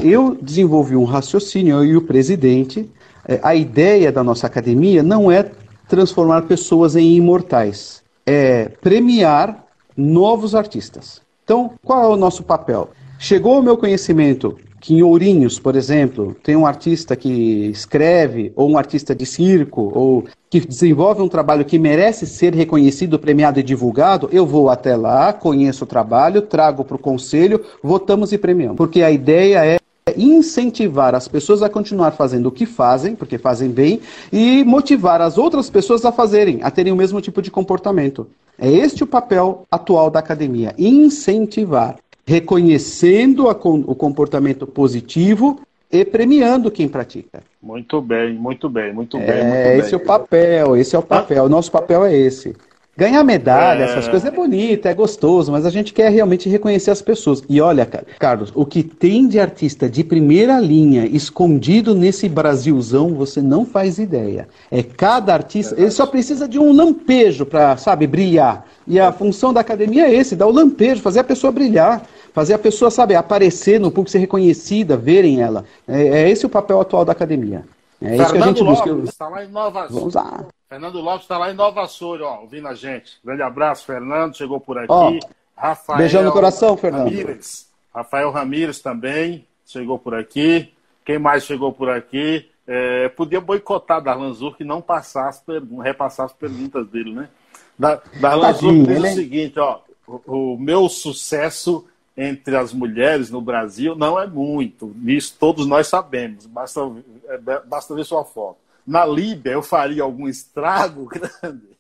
Eu 0.02 0.36
desenvolvi 0.41 0.95
um 0.95 1.04
raciocínio, 1.04 1.76
eu 1.78 1.86
e 1.86 1.97
o 1.97 2.02
presidente. 2.02 2.89
Uh, 3.28 3.39
a 3.41 3.56
ideia 3.56 4.12
da 4.12 4.23
nossa 4.23 4.47
academia 4.47 5.02
não 5.02 5.32
é 5.32 5.49
transformar 5.93 6.41
pessoas 6.47 6.95
em 6.95 7.13
imortais, 7.13 8.01
é 8.25 8.71
premiar 8.82 9.63
novos 9.95 10.56
artistas. 10.56 11.22
Então, 11.43 11.74
qual 11.86 12.03
é 12.03 12.07
o 12.07 12.18
nosso 12.18 12.41
papel? 12.41 12.89
Chegou 13.20 13.57
ao 13.57 13.61
meu 13.61 13.78
conhecimento 13.78 14.57
que 14.82 14.95
em 14.95 15.03
Ourinhos, 15.03 15.59
por 15.59 15.76
exemplo, 15.76 16.36
tem 16.41 16.55
um 16.55 16.65
artista 16.65 17.15
que 17.15 17.68
escreve, 17.68 18.51
ou 18.55 18.72
um 18.72 18.78
artista 18.78 19.13
de 19.13 19.24
circo, 19.24 19.91
ou 19.93 20.26
que 20.49 20.59
desenvolve 20.61 21.22
um 21.22 21.30
trabalho 21.30 21.63
que 21.63 21.78
merece 21.78 22.26
ser 22.26 22.55
reconhecido, 22.55 23.20
premiado 23.20 23.59
e 23.59 23.63
divulgado, 23.63 24.28
eu 24.32 24.47
vou 24.47 24.72
até 24.72 24.95
lá, 24.95 25.32
conheço 25.32 25.84
o 25.84 25.88
trabalho, 25.88 26.41
trago 26.41 26.84
para 26.84 26.95
o 26.95 26.99
conselho, 26.99 27.63
votamos 27.84 28.34
e 28.34 28.38
premiamos. 28.38 28.78
Porque 28.78 29.03
a 29.03 29.11
ideia 29.11 29.63
é 29.63 29.78
incentivar 30.18 31.16
as 31.16 31.28
pessoas 31.28 31.62
a 31.62 31.70
continuar 31.70 32.12
fazendo 32.12 32.47
o 32.47 32.51
que 32.51 32.66
fazem, 32.66 33.16
porque 33.16 33.38
fazem 33.38 33.70
bem, 33.70 34.01
e 34.32 34.64
motivar 34.64 35.22
as 35.22 35.38
outras 35.38 35.70
pessoas 35.70 36.04
a 36.06 36.12
fazerem, 36.12 36.60
a 36.62 36.70
terem 36.70 36.91
o 36.91 36.95
mesmo 36.95 37.22
tipo 37.22 37.41
de 37.41 37.49
comportamento. 37.49 38.28
É 38.60 38.70
este 38.70 39.04
o 39.04 39.08
papel 39.08 39.66
atual 39.72 40.10
da 40.10 40.20
academia: 40.20 40.76
incentivar, 40.78 41.95
reconhecendo 42.26 43.49
a, 43.49 43.51
o 43.51 43.95
comportamento 43.95 44.68
positivo 44.68 45.60
e 45.91 46.04
premiando 46.04 46.72
quem 46.72 46.88
pratica. 46.88 47.41
Muito 47.62 48.01
bem, 48.01 48.34
muito 48.34 48.70
bem, 48.70 48.93
muito 48.93 49.18
bem. 49.18 49.28
É, 49.30 49.43
muito 49.43 49.54
bem. 49.54 49.80
esse 49.80 49.93
é 49.93 49.97
o 49.97 49.99
papel, 49.99 50.76
esse 50.76 50.95
é 50.95 50.99
o 50.99 51.04
papel. 51.04 51.45
O 51.45 51.49
nosso 51.49 51.72
papel 51.72 52.04
é 52.06 52.16
esse. 52.16 52.56
Ganhar 52.96 53.24
medalha, 53.24 53.82
é... 53.82 53.84
essas 53.86 54.08
coisas 54.08 54.28
é 54.28 54.32
bonito, 54.32 54.88
é 54.88 54.94
gostoso, 54.94 55.52
mas 55.52 55.66
a 55.66 55.72
gente 55.72 55.91
quer 55.91 56.12
realmente 56.12 56.48
reconhecer 56.48 56.91
as 56.91 57.02
pessoas. 57.02 57.44
E 57.50 57.60
olha, 57.60 57.86
Carlos, 58.20 58.52
o 58.54 58.68
que 58.68 58.84
tem 58.84 59.28
de 59.28 59.39
artista 59.39 59.89
de 59.89 60.04
primeira 60.04 60.60
linha 60.60 61.06
escondido 61.08 61.96
nesse 61.96 62.30
Brasilzão, 62.30 63.16
você 63.16 63.41
não 63.41 63.66
faz 63.66 63.98
ideia. 63.98 64.48
É 64.70 64.84
cada 64.84 65.34
artista, 65.34 65.74
ele 65.76 65.89
só 65.89 66.06
precisa 66.06 66.48
de 66.48 66.60
um 66.60 66.72
lampejo 66.72 67.48
para, 67.48 67.76
sabe, 67.78 68.06
brilhar. 68.06 68.64
E 68.86 69.00
a 69.00 69.12
função 69.12 69.52
da 69.52 69.62
academia 69.62 70.08
é 70.08 70.14
esse, 70.14 70.36
dar 70.36 70.46
o 70.46 70.52
lampejo, 70.52 71.02
fazer 71.02 71.22
a 71.22 71.24
pessoa 71.24 71.52
brilhar, 71.52 72.06
fazer 72.32 72.54
a 72.54 72.60
pessoa, 72.60 72.91
sabe, 72.91 73.16
aparecer 73.16 73.80
no 73.80 73.89
público, 73.89 74.12
ser 74.12 74.20
reconhecida, 74.20 74.96
verem 74.96 75.41
ela. 75.41 75.66
É, 75.88 76.26
é 76.26 76.30
esse 76.30 76.46
o 76.46 76.50
papel 76.50 76.80
atual 76.80 77.04
da 77.04 77.12
academia. 77.12 77.64
É 78.00 78.18
Fernando 78.18 78.22
isso 78.22 78.34
que 78.34 78.38
a 78.38 78.46
gente 78.48 78.64
busca. 78.64 78.91
Lopes, 78.91 79.10
está 79.10 79.30
lá 79.30 79.44
em 79.44 79.48
Nova 79.48 79.88
Vamos 79.89 80.14
lá. 80.14 80.46
Fernando 80.74 81.01
Lopes 81.01 81.21
está 81.21 81.38
lá 81.38 81.51
em 81.51 81.53
Nova 81.53 81.84
Açores, 81.84 82.26
ó, 82.26 82.41
ouvindo 82.41 82.67
a 82.67 82.74
gente. 82.74 83.19
Grande 83.24 83.43
abraço, 83.43 83.86
Fernando, 83.86 84.36
chegou 84.36 84.59
por 84.59 84.76
aqui. 84.80 84.88
Ó, 84.89 85.19
Rafael 85.55 85.99
beijão 85.99 86.24
no 86.24 86.32
coração, 86.32 86.76
Fernando. 86.76 87.09
Ramírez. 87.09 87.69
Rafael 87.93 88.32
Ramírez 88.32 88.80
também 88.80 89.45
chegou 89.67 89.99
por 89.99 90.15
aqui. 90.15 90.74
Quem 91.05 91.19
mais 91.19 91.43
chegou 91.43 91.71
por 91.71 91.91
aqui? 91.91 92.49
É, 92.65 93.07
podia 93.09 93.39
boicotar 93.39 94.01
Darlan 94.01 94.34
Zur 94.34 94.57
que 94.57 94.63
não 94.63 94.82
passasse, 94.82 95.43
repassar 95.84 96.26
as 96.26 96.34
perguntas 96.34 96.88
dele, 96.88 97.13
né? 97.13 97.30
Da, 97.78 98.01
Darlan 98.19 98.53
Zur 98.53 98.74
diz 98.74 98.97
ele... 98.97 99.09
o 99.09 99.13
seguinte, 99.13 99.59
ó, 99.59 99.80
o, 100.07 100.53
o 100.53 100.57
meu 100.57 100.89
sucesso 100.89 101.88
entre 102.17 102.55
as 102.55 102.74
mulheres 102.74 103.30
no 103.30 103.41
Brasil 103.41 103.93
não 103.95 104.19
é 104.19 104.26
muito. 104.26 104.91
Isso 105.05 105.36
todos 105.39 105.67
nós 105.67 105.86
sabemos. 105.86 106.47
Basta, 106.47 106.82
é, 107.28 107.38
basta 107.63 107.93
ver 107.93 108.05
sua 108.05 108.26
foto. 108.26 108.62
Na 108.86 109.05
Líbia, 109.05 109.53
eu 109.53 109.61
faria 109.61 110.03
algum 110.03 110.27
estrago 110.27 111.07
grande? 111.41 111.71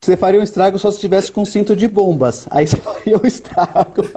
Você 0.00 0.16
faria 0.16 0.40
um 0.40 0.42
estrago 0.42 0.78
só 0.78 0.90
se 0.90 0.98
tivesse 0.98 1.30
com 1.30 1.44
cinto 1.44 1.76
de 1.76 1.86
bombas. 1.86 2.46
Aí 2.50 2.66
você 2.66 2.76
faria 2.76 3.16
um 3.16 3.26
estrago. 3.26 4.02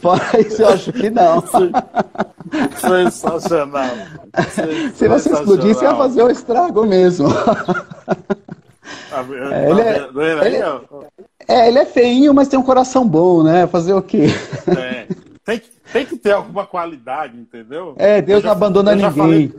Fora 0.00 0.40
isso, 0.40 0.62
eu 0.62 0.68
acho 0.68 0.92
que 0.92 1.08
não. 1.08 1.42
Sensacional. 2.76 3.88
Se 4.94 5.08
você 5.08 5.32
explodisse, 5.32 5.82
ia 5.82 5.94
fazer 5.94 6.22
um 6.22 6.30
estrago 6.30 6.86
mesmo. 6.86 7.28
É, 9.52 9.70
ele, 9.70 9.80
é, 9.80 10.08
ele, 10.46 10.56
é, 10.56 10.80
é, 11.48 11.68
ele 11.68 11.78
é 11.78 11.84
feinho, 11.84 12.32
mas 12.32 12.48
tem 12.48 12.58
um 12.58 12.62
coração 12.62 13.06
bom, 13.06 13.42
né? 13.42 13.66
Fazer 13.66 13.92
o 13.92 14.00
quê? 14.00 14.28
É. 14.68 15.06
Tem, 15.50 15.62
tem 15.92 16.06
que 16.06 16.16
ter 16.16 16.32
alguma 16.32 16.64
qualidade, 16.64 17.36
entendeu? 17.36 17.94
É, 17.98 18.22
Deus 18.22 18.40
já, 18.40 18.50
não 18.50 18.52
abandona 18.52 18.94
ninguém. 18.94 19.10
Falei, 19.10 19.54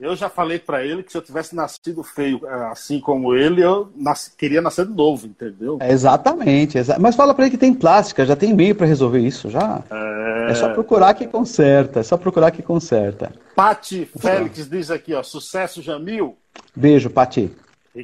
eu 0.00 0.16
já 0.16 0.28
falei 0.28 0.58
para 0.58 0.84
ele 0.84 1.04
que 1.04 1.12
se 1.12 1.16
eu 1.16 1.22
tivesse 1.22 1.54
nascido 1.54 2.02
feio 2.02 2.40
é, 2.44 2.66
assim 2.72 2.98
como 2.98 3.32
ele, 3.32 3.62
eu 3.62 3.88
nasci, 3.94 4.32
queria 4.36 4.60
nascer 4.60 4.86
de 4.86 4.92
novo, 4.92 5.24
entendeu? 5.24 5.78
É, 5.80 5.92
exatamente, 5.92 6.76
exa 6.78 6.98
mas 6.98 7.14
fala 7.14 7.32
para 7.32 7.44
ele 7.44 7.52
que 7.52 7.58
tem 7.58 7.72
plástica, 7.72 8.26
já 8.26 8.34
tem 8.34 8.52
meio 8.52 8.74
para 8.74 8.86
resolver 8.86 9.20
isso, 9.20 9.48
já. 9.48 9.84
É... 9.88 10.50
é... 10.50 10.54
só 10.56 10.72
procurar 10.72 11.14
que 11.14 11.28
conserta, 11.28 12.00
é 12.00 12.02
só 12.02 12.16
procurar 12.16 12.50
que 12.50 12.62
conserta. 12.62 13.32
Pati 13.54 14.04
Félix 14.04 14.68
diz 14.68 14.90
aqui, 14.90 15.14
ó, 15.14 15.22
sucesso 15.22 15.80
Jamil. 15.80 16.36
Beijo, 16.74 17.08
Pati. 17.08 17.54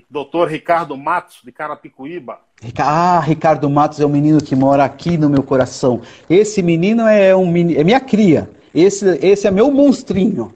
Doutor 0.09 0.49
Ricardo 0.49 0.97
Matos, 0.97 1.41
de 1.45 1.51
Carapicuíba. 1.51 2.39
Ah, 2.79 3.21
Ricardo 3.21 3.69
Matos 3.69 4.01
é 4.01 4.07
um 4.07 4.09
menino 4.09 4.41
que 4.41 4.55
mora 4.55 4.85
aqui 4.85 5.17
no 5.17 5.29
meu 5.29 5.43
coração. 5.43 6.01
Esse 6.31 6.63
menino 6.63 7.03
é 7.07 7.35
um 7.35 7.49
é 7.57 7.83
minha 7.83 8.01
cria. 8.01 8.49
Esse, 8.75 9.19
esse 9.23 9.47
é 9.47 9.51
meu 9.51 9.71
monstrinho. 9.71 10.53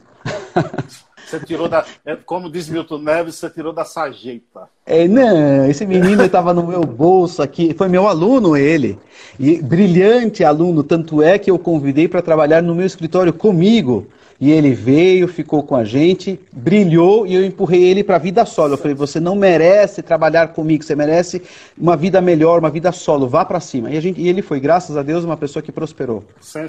Você 1.26 1.40
tirou 1.40 1.68
da. 1.68 1.84
É, 2.04 2.14
como 2.14 2.48
diz 2.50 2.68
Milton 2.68 2.98
Neves, 2.98 3.34
você 3.34 3.50
tirou 3.50 3.72
da 3.72 3.84
sajeita. 3.84 4.68
É, 4.86 5.08
não, 5.08 5.66
esse 5.68 5.84
menino 5.84 6.22
estava 6.24 6.54
no 6.54 6.66
meu 6.66 6.82
bolso 6.82 7.42
aqui. 7.42 7.74
Foi 7.74 7.88
meu 7.88 8.06
aluno, 8.06 8.56
ele. 8.56 8.98
E 9.38 9.60
brilhante 9.60 10.44
aluno, 10.44 10.84
tanto 10.84 11.20
é 11.20 11.38
que 11.38 11.50
eu 11.50 11.58
convidei 11.58 12.06
para 12.06 12.22
trabalhar 12.22 12.62
no 12.62 12.74
meu 12.74 12.86
escritório 12.86 13.32
comigo. 13.32 14.06
E 14.38 14.52
ele 14.52 14.72
veio, 14.72 15.26
ficou 15.26 15.62
com 15.62 15.74
a 15.74 15.82
gente, 15.82 16.38
brilhou 16.52 17.26
e 17.26 17.34
eu 17.34 17.44
empurrei 17.44 17.82
ele 17.84 18.04
para 18.04 18.16
a 18.16 18.18
vida 18.18 18.44
solo. 18.44 18.74
Eu 18.74 18.78
falei: 18.78 18.94
você 18.94 19.18
não 19.18 19.34
merece 19.34 20.02
trabalhar 20.02 20.48
comigo, 20.48 20.84
você 20.84 20.94
merece 20.94 21.42
uma 21.76 21.96
vida 21.96 22.20
melhor, 22.20 22.58
uma 22.58 22.70
vida 22.70 22.92
solo, 22.92 23.26
vá 23.26 23.44
para 23.44 23.60
cima. 23.60 23.90
E, 23.90 23.96
a 23.96 24.00
gente, 24.00 24.20
e 24.20 24.28
ele 24.28 24.42
foi, 24.42 24.60
graças 24.60 24.96
a 24.96 25.02
Deus, 25.02 25.24
uma 25.24 25.38
pessoa 25.38 25.62
que 25.62 25.72
prosperou. 25.72 26.22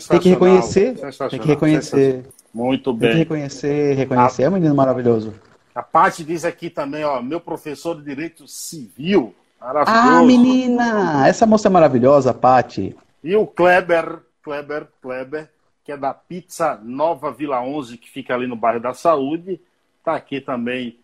Tem 0.09 0.19
que 0.19 0.29
reconhecer. 0.29 0.95
Tem 1.29 1.39
que 1.39 1.47
reconhecer. 1.47 2.23
Muito 2.57 2.91
bem. 2.91 3.09
Tem 3.09 3.11
que 3.11 3.19
reconhecer, 3.19 3.93
reconhecer. 3.93 4.41
A, 4.41 4.45
é 4.47 4.49
um 4.49 4.53
menino 4.53 4.73
maravilhoso. 4.73 5.31
A 5.75 5.83
Paty 5.83 6.23
diz 6.23 6.43
aqui 6.43 6.71
também, 6.71 7.03
ó, 7.03 7.21
meu 7.21 7.39
professor 7.39 7.95
de 7.95 8.03
Direito 8.03 8.47
Civil. 8.47 9.35
Ah, 9.61 10.23
menina! 10.23 11.27
Essa 11.27 11.45
moça 11.45 11.67
é 11.67 11.69
maravilhosa, 11.69 12.33
Paty. 12.33 12.95
E 13.23 13.35
o 13.35 13.45
Kleber, 13.45 14.21
Kleber, 14.41 14.87
Kleber 14.99 15.49
que 15.83 15.91
é 15.91 15.97
da 15.97 16.13
Pizza 16.13 16.77
Nova 16.83 17.31
Vila 17.31 17.61
11, 17.61 17.97
que 17.97 18.09
fica 18.09 18.33
ali 18.33 18.47
no 18.47 18.55
bairro 18.55 18.81
da 18.81 18.93
Saúde. 18.93 19.61
Está 19.99 20.15
aqui 20.15 20.41
também, 20.41 20.99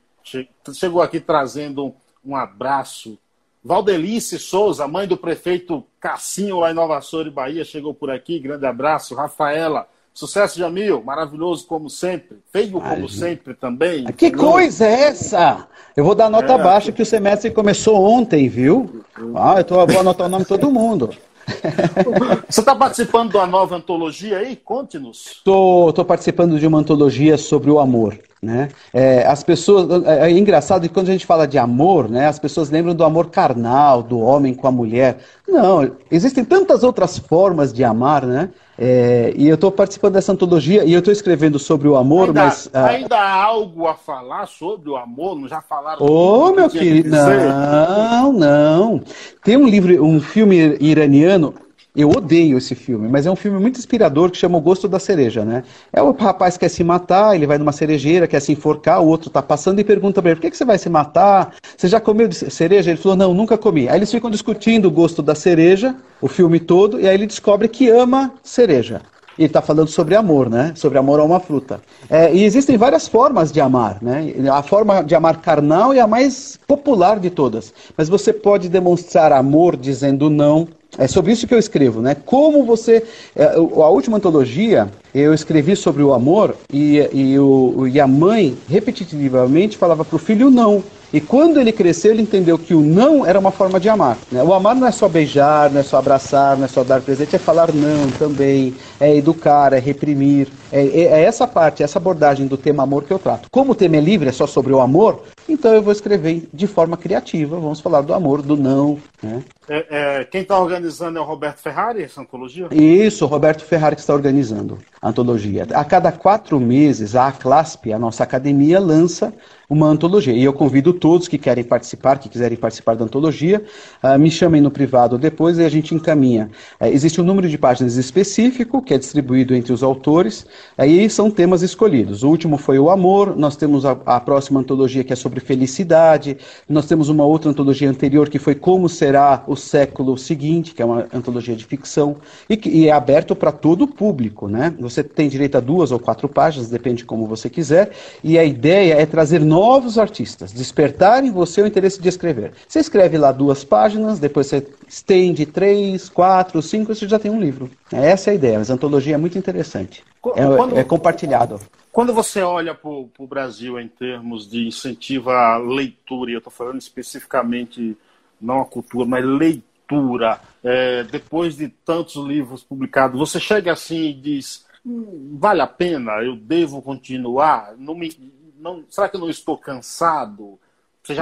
chegou 0.74 1.02
aqui 1.02 1.20
trazendo 1.20 1.96
um 2.26 2.36
abraço. 2.36 3.18
Valdelice 3.64 4.40
Souza, 4.40 4.88
mãe 4.88 5.08
do 5.08 5.16
prefeito 5.16 5.86
Cassinho 6.02 6.60
lá 6.60 6.72
em 6.72 6.74
Nova 6.74 6.98
Açores, 6.98 7.32
Bahia, 7.32 7.64
chegou 7.64 7.94
por 7.94 8.10
aqui. 8.10 8.40
Grande 8.40 8.66
abraço. 8.66 9.16
Rafaela, 9.16 9.88
sucesso 10.14 10.58
Jamil, 10.60 11.04
maravilhoso 11.04 11.66
como 11.66 11.90
sempre. 11.90 12.38
Feio 12.52 12.80
como 12.80 13.10
sempre 13.10 13.54
também. 13.54 14.06
Que 14.06 14.32
coisa 14.32 14.86
é 14.86 15.10
essa? 15.10 15.68
Eu 15.96 16.04
vou 16.04 16.16
dar 16.16 16.30
nota 16.30 16.54
é, 16.54 16.58
baixa 16.58 16.92
que 16.92 17.02
o 17.02 17.06
semestre 17.06 17.52
começou 17.52 18.04
ontem, 18.04 18.48
viu? 18.48 19.04
Ah, 19.36 19.56
eu 19.58 19.64
tô, 19.64 19.86
vou 19.86 20.00
anotar 20.00 20.28
o 20.28 20.30
nome 20.30 20.44
de 20.44 20.50
todo 20.50 20.72
mundo. 20.72 21.10
Você 22.48 22.62
está 22.62 22.76
participando 22.76 23.32
de 23.32 23.38
uma 23.38 23.48
nova 23.48 23.76
antologia 23.76 24.38
aí? 24.40 24.56
Conte-nos. 24.56 25.28
Estou 25.38 26.06
participando 26.06 26.60
de 26.60 26.66
uma 26.66 26.80
antologia 26.80 27.38
sobre 27.38 27.70
o 27.70 27.80
amor. 27.80 28.18
Né? 28.44 28.68
É, 28.94 29.26
as 29.26 29.42
pessoas 29.42 30.06
é, 30.06 30.28
é, 30.28 30.32
engraçado 30.32 30.82
que 30.82 30.94
quando 30.94 31.08
a 31.08 31.14
gente 31.14 31.26
fala 31.26 31.48
de 31.48 31.58
amor, 31.58 32.10
né, 32.10 32.28
as 32.28 32.38
pessoas 32.38 32.70
lembram 32.70 32.94
do 32.94 33.06
amor 33.06 33.30
carnal, 33.30 34.04
do 34.04 34.20
homem 34.20 34.54
com 34.54 34.68
a 34.68 34.72
mulher. 34.72 35.20
Não, 35.48 35.90
existem 36.12 36.44
tantas 36.44 36.84
outras 36.84 37.18
formas 37.18 37.72
de 37.72 37.86
amar, 37.86 38.26
né? 38.26 38.50
É, 38.78 39.32
e 39.38 39.48
eu 39.48 39.56
estou 39.56 39.72
participando 39.72 40.16
dessa 40.16 40.34
antologia 40.34 40.84
e 40.84 40.92
eu 40.92 41.00
estou 41.00 41.14
escrevendo 41.14 41.58
sobre 41.58 41.88
o 41.88 41.96
amor, 41.96 42.28
ainda, 42.28 42.44
mas. 42.44 42.70
Ah, 42.74 42.88
ainda 42.88 43.18
há 43.18 43.44
algo 43.44 43.88
a 43.88 43.94
falar 43.94 44.46
sobre 44.46 44.90
o 44.90 44.98
amor? 44.98 45.40
Não 45.40 45.48
já 45.48 45.62
falaram? 45.62 46.06
Ô, 46.06 46.50
oh, 46.50 46.52
meu 46.52 46.70
querido. 46.70 47.10
Que 47.10 47.16
não, 47.16 48.34
não. 48.34 49.02
Tem 49.42 49.56
um 49.56 49.68
livro, 49.68 50.04
um 50.04 50.20
filme 50.20 50.76
iraniano 50.82 51.54
eu 51.96 52.10
odeio 52.10 52.58
esse 52.58 52.74
filme, 52.74 53.08
mas 53.08 53.28
é 53.28 53.32
um 53.32 53.36
filme 53.36 53.60
muito 53.60 53.78
inspirador 53.78 54.32
que 54.32 54.38
chama 54.38 54.58
O 54.58 54.62
Gosto 54.62 54.88
da 54.88 54.98
Cereja, 54.98 55.46
né? 55.46 55.64
É 55.92 56.02
o 56.02 56.12
rapaz 56.12 56.56
que 56.56 56.62
quer 56.62 56.70
se 56.70 56.84
matar, 56.84 57.36
ele 57.36 57.46
vai 57.46 57.60
numa 57.60 57.72
cerejeira, 57.72 58.28
quer 58.28 58.40
se 58.40 58.52
enforcar, 58.52 59.00
o 59.02 59.08
outro 59.08 59.30
tá 59.30 59.44
passando 59.44 59.80
e 59.80 59.84
pergunta 59.84 60.20
pra 60.20 60.32
ele, 60.32 60.38
por 60.38 60.42
que, 60.42 60.52
que 60.52 60.58
você 60.58 60.66
vai 60.66 60.80
se 60.80 60.90
matar? 60.90 61.54
Você 61.78 61.88
já 61.88 62.00
comeu 62.00 62.32
cereja? 62.32 62.90
Ele 62.90 63.00
falou, 63.00 63.16
não, 63.16 63.34
nunca 63.34 63.60
comi. 63.60 63.88
Aí 63.88 64.00
eles 64.00 64.12
ficam 64.12 64.32
discutindo 64.32 64.88
o 64.88 64.92
gosto 64.92 65.22
da 65.22 65.36
cereja, 65.36 65.96
o 66.20 66.28
filme 66.28 66.60
todo, 66.60 67.00
e 67.00 67.08
aí 67.08 67.14
ele 67.14 67.28
descobre 67.28 67.68
que 67.68 67.90
ama 67.90 68.34
cereja. 68.42 69.02
Ele 69.38 69.48
está 69.48 69.62
falando 69.62 69.88
sobre 69.88 70.16
amor, 70.16 70.50
né? 70.50 70.74
Sobre 70.76 70.98
amor 70.98 71.20
a 71.20 71.24
uma 71.24 71.40
fruta. 71.40 71.82
É, 72.10 72.34
e 72.34 72.44
existem 72.44 72.78
várias 72.78 73.08
formas 73.08 73.52
de 73.52 73.60
amar, 73.60 73.98
né? 74.02 74.34
A 74.52 74.62
forma 74.62 75.04
de 75.04 75.16
amar 75.16 75.42
carnal 75.42 75.94
é 75.94 76.00
a 76.00 76.08
mais 76.08 76.60
popular 76.68 77.20
de 77.20 77.30
todas. 77.30 77.74
Mas 77.98 78.10
você 78.10 78.32
pode 78.32 78.70
demonstrar 78.70 79.32
amor 79.32 79.76
dizendo 79.76 80.30
não, 80.30 80.68
é 80.98 81.08
sobre 81.08 81.32
isso 81.32 81.48
que 81.48 81.54
eu 81.54 81.60
escrevo, 81.60 82.02
né? 82.02 82.16
Como 82.16 82.64
você. 82.66 83.04
É, 83.36 83.46
a 83.56 83.90
última 83.90 84.18
antologia, 84.18 84.90
eu 85.14 85.34
escrevi 85.34 85.76
sobre 85.76 86.04
o 86.04 86.14
amor 86.14 86.56
e, 86.72 86.98
e, 87.14 87.40
o, 87.40 87.88
e 87.88 88.00
a 88.00 88.08
mãe 88.08 88.58
repetitivamente 88.70 89.78
falava 89.78 90.06
para 90.06 90.16
o 90.16 90.20
filho 90.20 90.50
não. 90.50 90.84
E 91.14 91.22
quando 91.22 91.60
ele 91.60 91.72
cresceu, 91.72 92.12
ele 92.12 92.24
entendeu 92.24 92.58
que 92.58 92.74
o 92.74 92.82
não 92.82 93.24
era 93.24 93.38
uma 93.38 93.52
forma 93.52 93.80
de 93.80 93.88
amar. 93.88 94.18
Né? 94.32 94.42
O 94.42 94.52
amar 94.52 94.76
não 94.76 94.88
é 94.88 94.92
só 94.92 95.08
beijar, 95.08 95.70
não 95.70 95.80
é 95.80 95.84
só 95.84 95.98
abraçar, 95.98 96.58
não 96.58 96.66
é 96.66 96.68
só 96.68 96.84
dar 96.84 97.02
presente, 97.02 97.36
é 97.36 97.40
falar 97.40 97.72
não 97.72 98.10
também, 98.18 98.74
é 99.00 99.16
educar, 99.16 99.74
é 99.74 99.80
reprimir. 99.80 100.48
É, 100.72 100.82
é, 100.82 101.02
é 101.02 101.24
essa 101.24 101.46
parte, 101.46 101.84
essa 101.84 102.00
abordagem 102.00 102.48
do 102.48 102.58
tema 102.58 102.82
amor 102.82 103.04
que 103.04 103.14
eu 103.14 103.20
trato. 103.20 103.48
Como 103.52 103.74
o 103.74 103.76
tema 103.76 103.98
é 103.98 104.00
livre, 104.00 104.30
é 104.30 104.32
só 104.32 104.48
sobre 104.48 104.74
o 104.74 104.80
amor, 104.80 105.22
Então 105.48 105.72
eu 105.74 105.84
vou 105.84 105.92
escrever 105.92 106.48
de 106.52 106.66
forma 106.66 106.98
criativa, 106.98 107.60
vamos 107.60 107.80
falar 107.80 108.02
do 108.02 108.14
amor, 108.14 108.42
do 108.42 108.58
não. 108.58 108.98
Né? 109.24 109.42
É, 109.70 109.86
é, 109.90 110.26
quem 110.26 110.42
está 110.42 110.60
organizando 110.60 111.18
é 111.18 111.22
o 111.22 111.24
Roberto 111.24 111.60
Ferrari, 111.60 112.04
essa 112.04 112.20
antologia? 112.20 112.68
Isso, 112.72 113.24
o 113.24 113.28
Roberto 113.28 113.64
Ferrari 113.64 113.96
que 113.96 114.02
está 114.02 114.14
organizando 114.14 114.78
a 115.02 115.10
antologia. 115.10 115.66
A 115.74 115.86
cada 115.86 116.12
quatro 116.12 116.60
meses, 116.60 117.16
a 117.16 117.32
CLASP, 117.32 117.94
a 117.94 118.00
nossa 118.00 118.24
academia, 118.24 118.80
lança 118.80 119.34
uma 119.70 119.88
antologia. 119.88 120.34
E 120.34 120.44
eu 120.44 120.54
convido 120.54 120.94
todos 120.94 121.28
que 121.28 121.38
querem 121.38 121.64
participar, 121.64 122.20
que 122.20 122.30
quiserem 122.30 122.58
participar 122.58 122.96
da 122.96 123.06
antologia, 123.06 123.64
uh, 124.04 124.20
me 124.20 124.30
chamem 124.30 124.62
no 124.62 124.70
privado 124.70 125.18
depois 125.18 125.58
e 125.58 125.64
a 125.64 125.70
gente 125.70 125.96
encaminha. 125.96 126.50
Uh, 126.80 126.86
existe 126.86 127.20
um 127.20 127.24
número 127.24 127.50
de 127.50 127.58
páginas 127.58 127.96
específico 127.96 128.82
que 128.82 128.94
é 128.94 128.98
distribuído 128.98 129.56
entre 129.56 129.74
os 129.74 129.82
autores, 129.82 130.46
uh, 130.78 131.10
são 131.10 131.32
temas 131.32 131.64
escolhidos. 131.64 132.24
O 132.24 132.30
último 132.30 132.58
foi 132.58 132.78
o 132.78 132.90
amor, 132.90 133.36
nós 133.36 133.56
temos 133.56 133.86
a, 133.86 133.98
a, 134.06 134.20
próxima 134.20 134.60
antologia 134.60 135.04
que 135.04 135.12
é 135.12 135.16
sobre 135.16 135.40
felicidade, 135.40 136.38
nós 136.70 136.86
temos 136.86 137.10
uma 137.10 137.26
outra 137.26 137.50
antologia 137.50 137.90
anterior 137.90 138.30
que 138.30 138.40
foi 138.40 138.56
como 138.56 138.88
será 139.14 139.44
o 139.46 139.56
século 139.56 140.18
seguinte, 140.18 140.74
que 140.74 140.82
é 140.82 140.86
uma 140.86 141.08
antologia 141.14 141.56
de 141.56 141.64
ficção, 141.64 142.18
e 142.50 142.58
que 142.58 142.68
e 142.68 142.88
é 142.88 142.92
aberto 142.92 143.36
para 143.36 143.52
todo 143.52 143.84
o 143.84 143.88
público. 143.88 144.48
Né? 144.48 144.74
Você 144.80 145.04
tem 145.04 145.30
direito 145.30 145.56
a 145.56 145.60
duas 145.60 145.92
ou 145.92 146.00
quatro 146.00 146.28
páginas, 146.28 146.68
depende 146.68 146.98
de 146.98 147.06
como 147.06 147.28
você 147.28 147.48
quiser, 147.48 147.92
e 148.24 148.40
a 148.40 148.44
ideia 148.44 148.96
é 148.96 149.06
trazer 149.06 149.40
novos 149.40 150.00
artistas, 150.00 150.52
despertar 150.52 151.24
em 151.24 151.32
você 151.32 151.62
o 151.62 151.68
interesse 151.68 152.02
de 152.02 152.10
escrever. 152.10 152.54
Você 152.68 152.80
escreve 152.80 153.16
lá 153.20 153.32
duas 153.32 153.64
páginas, 153.64 154.18
depois 154.18 154.48
você 154.48 154.66
estende 154.88 155.46
três, 155.46 156.10
quatro, 156.10 156.60
cinco, 156.64 156.96
você 156.96 157.08
já 157.08 157.20
tem 157.20 157.30
um 157.30 157.40
livro. 157.40 157.70
Essa 157.92 158.32
é 158.32 158.34
a 158.34 158.36
ideia, 158.36 158.58
mas 158.58 158.72
a 158.72 158.74
antologia 158.74 159.14
é 159.14 159.18
muito 159.18 159.38
interessante. 159.38 160.04
É, 160.36 160.56
quando, 160.56 160.78
é 160.78 160.84
compartilhado. 160.84 161.60
Quando 161.92 162.14
você 162.14 162.42
olha 162.42 162.74
para 162.74 162.90
o 162.90 163.28
Brasil 163.28 163.80
em 163.80 163.88
termos 163.88 164.50
de 164.50 164.66
incentivo 164.66 165.30
à 165.30 165.58
leitura, 165.58 166.32
e 166.32 166.34
eu 166.34 166.40
estou 166.40 166.52
falando 166.52 166.80
especificamente 166.80 167.96
não 168.44 168.62
a 168.62 168.66
cultura, 168.66 169.06
mas 169.06 169.26
leitura, 169.26 170.40
é, 170.64 171.04
depois 171.04 171.56
de 171.56 171.70
tantos 171.70 172.16
livros 172.16 172.64
publicados, 172.64 173.18
você 173.18 173.40
chega 173.40 173.72
assim 173.72 174.10
e 174.10 174.14
diz, 174.14 174.66
hum, 174.86 175.38
vale 175.40 175.62
a 175.62 175.68
pena, 175.68 176.22
eu 176.22 176.36
devo 176.36 176.82
continuar, 176.82 177.74
não 177.78 177.96
me, 177.96 178.12
não, 178.60 178.84
será 178.90 179.10
que 179.10 179.16
eu 179.16 179.22
não 179.22 179.30
estou 179.30 179.58
cansado? 179.58 180.60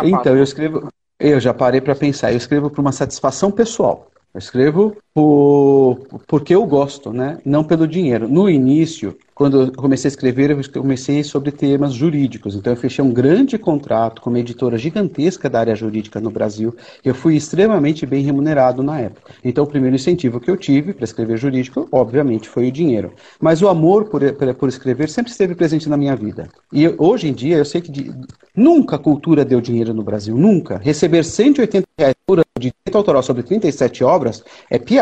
então, 0.03 0.35
eu 0.35 0.43
escrevo, 0.43 0.89
eu 1.19 1.39
já 1.39 1.53
parei 1.53 1.81
para 1.81 1.95
pensar, 1.95 2.31
eu 2.31 2.37
escrevo 2.37 2.69
por 2.69 2.81
uma 2.81 2.91
satisfação 2.91 3.51
pessoal. 3.51 4.11
Eu 4.33 4.39
escrevo 4.39 4.95
por, 5.13 5.97
porque 6.27 6.55
eu 6.55 6.65
gosto, 6.65 7.11
né? 7.11 7.39
não 7.45 7.63
pelo 7.63 7.87
dinheiro. 7.87 8.27
No 8.29 8.49
início, 8.49 9.17
quando 9.41 9.63
eu 9.63 9.71
comecei 9.73 10.07
a 10.07 10.11
escrever, 10.11 10.51
eu 10.51 10.81
comecei 10.81 11.23
sobre 11.23 11.51
temas 11.51 11.93
jurídicos. 11.93 12.55
Então, 12.55 12.71
eu 12.71 12.77
fechei 12.77 13.03
um 13.03 13.11
grande 13.11 13.57
contrato 13.57 14.21
com 14.21 14.29
uma 14.29 14.39
editora 14.39 14.77
gigantesca 14.77 15.49
da 15.49 15.59
área 15.59 15.75
jurídica 15.75 16.21
no 16.21 16.29
Brasil. 16.29 16.75
Eu 17.03 17.15
fui 17.15 17.35
extremamente 17.35 18.05
bem 18.05 18.23
remunerado 18.23 18.83
na 18.83 18.99
época. 18.99 19.33
Então, 19.43 19.63
o 19.63 19.67
primeiro 19.67 19.95
incentivo 19.95 20.39
que 20.39 20.49
eu 20.51 20.55
tive 20.55 20.93
para 20.93 21.05
escrever 21.05 21.37
jurídico, 21.37 21.87
obviamente, 21.91 22.47
foi 22.47 22.67
o 22.67 22.71
dinheiro. 22.71 23.13
Mas 23.39 23.61
o 23.61 23.67
amor 23.67 24.05
por, 24.05 24.21
por, 24.33 24.53
por 24.53 24.69
escrever 24.69 25.09
sempre 25.09 25.31
esteve 25.31 25.55
presente 25.55 25.89
na 25.89 25.97
minha 25.97 26.15
vida. 26.15 26.47
E 26.71 26.87
hoje 26.99 27.27
em 27.27 27.33
dia, 27.33 27.57
eu 27.57 27.65
sei 27.65 27.81
que 27.81 27.91
de, 27.91 28.13
nunca 28.55 28.95
a 28.95 28.99
cultura 28.99 29.43
deu 29.43 29.59
dinheiro 29.59 29.93
no 29.93 30.03
Brasil, 30.03 30.37
nunca. 30.37 30.77
Receber 30.77 31.25
180 31.25 31.87
reais 31.97 32.15
por 32.27 32.37
ano 32.37 32.45
de 32.59 32.71
direito 32.71 32.95
autoral 32.95 33.23
sobre 33.23 33.41
37 33.41 34.03
obras 34.03 34.43
é 34.69 34.77
piada. 34.77 35.00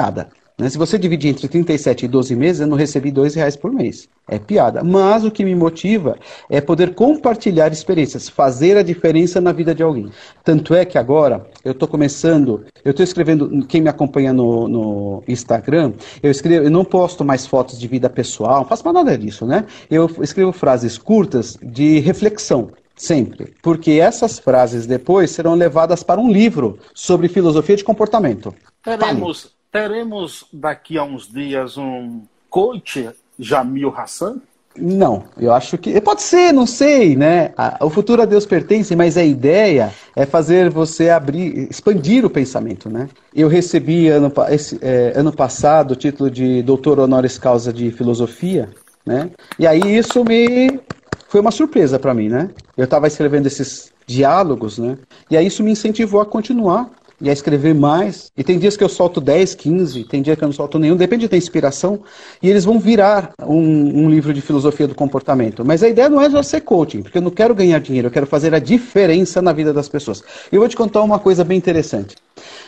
Né? 0.60 0.70
Se 0.70 0.78
você 0.78 0.98
dividir 1.00 1.30
entre 1.30 1.48
37 1.48 2.04
e 2.04 2.08
12 2.08 2.36
meses, 2.36 2.60
eu 2.60 2.68
não 2.68 2.76
recebi 2.76 3.10
dois 3.12 3.34
reais 3.34 3.56
por 3.56 3.72
mês. 3.72 4.10
É 4.28 4.38
piada. 4.38 4.84
Mas 4.84 5.24
o 5.24 5.32
que 5.32 5.46
me 5.46 5.56
motiva 5.56 6.18
é 6.50 6.60
poder 6.60 6.94
compartilhar 6.94 7.72
experiências, 7.72 8.28
fazer 8.28 8.76
a 8.76 8.84
diferença 8.84 9.40
na 9.40 9.54
vida 9.54 9.74
de 9.74 9.82
alguém. 9.82 10.12
Tanto 10.44 10.76
é 10.76 10.84
que 10.84 10.98
agora 10.98 11.48
eu 11.64 11.72
estou 11.72 11.88
começando, 11.88 12.66
eu 12.84 12.92
estou 12.92 13.04
escrevendo, 13.04 13.66
quem 13.66 13.82
me 13.82 13.90
acompanha 13.90 14.34
no, 14.34 14.68
no, 14.68 15.24
Instagram, 15.28 15.94
eu 16.22 16.30
escrevo, 16.30 16.66
eu 16.66 16.72
não 16.72 16.84
posto 16.84 17.24
mais 17.24 17.48
fotos 17.48 17.80
de 17.80 17.88
vida 17.88 18.10
pessoal, 18.10 18.60
não 18.60 18.66
faço 18.66 18.84
mais 18.84 18.94
nada 18.94 19.18
disso, 19.18 19.46
né? 19.46 19.66
Eu 19.90 20.12
escrevo 20.22 20.52
frases 20.52 20.98
curtas 20.98 21.58
de 21.64 22.00
reflexão. 22.00 22.70
Sempre. 22.96 23.54
Porque 23.64 23.92
essas 23.92 24.40
frases 24.40 24.86
depois 24.86 25.32
serão 25.32 25.56
levadas 25.56 26.04
para 26.04 26.20
um 26.20 26.30
livro 26.30 26.78
sobre 26.94 27.30
filosofia 27.30 27.78
de 27.78 27.84
comportamento. 27.86 28.54
Teremos, 28.84 29.56
teremos 29.72 30.46
daqui 30.52 30.98
a 30.98 31.04
uns 31.04 31.32
dias 31.32 31.78
um 31.78 32.24
coach 32.50 33.10
Jamil 33.38 33.94
Hassan? 33.96 34.42
Não, 34.78 35.24
eu 35.38 35.52
acho 35.52 35.78
que. 35.78 36.00
Pode 36.00 36.22
ser, 36.22 36.54
não 36.54 36.66
sei, 36.66 37.16
né? 37.16 37.52
O 37.82 37.90
futuro 37.90 38.22
a 38.22 38.26
Deus 38.26 38.46
pertence, 38.46 38.96
mas 38.96 39.18
a 39.18 39.24
ideia 39.24 39.94
é 40.16 40.26
fazer 40.26 40.70
você 40.70 41.10
abrir, 41.10 41.68
expandir 41.70 42.24
o 42.24 42.30
pensamento, 42.30 42.90
né? 42.90 43.10
Eu 43.34 43.48
recebi 43.48 44.08
ano, 44.08 44.32
esse, 44.50 44.80
é, 44.82 45.14
ano 45.16 45.34
passado 45.34 45.92
o 45.92 45.96
título 45.96 46.30
de 46.30 46.62
doutor 46.62 47.00
honoris 47.00 47.38
causa 47.38 47.74
de 47.74 47.92
filosofia, 47.92 48.70
né? 49.06 49.32
E 49.58 49.68
aí 49.68 49.98
isso 49.98 50.24
me 50.24 50.80
foi 51.28 51.42
uma 51.42 51.52
surpresa 51.52 52.00
para 52.00 52.14
mim, 52.14 52.30
né? 52.30 52.50
Eu 52.78 52.86
estava 52.86 53.08
escrevendo 53.08 53.48
esses 53.48 53.92
diálogos, 54.08 54.78
né? 54.78 54.98
E 55.30 55.38
aí 55.38 55.46
isso 55.46 55.64
me 55.64 55.72
incentivou 55.72 56.22
a 56.22 56.26
continuar 56.26 56.90
e 57.22 57.30
a 57.30 57.34
escrever 57.34 57.74
mais. 57.74 58.32
E 58.36 58.44
tem 58.44 58.58
dias 58.58 58.78
que 58.78 58.84
eu 58.84 58.90
solto 58.90 59.20
10, 59.20 59.56
15, 59.56 60.04
tem 60.06 60.22
dia 60.22 60.36
que 60.36 60.44
eu 60.44 60.48
não 60.48 60.54
solto 60.54 60.80
nenhum, 60.80 60.96
depende 60.96 61.28
da 61.28 61.38
inspiração. 61.38 62.02
E 62.42 62.50
eles 62.50 62.66
vão 62.66 62.80
virar 62.80 63.34
um, 63.46 64.04
um 64.04 64.10
livro 64.10 64.34
de 64.34 64.42
filosofia 64.42 64.88
do 64.88 64.96
comportamento. 64.96 65.64
Mas 65.66 65.84
a 65.84 65.90
ideia 65.90 66.10
não 66.10 66.22
é 66.22 66.30
só 66.30 66.42
ser 66.42 66.62
coaching, 66.62 67.02
porque 67.02 67.18
eu 67.18 67.22
não 67.22 67.32
quero 67.32 67.54
ganhar 67.56 67.80
dinheiro, 67.80 68.08
eu 68.08 68.12
quero 68.12 68.28
fazer 68.28 68.54
a 68.54 68.60
diferença 68.60 69.42
na 69.42 69.54
vida 69.54 69.74
das 69.74 69.90
pessoas. 69.90 70.24
Eu 70.52 70.60
vou 70.60 70.70
te 70.70 70.76
contar 70.76 71.02
uma 71.02 71.20
coisa 71.20 71.44
bem 71.44 71.58
interessante. 71.58 72.16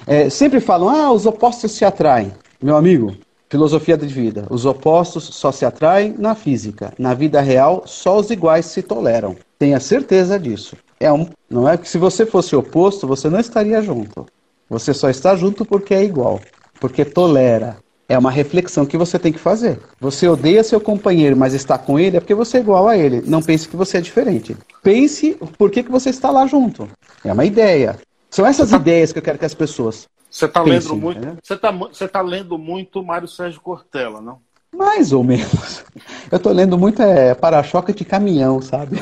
É, 0.05 0.29
sempre 0.29 0.59
falam, 0.59 0.89
ah, 0.89 1.11
os 1.11 1.25
opostos 1.25 1.71
se 1.71 1.85
atraem. 1.85 2.31
Meu 2.61 2.75
amigo, 2.75 3.15
Filosofia 3.51 3.97
de 3.97 4.05
vida. 4.05 4.47
Os 4.49 4.65
opostos 4.65 5.25
só 5.25 5.51
se 5.51 5.65
atraem 5.65 6.15
na 6.17 6.33
física. 6.33 6.93
Na 6.97 7.13
vida 7.13 7.41
real, 7.41 7.83
só 7.85 8.17
os 8.17 8.29
iguais 8.29 8.65
se 8.67 8.81
toleram. 8.81 9.35
Tenha 9.59 9.77
certeza 9.77 10.39
disso. 10.39 10.77
É 10.97 11.11
um, 11.11 11.27
não 11.49 11.67
é 11.67 11.75
que 11.75 11.89
se 11.89 11.97
você 11.97 12.25
fosse 12.25 12.55
oposto, 12.55 13.05
você 13.05 13.29
não 13.29 13.41
estaria 13.41 13.81
junto. 13.81 14.25
Você 14.71 14.93
só 14.93 15.09
está 15.09 15.35
junto 15.35 15.65
porque 15.65 15.93
é 15.93 16.01
igual, 16.01 16.39
porque 16.79 17.03
tolera. 17.03 17.75
É 18.07 18.17
uma 18.17 18.31
reflexão 18.31 18.85
que 18.85 18.97
você 18.97 19.19
tem 19.19 19.31
que 19.31 19.39
fazer. 19.39 19.79
Você 19.99 20.27
odeia 20.27 20.63
seu 20.63 20.81
companheiro, 20.81 21.35
mas 21.35 21.53
está 21.53 21.77
com 21.77 21.99
ele 21.99 22.17
é 22.17 22.19
porque 22.19 22.33
você 22.33 22.57
é 22.57 22.61
igual 22.61 22.87
a 22.87 22.97
ele. 22.97 23.21
Não 23.25 23.41
pense 23.41 23.67
que 23.67 23.75
você 23.75 23.97
é 23.97 24.01
diferente. 24.01 24.55
Pense 24.81 25.37
por 25.57 25.69
que, 25.69 25.83
que 25.83 25.91
você 25.91 26.09
está 26.09 26.29
lá 26.29 26.45
junto. 26.45 26.89
É 27.23 27.31
uma 27.31 27.45
ideia. 27.45 27.97
São 28.29 28.45
essas 28.45 28.69
tá 28.69 28.77
ideias 28.77 29.13
que 29.13 29.19
eu 29.19 29.23
quero 29.23 29.37
que 29.37 29.45
as 29.45 29.53
pessoas 29.53 30.09
você 30.29 30.45
está 30.45 30.63
lendo 30.63 30.95
muito. 30.95 31.19
Né? 31.19 31.37
Você 31.43 31.53
está 31.53 31.71
você 31.71 32.07
tá 32.07 32.21
lendo 32.21 32.57
muito 32.57 33.03
Mário 33.03 33.27
Sérgio 33.27 33.59
Cortella, 33.59 34.21
não? 34.21 34.39
Mais 34.73 35.11
ou 35.11 35.23
menos. 35.23 35.83
Eu 36.31 36.37
estou 36.37 36.53
lendo 36.53 36.77
muito 36.77 37.01
é, 37.01 37.35
para-choque 37.35 37.93
de 37.93 38.05
caminhão, 38.05 38.61
sabe? 38.61 38.97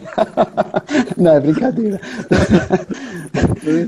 não, 1.16 1.34
é 1.34 1.40
brincadeira. 1.40 2.00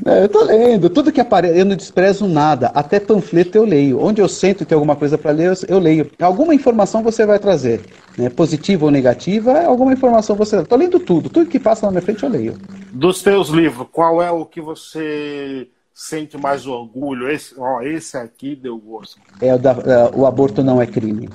eu 0.06 0.26
estou 0.26 0.44
lendo. 0.44 0.88
Tudo 0.88 1.10
que 1.10 1.20
aparece, 1.20 1.58
eu 1.58 1.64
não 1.64 1.74
desprezo 1.74 2.28
nada. 2.28 2.68
Até 2.68 3.00
panfleto 3.00 3.58
eu 3.58 3.64
leio. 3.64 4.00
Onde 4.00 4.20
eu 4.20 4.28
sento 4.28 4.62
e 4.62 4.66
tem 4.66 4.76
alguma 4.76 4.94
coisa 4.94 5.18
para 5.18 5.32
ler, 5.32 5.58
eu 5.68 5.80
leio. 5.80 6.08
Alguma 6.20 6.54
informação 6.54 7.02
você 7.02 7.26
vai 7.26 7.40
trazer. 7.40 7.80
Né? 8.16 8.30
Positiva 8.30 8.84
ou 8.84 8.90
negativa, 8.90 9.64
alguma 9.64 9.92
informação 9.92 10.36
você. 10.36 10.60
Estou 10.60 10.78
lendo 10.78 11.00
tudo. 11.00 11.28
Tudo 11.28 11.50
que 11.50 11.58
passa 11.58 11.86
na 11.86 11.92
minha 11.92 12.02
frente 12.02 12.22
eu 12.22 12.30
leio. 12.30 12.56
Dos 12.92 13.20
teus 13.20 13.48
livros, 13.48 13.88
qual 13.90 14.22
é 14.22 14.30
o 14.30 14.46
que 14.46 14.60
você 14.60 15.66
sente 15.94 16.36
mais 16.36 16.66
orgulho? 16.66 17.30
Esse, 17.30 17.54
ó, 17.56 17.80
esse 17.80 18.16
aqui 18.16 18.56
deu 18.56 18.76
gosto. 18.76 19.20
É 19.40 19.54
o, 19.54 19.58
da, 19.58 19.70
é, 19.70 20.10
o 20.12 20.26
aborto 20.26 20.62
não 20.62 20.82
é 20.82 20.86
crime. 20.86 21.30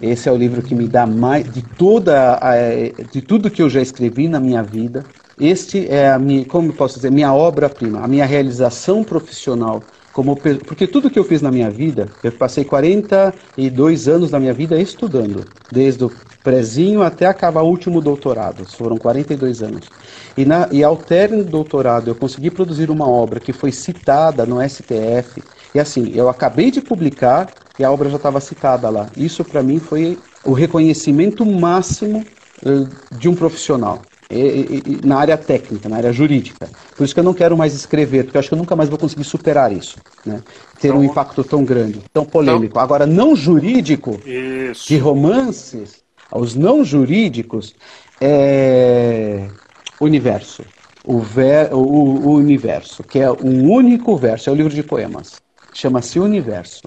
Esse 0.00 0.28
é 0.28 0.32
o 0.32 0.36
livro 0.36 0.62
que 0.62 0.74
me 0.74 0.86
dá 0.86 1.06
mais 1.06 1.50
de 1.52 1.62
toda 1.62 2.38
a, 2.40 2.54
de 3.10 3.20
tudo 3.20 3.50
que 3.50 3.62
eu 3.62 3.68
já 3.68 3.80
escrevi 3.80 4.28
na 4.28 4.38
minha 4.38 4.62
vida. 4.62 5.04
Este 5.38 5.88
é 5.88 6.10
a 6.10 6.18
minha, 6.18 6.44
como 6.44 6.72
posso 6.72 6.96
dizer, 6.96 7.10
minha 7.10 7.32
obra-prima, 7.32 8.00
a 8.00 8.08
minha 8.08 8.24
realização 8.24 9.02
profissional 9.02 9.82
como 10.16 10.34
porque 10.34 10.86
tudo 10.86 11.10
que 11.10 11.18
eu 11.18 11.24
fiz 11.24 11.42
na 11.42 11.52
minha 11.52 11.70
vida, 11.70 12.08
eu 12.24 12.32
passei 12.32 12.64
42 12.64 14.08
anos 14.08 14.30
da 14.30 14.40
minha 14.40 14.54
vida 14.54 14.80
estudando, 14.80 15.44
desde 15.70 16.04
o 16.04 16.12
prezinho 16.42 17.02
até 17.02 17.26
acabar 17.26 17.60
o 17.60 17.68
último 17.68 18.00
doutorado, 18.00 18.64
foram 18.64 18.96
42 18.96 19.62
anos. 19.62 19.90
E, 20.34 20.46
na, 20.46 20.70
e 20.72 20.82
ao 20.82 20.96
término 20.96 21.44
do 21.44 21.50
doutorado, 21.50 22.08
eu 22.08 22.14
consegui 22.14 22.50
produzir 22.50 22.90
uma 22.90 23.06
obra 23.06 23.38
que 23.38 23.52
foi 23.52 23.70
citada 23.70 24.46
no 24.46 24.56
STF, 24.66 25.42
e 25.74 25.78
assim, 25.78 26.10
eu 26.14 26.30
acabei 26.30 26.70
de 26.70 26.80
publicar 26.80 27.50
e 27.78 27.84
a 27.84 27.92
obra 27.92 28.08
já 28.08 28.16
estava 28.16 28.40
citada 28.40 28.88
lá. 28.88 29.10
Isso 29.18 29.44
para 29.44 29.62
mim 29.62 29.78
foi 29.78 30.18
o 30.42 30.54
reconhecimento 30.54 31.44
máximo 31.44 32.24
uh, 32.64 33.16
de 33.18 33.28
um 33.28 33.34
profissional 33.34 34.00
na 35.04 35.18
área 35.18 35.36
técnica, 35.36 35.88
na 35.88 35.96
área 35.96 36.12
jurídica. 36.12 36.68
Por 36.96 37.04
isso 37.04 37.14
que 37.14 37.20
eu 37.20 37.24
não 37.24 37.34
quero 37.34 37.56
mais 37.56 37.74
escrever, 37.74 38.24
porque 38.24 38.36
eu 38.36 38.40
acho 38.40 38.48
que 38.48 38.54
eu 38.54 38.58
nunca 38.58 38.74
mais 38.74 38.88
vou 38.88 38.98
conseguir 38.98 39.24
superar 39.24 39.72
isso. 39.72 39.98
Né? 40.24 40.42
Ter 40.80 40.88
então, 40.88 41.00
um 41.00 41.04
impacto 41.04 41.44
tão 41.44 41.64
grande, 41.64 42.00
tão 42.12 42.24
polêmico. 42.24 42.72
Então, 42.72 42.82
Agora, 42.82 43.06
não 43.06 43.36
jurídico, 43.36 44.20
isso. 44.26 44.88
de 44.88 44.98
romances, 44.98 46.02
os 46.32 46.54
não 46.54 46.84
jurídicos, 46.84 47.74
é 48.20 49.46
universo. 50.00 50.64
o, 51.04 51.18
ver, 51.20 51.72
o, 51.72 51.78
o 51.78 52.34
universo, 52.34 53.04
que 53.04 53.20
é 53.20 53.30
um 53.30 53.70
único 53.70 54.16
verso, 54.16 54.50
é 54.50 54.52
o 54.52 54.56
livro 54.56 54.74
de 54.74 54.82
poemas. 54.82 55.40
Chama-se 55.72 56.18
Universo. 56.18 56.82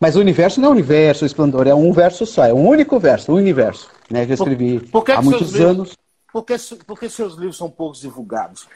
Mas 0.00 0.16
o 0.16 0.20
universo 0.20 0.60
não 0.60 0.68
é 0.68 0.70
o 0.70 0.72
universo, 0.72 1.24
o 1.24 1.26
esplendor, 1.26 1.66
é 1.66 1.74
um 1.74 1.92
verso 1.92 2.26
só, 2.26 2.44
é 2.44 2.52
um 2.52 2.68
único 2.68 2.98
verso, 2.98 3.32
o 3.32 3.36
universo, 3.36 3.88
né, 4.10 4.26
que 4.26 4.32
eu 4.32 4.34
escrevi 4.34 4.80
por, 4.80 5.04
há 5.10 5.22
muitos 5.22 5.54
anos. 5.54 5.68
Livros, 5.68 5.96
por, 6.34 6.42
que, 6.42 6.56
por 6.84 6.98
que 6.98 7.08
seus 7.08 7.34
livros 7.36 7.56
são 7.56 7.70
poucos 7.70 8.00
divulgados? 8.00 8.66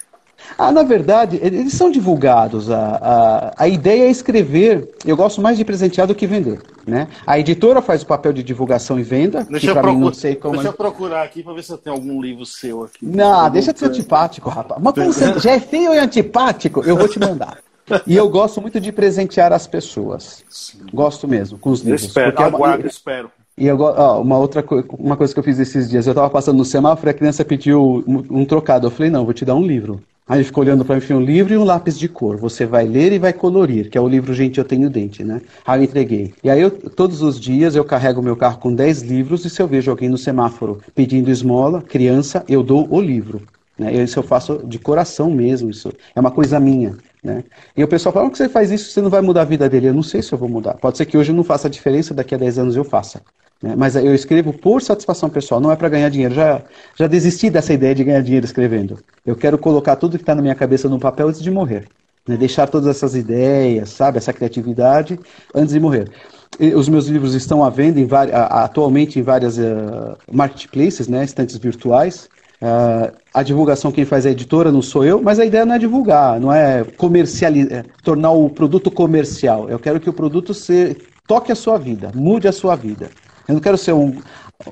Ah, 0.57 0.71
na 0.71 0.85
verdade, 0.85 1.41
eles 1.43 1.73
são 1.73 1.91
divulgados. 1.91 2.71
A, 2.71 3.53
a, 3.57 3.65
a 3.65 3.69
ideia 3.69 4.05
é 4.05 4.11
escrever. 4.11 4.95
Eu 5.05 5.17
gosto 5.17 5.41
mais 5.41 5.59
de 5.59 5.65
presentear 5.65 6.07
do 6.07 6.15
que 6.15 6.25
vender. 6.25 6.63
Né? 6.87 7.09
A 7.27 7.37
editora 7.37 7.83
faz 7.83 8.03
o 8.03 8.07
papel 8.07 8.33
de 8.33 8.45
divulgação 8.45 8.97
e 8.97 9.03
venda. 9.03 9.45
Deixa, 9.51 9.71
eu, 9.71 9.75
procura, 9.75 9.93
não 9.99 10.15
sei 10.15 10.37
como 10.37 10.55
deixa 10.55 10.69
eu 10.69 10.73
procurar 10.73 11.25
aqui 11.25 11.43
para 11.43 11.53
ver 11.53 11.65
se 11.65 11.73
eu 11.73 11.79
tenho 11.79 11.97
algum 11.97 12.23
livro 12.23 12.47
seu 12.47 12.85
aqui. 12.85 13.05
Não, 13.05 13.51
deixa 13.51 13.73
de 13.73 13.81
ser 13.81 13.87
antipático, 13.87 14.49
rapaz. 14.49 14.81
Mas 14.81 14.95
como 14.95 15.13
você 15.13 15.37
já 15.41 15.51
é 15.51 15.59
feio 15.59 15.93
e 15.93 15.99
antipático, 15.99 16.85
eu 16.85 16.97
vou 16.97 17.09
te 17.09 17.19
mandar. 17.19 17.59
E 18.07 18.15
eu 18.15 18.29
gosto 18.29 18.61
muito 18.61 18.81
de 18.81 18.93
presentear 18.93 19.53
as 19.53 19.67
pessoas. 19.67 20.45
Sim. 20.49 20.87
Gosto 20.95 21.27
mesmo, 21.27 21.59
com 21.59 21.71
os 21.71 21.81
livros. 21.81 22.03
Eu 22.05 22.07
espero, 22.07 22.41
é 22.41 22.47
uma... 22.47 22.77
espero. 22.87 23.33
E 23.59 23.67
eu, 23.67 23.79
ó, 23.81 24.21
uma 24.21 24.39
outra 24.39 24.65
uma 24.99 25.17
coisa 25.17 25.33
que 25.33 25.39
eu 25.41 25.45
fiz 25.45 25.59
esses 25.59 25.91
dias, 25.91 26.07
eu 26.07 26.13
estava 26.13 26.31
passando 26.31 26.59
no 26.59 26.65
semáforo 26.65 27.09
e 27.09 27.11
a 27.11 27.15
criança 27.15 27.45
pediu 27.45 28.05
um, 28.07 28.41
um 28.41 28.45
trocado. 28.45 28.87
Eu 28.87 28.91
falei, 28.91 29.11
não, 29.11 29.25
vou 29.25 29.35
te 29.35 29.45
dar 29.45 29.55
um 29.55 29.67
livro. 29.67 30.01
Aí 30.29 30.39
ele 30.39 30.45
ficou 30.45 30.63
olhando 30.63 30.85
para 30.85 30.97
mim, 30.97 31.03
um 31.13 31.21
livro 31.21 31.55
e 31.55 31.57
um 31.57 31.65
lápis 31.65 31.99
de 31.99 32.07
cor. 32.07 32.37
Você 32.37 32.67
vai 32.67 32.87
ler 32.87 33.13
e 33.13 33.19
vai 33.19 33.33
colorir, 33.33 33.89
que 33.89 33.97
é 33.97 34.01
o 34.01 34.07
livro 34.07 34.35
Gente, 34.35 34.59
Eu 34.59 34.65
Tenho 34.65 34.91
Dente, 34.91 35.25
né? 35.25 35.41
Aí 35.67 35.81
eu 35.81 35.85
entreguei. 35.85 36.35
E 36.45 36.51
aí 36.51 36.61
eu, 36.61 36.71
todos 36.71 37.23
os 37.23 37.41
dias 37.41 37.75
eu 37.75 37.83
carrego 37.83 38.23
meu 38.23 38.37
carro 38.37 38.59
com 38.59 38.73
10 38.73 39.03
livros 39.03 39.47
e 39.47 39.51
se 39.51 39.63
eu 39.63 39.67
vejo 39.67 39.91
alguém 39.91 40.09
no 40.09 40.19
semáforo 40.19 40.81
pedindo 40.95 41.31
esmola, 41.31 41.81
criança, 41.81 42.45
eu 42.47 42.63
dou 42.63 42.87
o 42.91 43.01
livro. 43.01 43.41
Né? 43.79 43.95
Isso 43.95 44.19
eu 44.19 44.23
faço 44.23 44.61
de 44.67 44.79
coração 44.79 45.31
mesmo, 45.31 45.71
isso 45.71 45.91
é 46.15 46.21
uma 46.21 46.31
coisa 46.31 46.61
minha. 46.61 46.97
Né? 47.25 47.43
E 47.75 47.83
o 47.83 47.89
pessoal 47.89 48.13
fala, 48.13 48.31
que 48.31 48.37
você 48.37 48.51
faz 48.51 48.71
isso, 48.71 48.91
você 48.91 49.01
não 49.01 49.09
vai 49.09 49.23
mudar 49.23 49.43
a 49.43 49.47
vida 49.47 49.67
dele? 49.67 49.89
Eu 49.89 49.95
não 49.95 50.03
sei 50.03 50.21
se 50.21 50.31
eu 50.31 50.39
vou 50.39 50.49
mudar. 50.49 50.75
Pode 50.75 50.99
ser 50.99 51.07
que 51.07 51.17
hoje 51.17 51.33
eu 51.33 51.37
não 51.37 51.45
faça 51.45 51.69
a 51.69 51.71
diferença, 51.71 52.13
daqui 52.13 52.35
a 52.35 52.39
10 52.39 52.59
anos 52.59 52.77
eu 52.77 52.85
faça. 52.85 53.23
Né? 53.63 53.75
Mas 53.77 53.97
eu 53.97 54.15
escrevo 54.15 54.53
por 54.53 54.81
satisfação 54.83 55.29
pessoal, 55.29 55.61
não 55.61 55.73
é 55.73 55.77
para 55.77 55.89
ganhar 55.89 56.09
dinheiro. 56.09 56.35
Já, 56.35 56.63
já 56.97 57.07
desisti 57.07 57.51
dessa 57.51 57.73
ideia 57.73 57.95
de 57.95 58.05
ganhar 58.05 58.23
dinheiro 58.23 58.47
escrevendo. 58.47 58.99
Eu 59.27 59.37
quero 59.37 59.59
colocar 59.59 59.97
tudo 59.97 60.17
que 60.17 60.23
está 60.23 60.35
na 60.35 60.43
minha 60.43 60.55
cabeça 60.55 60.89
no 60.89 60.99
papel 60.99 61.29
antes 61.29 61.43
de 61.43 61.51
morrer. 61.51 61.89
Né? 62.27 62.37
Deixar 62.37 62.69
todas 62.69 62.89
essas 62.89 63.15
ideias, 63.15 63.91
sabe, 63.91 64.19
essa 64.19 64.33
criatividade 64.33 65.19
antes 65.55 65.73
de 65.73 65.81
morrer. 65.81 66.11
E 66.59 66.75
os 66.75 66.89
meus 66.89 67.07
livros 67.07 67.35
estão 67.35 67.63
à 67.63 67.71
venda 67.71 68.01
em 68.01 68.09
atualmente 68.33 69.19
em 69.19 69.23
várias 69.23 69.59
uh, 69.59 70.17
marketplaces, 70.33 71.07
né, 71.07 71.23
estantes 71.23 71.57
virtuais. 71.57 72.29
Uh, 72.61 73.15
a 73.33 73.43
divulgação 73.43 73.93
quem 73.93 74.05
faz 74.05 74.27
é 74.27 74.31
a 74.31 74.33
editora, 74.33 74.73
não 74.73 74.83
sou 74.83 75.05
eu, 75.05 75.23
mas 75.23 75.39
a 75.39 75.45
ideia 75.45 75.65
não 75.65 75.75
é 75.75 75.79
divulgar, 75.79 76.41
não 76.41 76.53
é 76.53 76.83
comercializar, 76.97 77.81
é 77.81 77.85
tornar 78.03 78.33
o 78.33 78.51
produto 78.51 78.91
comercial. 78.91 79.69
Eu 79.69 79.79
quero 79.79 80.01
que 80.01 80.11
o 80.11 80.13
produto 80.13 80.53
se, 80.53 80.97
toque 81.27 81.53
a 81.53 81.55
sua 81.55 81.79
vida, 81.79 82.11
mude 82.15 82.49
a 82.49 82.53
sua 82.53 82.75
vida. 82.75 83.11
Eu 83.49 83.55
não 83.55 83.61
quero 83.63 83.79
ser 83.79 83.95
um, 83.95 84.21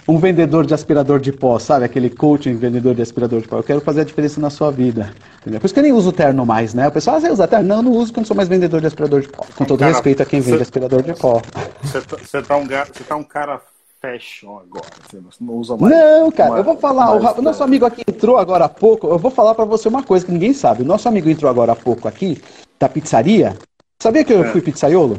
um 0.06 0.18
vendedor 0.18 0.66
de 0.66 0.74
aspirador 0.74 1.18
de 1.18 1.32
pó, 1.32 1.58
sabe? 1.58 1.86
Aquele 1.86 2.10
coaching 2.10 2.56
vendedor 2.56 2.94
de 2.94 3.00
aspirador 3.00 3.40
de 3.40 3.48
pó. 3.48 3.56
Eu 3.56 3.62
quero 3.62 3.80
fazer 3.80 4.02
a 4.02 4.04
diferença 4.04 4.38
na 4.38 4.50
sua 4.50 4.70
vida. 4.70 5.14
Entendeu? 5.40 5.58
Por 5.58 5.66
isso 5.66 5.72
que 5.72 5.80
eu 5.80 5.84
nem 5.84 5.92
uso 5.92 6.12
terno 6.12 6.44
mais, 6.44 6.74
né? 6.74 6.86
O 6.86 6.92
pessoal, 6.92 7.16
ah, 7.16 7.20
você 7.20 7.30
usa 7.30 7.48
terno? 7.48 7.66
Não, 7.66 7.76
eu 7.76 7.82
não 7.82 7.92
uso 7.92 8.06
porque 8.08 8.18
eu 8.18 8.22
não 8.22 8.26
sou 8.26 8.36
mais 8.36 8.50
vendedor 8.50 8.82
de 8.82 8.86
aspirador 8.86 9.22
de 9.22 9.28
pó. 9.28 9.46
Com 9.56 9.64
todo 9.64 9.78
cara, 9.78 9.92
respeito 9.92 10.22
a 10.22 10.26
quem 10.26 10.40
vende 10.40 10.60
aspirador 10.60 11.02
de 11.02 11.14
pó. 11.14 11.40
Você 11.82 12.02
tá, 12.02 12.42
tá, 12.42 12.56
um, 12.58 12.66
tá 12.68 13.16
um 13.16 13.24
cara 13.24 13.62
fashion 13.98 14.58
agora. 14.58 14.86
Você 15.10 15.18
não 15.40 15.54
usa 15.54 15.74
mais. 15.76 15.94
Não, 15.94 16.30
cara, 16.30 16.58
eu 16.58 16.64
vou 16.64 16.76
falar. 16.76 17.16
o, 17.16 17.38
o 17.38 17.42
nosso 17.42 17.64
amigo 17.64 17.86
aqui 17.86 18.02
entrou 18.06 18.36
agora 18.36 18.66
há 18.66 18.68
pouco. 18.68 19.06
Eu 19.06 19.18
vou 19.18 19.30
falar 19.30 19.54
para 19.54 19.64
você 19.64 19.88
uma 19.88 20.02
coisa 20.02 20.26
que 20.26 20.32
ninguém 20.32 20.52
sabe. 20.52 20.82
O 20.82 20.86
nosso 20.86 21.08
amigo 21.08 21.30
entrou 21.30 21.50
agora 21.50 21.72
há 21.72 21.76
pouco 21.76 22.06
aqui, 22.06 22.42
da 22.78 22.88
pizzaria. 22.90 23.56
Sabia 23.98 24.24
que 24.24 24.32
eu 24.32 24.44
é. 24.44 24.48
fui 24.48 24.60
pizzaiolo? 24.60 25.18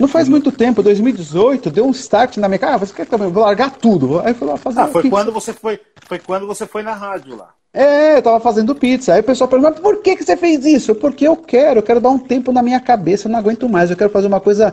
Não 0.00 0.08
faz 0.08 0.30
muito 0.30 0.50
tempo, 0.50 0.82
2018, 0.82 1.70
deu 1.70 1.84
um 1.84 1.90
start 1.90 2.38
na 2.38 2.48
minha 2.48 2.58
cara, 2.58 2.76
ah, 2.76 2.78
você 2.78 2.94
quer 2.94 3.06
também? 3.06 3.30
Vou 3.30 3.42
largar 3.42 3.70
tudo. 3.70 4.18
Aí 4.20 4.34
eu 4.40 4.56
fazer. 4.56 4.80
Ah, 4.80 4.86
foi 4.86 5.02
pizza. 5.02 5.14
quando 5.14 5.30
você 5.30 5.52
foi, 5.52 5.78
foi 6.08 6.18
quando 6.18 6.46
você 6.46 6.66
foi 6.66 6.82
na 6.82 6.94
rádio 6.94 7.36
lá. 7.36 7.50
É, 7.72 8.16
eu 8.16 8.22
tava 8.22 8.40
fazendo 8.40 8.74
pizza. 8.74 9.12
Aí 9.12 9.20
o 9.20 9.24
pessoal 9.24 9.46
pergunta, 9.46 9.78
por 9.82 9.98
que, 9.98 10.16
que 10.16 10.24
você 10.24 10.38
fez 10.38 10.64
isso? 10.64 10.94
Porque 10.94 11.28
eu 11.28 11.36
quero, 11.36 11.80
eu 11.80 11.82
quero 11.82 12.00
dar 12.00 12.08
um 12.08 12.18
tempo 12.18 12.50
na 12.50 12.62
minha 12.62 12.80
cabeça, 12.80 13.28
eu 13.28 13.32
não 13.32 13.38
aguento 13.38 13.68
mais, 13.68 13.90
eu 13.90 13.96
quero 13.96 14.08
fazer 14.08 14.26
uma 14.26 14.40
coisa, 14.40 14.72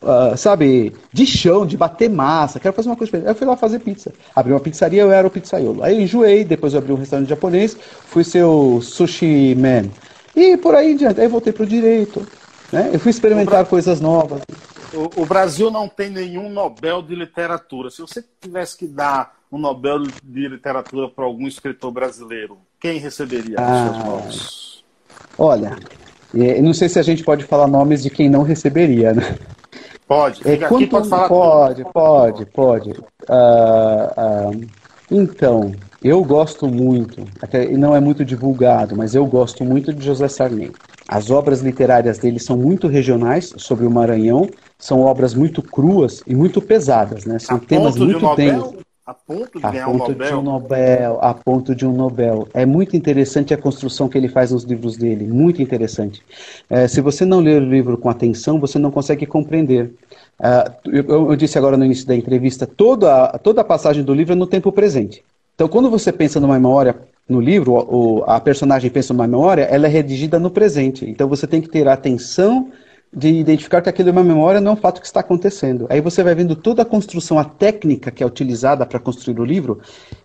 uh, 0.00 0.36
sabe, 0.36 0.94
de 1.12 1.26
chão, 1.26 1.66
de 1.66 1.76
bater 1.76 2.08
massa, 2.08 2.60
quero 2.60 2.72
fazer 2.72 2.88
uma 2.88 2.96
coisa. 2.96 3.16
Aí 3.16 3.26
eu 3.26 3.34
fui 3.34 3.48
lá 3.48 3.56
fazer 3.56 3.80
pizza. 3.80 4.12
Abri 4.34 4.52
uma 4.52 4.60
pizzaria, 4.60 5.02
eu 5.02 5.10
era 5.10 5.26
o 5.26 5.30
pizzaiolo. 5.30 5.82
Aí 5.82 5.96
eu 5.96 6.02
enjoei, 6.02 6.44
depois 6.44 6.72
eu 6.72 6.78
abri 6.78 6.92
um 6.92 6.96
restaurante 6.96 7.28
japonês, 7.28 7.76
fui 8.06 8.22
ser 8.22 8.44
o 8.44 8.80
sushi 8.80 9.56
man. 9.56 9.90
E 10.36 10.56
por 10.56 10.76
aí 10.76 10.92
em 10.92 10.96
diante. 10.96 11.20
Aí 11.20 11.26
voltei 11.26 11.52
pro 11.52 11.66
direito. 11.66 12.24
Né? 12.72 12.90
Eu 12.92 13.00
fui 13.00 13.10
experimentar 13.10 13.64
coisas 13.66 14.00
novas. 14.00 14.42
O, 14.92 15.22
o, 15.22 15.26
Brasil 15.26 15.70
não 15.70 15.88
tem 15.88 16.10
nenhum 16.10 16.48
Nobel 16.48 17.02
de 17.02 17.14
literatura. 17.14 17.90
Se 17.90 18.00
você 18.00 18.24
tivesse 18.40 18.76
que 18.76 18.86
dar 18.86 19.36
um 19.50 19.58
Nobel 19.58 20.02
de 20.22 20.48
literatura 20.48 21.08
para 21.08 21.24
algum 21.24 21.46
escritor 21.46 21.90
brasileiro, 21.90 22.58
quem 22.80 22.98
receberia 22.98 23.56
ah, 23.58 23.84
seus 23.84 24.04
mãos? 24.04 24.84
Olha, 25.38 25.76
não 26.62 26.74
sei 26.74 26.88
se 26.88 26.98
a 26.98 27.02
gente 27.02 27.22
pode 27.22 27.44
falar 27.44 27.66
nomes 27.66 28.02
de 28.02 28.10
quem 28.10 28.28
não 28.28 28.42
receberia, 28.42 29.12
né? 29.12 29.36
Pode. 30.06 30.40
É, 30.48 30.56
quanto, 30.56 30.88
pode 30.88 31.08
falar 31.08 31.28
pode, 31.28 31.82
tudo. 31.82 31.92
pode, 31.92 32.46
pode. 32.46 32.90
Uh, 32.90 34.54
uh, 34.54 34.68
então, 35.10 35.74
eu 36.02 36.24
gosto 36.24 36.66
muito, 36.66 37.24
e 37.70 37.76
não 37.76 37.94
é 37.94 38.00
muito 38.00 38.24
divulgado, 38.24 38.96
mas 38.96 39.14
eu 39.14 39.26
gosto 39.26 39.64
muito 39.64 39.92
de 39.92 40.04
José 40.04 40.28
Sarney. 40.28 40.72
As 41.08 41.30
obras 41.30 41.62
literárias 41.62 42.18
dele 42.18 42.38
são 42.38 42.54
muito 42.54 42.86
regionais 42.86 43.54
sobre 43.56 43.86
o 43.86 43.90
Maranhão, 43.90 44.46
são 44.78 45.00
obras 45.00 45.32
muito 45.34 45.62
cruas 45.62 46.22
e 46.26 46.34
muito 46.34 46.60
pesadas, 46.60 47.24
né? 47.24 47.38
São 47.38 47.56
a 47.56 47.60
temas 47.60 47.96
muito 47.96 48.26
um 48.26 48.34
densos. 48.34 48.74
A 49.06 49.14
ponto 49.14 49.58
de 49.58 49.64
a 49.64 49.72
ponto 49.86 49.88
um 49.88 49.96
Nobel. 49.96 50.28
De 50.28 50.34
um 50.34 50.42
Nobel. 50.42 51.18
A 51.22 51.32
ponto 51.32 51.74
de 51.74 51.86
um 51.86 51.92
Nobel. 51.94 52.46
É 52.52 52.66
muito 52.66 52.94
interessante 52.94 53.54
a 53.54 53.56
construção 53.56 54.06
que 54.06 54.18
ele 54.18 54.28
faz 54.28 54.50
nos 54.50 54.64
livros 54.64 54.98
dele, 54.98 55.26
muito 55.26 55.62
interessante. 55.62 56.22
É, 56.68 56.86
se 56.86 57.00
você 57.00 57.24
não 57.24 57.40
ler 57.40 57.62
o 57.62 57.64
livro 57.64 57.96
com 57.96 58.10
atenção, 58.10 58.60
você 58.60 58.78
não 58.78 58.90
consegue 58.90 59.24
compreender. 59.24 59.94
Uh, 60.38 60.90
eu, 60.92 61.30
eu, 61.30 61.36
disse 61.36 61.56
agora 61.56 61.78
no 61.78 61.86
início 61.86 62.06
da 62.06 62.14
entrevista, 62.14 62.66
toda, 62.66 63.28
toda 63.38 63.62
a 63.62 63.64
passagem 63.64 64.04
do 64.04 64.12
livro 64.12 64.34
é 64.34 64.36
no 64.36 64.46
tempo 64.46 64.70
presente. 64.70 65.24
Então, 65.54 65.68
quando 65.68 65.88
você 65.88 66.12
pensa 66.12 66.38
numa 66.38 66.54
memória 66.54 66.94
no 67.28 67.40
livro, 67.40 67.74
o, 67.74 68.24
a 68.26 68.40
personagem 68.40 68.90
pensa 68.90 69.12
numa 69.12 69.26
memória, 69.26 69.62
ela 69.64 69.86
é 69.86 69.90
redigida 69.90 70.38
no 70.38 70.50
presente. 70.50 71.08
Então 71.08 71.28
você 71.28 71.46
tem 71.46 71.60
que 71.60 71.68
ter 71.68 71.86
a 71.86 71.92
atenção 71.92 72.70
de 73.12 73.28
identificar 73.28 73.80
que 73.80 73.88
aquilo 73.88 74.10
é 74.10 74.12
uma 74.12 74.24
memória, 74.24 74.60
não 74.60 74.72
é 74.72 74.74
um 74.74 74.76
fato 74.76 75.00
que 75.00 75.06
está 75.06 75.20
acontecendo. 75.20 75.86
Aí 75.88 76.00
você 76.00 76.22
vai 76.22 76.34
vendo 76.34 76.54
toda 76.54 76.82
a 76.82 76.84
construção, 76.84 77.38
a 77.38 77.44
técnica 77.44 78.10
que 78.10 78.22
é 78.22 78.26
utilizada 78.26 78.84
para 78.84 78.98
construir 78.98 79.40
o 79.40 79.44
livro 79.44 79.80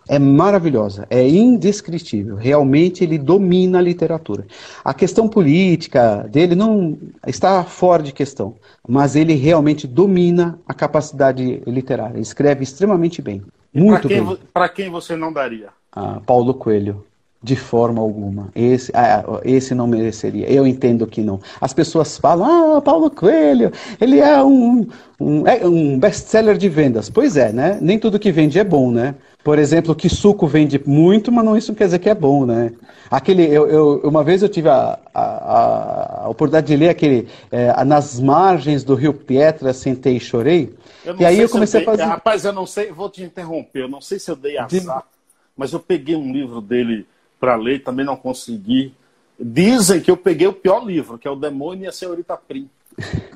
é 0.08 0.18
maravilhosa, 0.18 1.06
é 1.08 1.26
indescritível. 1.26 2.36
Realmente 2.36 3.02
ele 3.02 3.16
domina 3.16 3.78
a 3.78 3.82
literatura. 3.82 4.46
A 4.84 4.92
questão 4.92 5.28
política 5.28 6.28
dele 6.30 6.54
não 6.54 6.98
está 7.26 7.64
fora 7.64 8.02
de 8.02 8.12
questão, 8.12 8.54
mas 8.86 9.16
ele 9.16 9.34
realmente 9.34 9.86
domina 9.86 10.58
a 10.68 10.74
capacidade 10.74 11.62
literária. 11.66 12.14
Ele 12.14 12.22
escreve 12.22 12.64
extremamente 12.64 13.22
bem, 13.22 13.42
muito 13.72 14.00
pra 14.00 14.08
quem, 14.08 14.24
bem. 14.24 14.38
Para 14.52 14.68
quem 14.68 14.90
você 14.90 15.16
não 15.16 15.32
daria? 15.32 15.68
Ah, 15.94 16.20
Paulo 16.24 16.54
Coelho. 16.54 17.04
De 17.42 17.56
forma 17.56 18.00
alguma. 18.00 18.48
Esse, 18.54 18.90
ah, 18.94 19.22
esse 19.44 19.74
não 19.74 19.86
mereceria. 19.86 20.50
Eu 20.50 20.66
entendo 20.66 21.06
que 21.06 21.20
não. 21.20 21.38
As 21.60 21.74
pessoas 21.74 22.16
falam, 22.16 22.76
ah, 22.76 22.80
Paulo 22.80 23.10
Coelho, 23.10 23.70
ele 24.00 24.18
é 24.18 24.42
um, 24.42 24.86
um, 25.20 25.46
é 25.46 25.66
um 25.66 25.98
best-seller 25.98 26.56
de 26.56 26.70
vendas. 26.70 27.10
Pois 27.10 27.36
é, 27.36 27.52
né? 27.52 27.78
Nem 27.82 27.98
tudo 27.98 28.18
que 28.18 28.32
vende 28.32 28.58
é 28.58 28.64
bom, 28.64 28.90
né? 28.90 29.14
Por 29.44 29.58
exemplo, 29.58 29.94
que 29.94 30.08
suco 30.08 30.46
vende 30.46 30.80
muito, 30.86 31.30
mas 31.30 31.44
não 31.44 31.54
isso 31.54 31.74
quer 31.74 31.84
dizer 31.84 31.98
que 31.98 32.08
é 32.08 32.14
bom, 32.14 32.46
né? 32.46 32.72
Aquele, 33.10 33.44
eu, 33.44 33.68
eu 33.68 34.00
uma 34.02 34.24
vez 34.24 34.42
eu 34.42 34.48
tive 34.48 34.70
a, 34.70 34.98
a, 35.14 36.24
a 36.24 36.28
oportunidade 36.30 36.66
de 36.66 36.76
ler 36.76 36.88
aquele 36.88 37.28
é, 37.52 37.84
Nas 37.84 38.18
Margens 38.18 38.82
do 38.82 38.94
Rio 38.94 39.12
Pietra, 39.12 39.74
Sentei 39.74 40.16
e 40.16 40.20
Chorei. 40.20 40.74
e 41.20 41.24
aí 41.26 41.38
eu 41.38 41.48
comecei 41.50 41.82
eu 41.82 41.84
dei, 41.84 41.94
a 41.94 41.96
fazer... 41.98 42.10
Rapaz, 42.10 42.44
eu 42.46 42.54
não 42.54 42.64
sei, 42.64 42.90
vou 42.90 43.10
te 43.10 43.22
interromper, 43.22 43.82
eu 43.82 43.88
não 43.88 44.00
sei 44.00 44.18
se 44.18 44.30
eu 44.30 44.36
dei 44.36 44.56
azar, 44.56 44.70
de... 44.70 45.13
mas 45.56 45.72
eu 45.72 45.80
peguei 45.80 46.16
um 46.16 46.32
livro 46.32 46.60
dele 46.60 47.06
para 47.38 47.56
ler, 47.56 47.82
também 47.82 48.04
não 48.04 48.16
consegui. 48.16 48.94
Dizem 49.38 50.00
que 50.00 50.10
eu 50.10 50.16
peguei 50.16 50.46
o 50.46 50.52
pior 50.52 50.84
livro, 50.84 51.18
que 51.18 51.26
é 51.26 51.30
O 51.30 51.36
Demônio 51.36 51.84
e 51.84 51.86
a 51.86 51.92
Senhorita 51.92 52.36
Prim. 52.36 52.68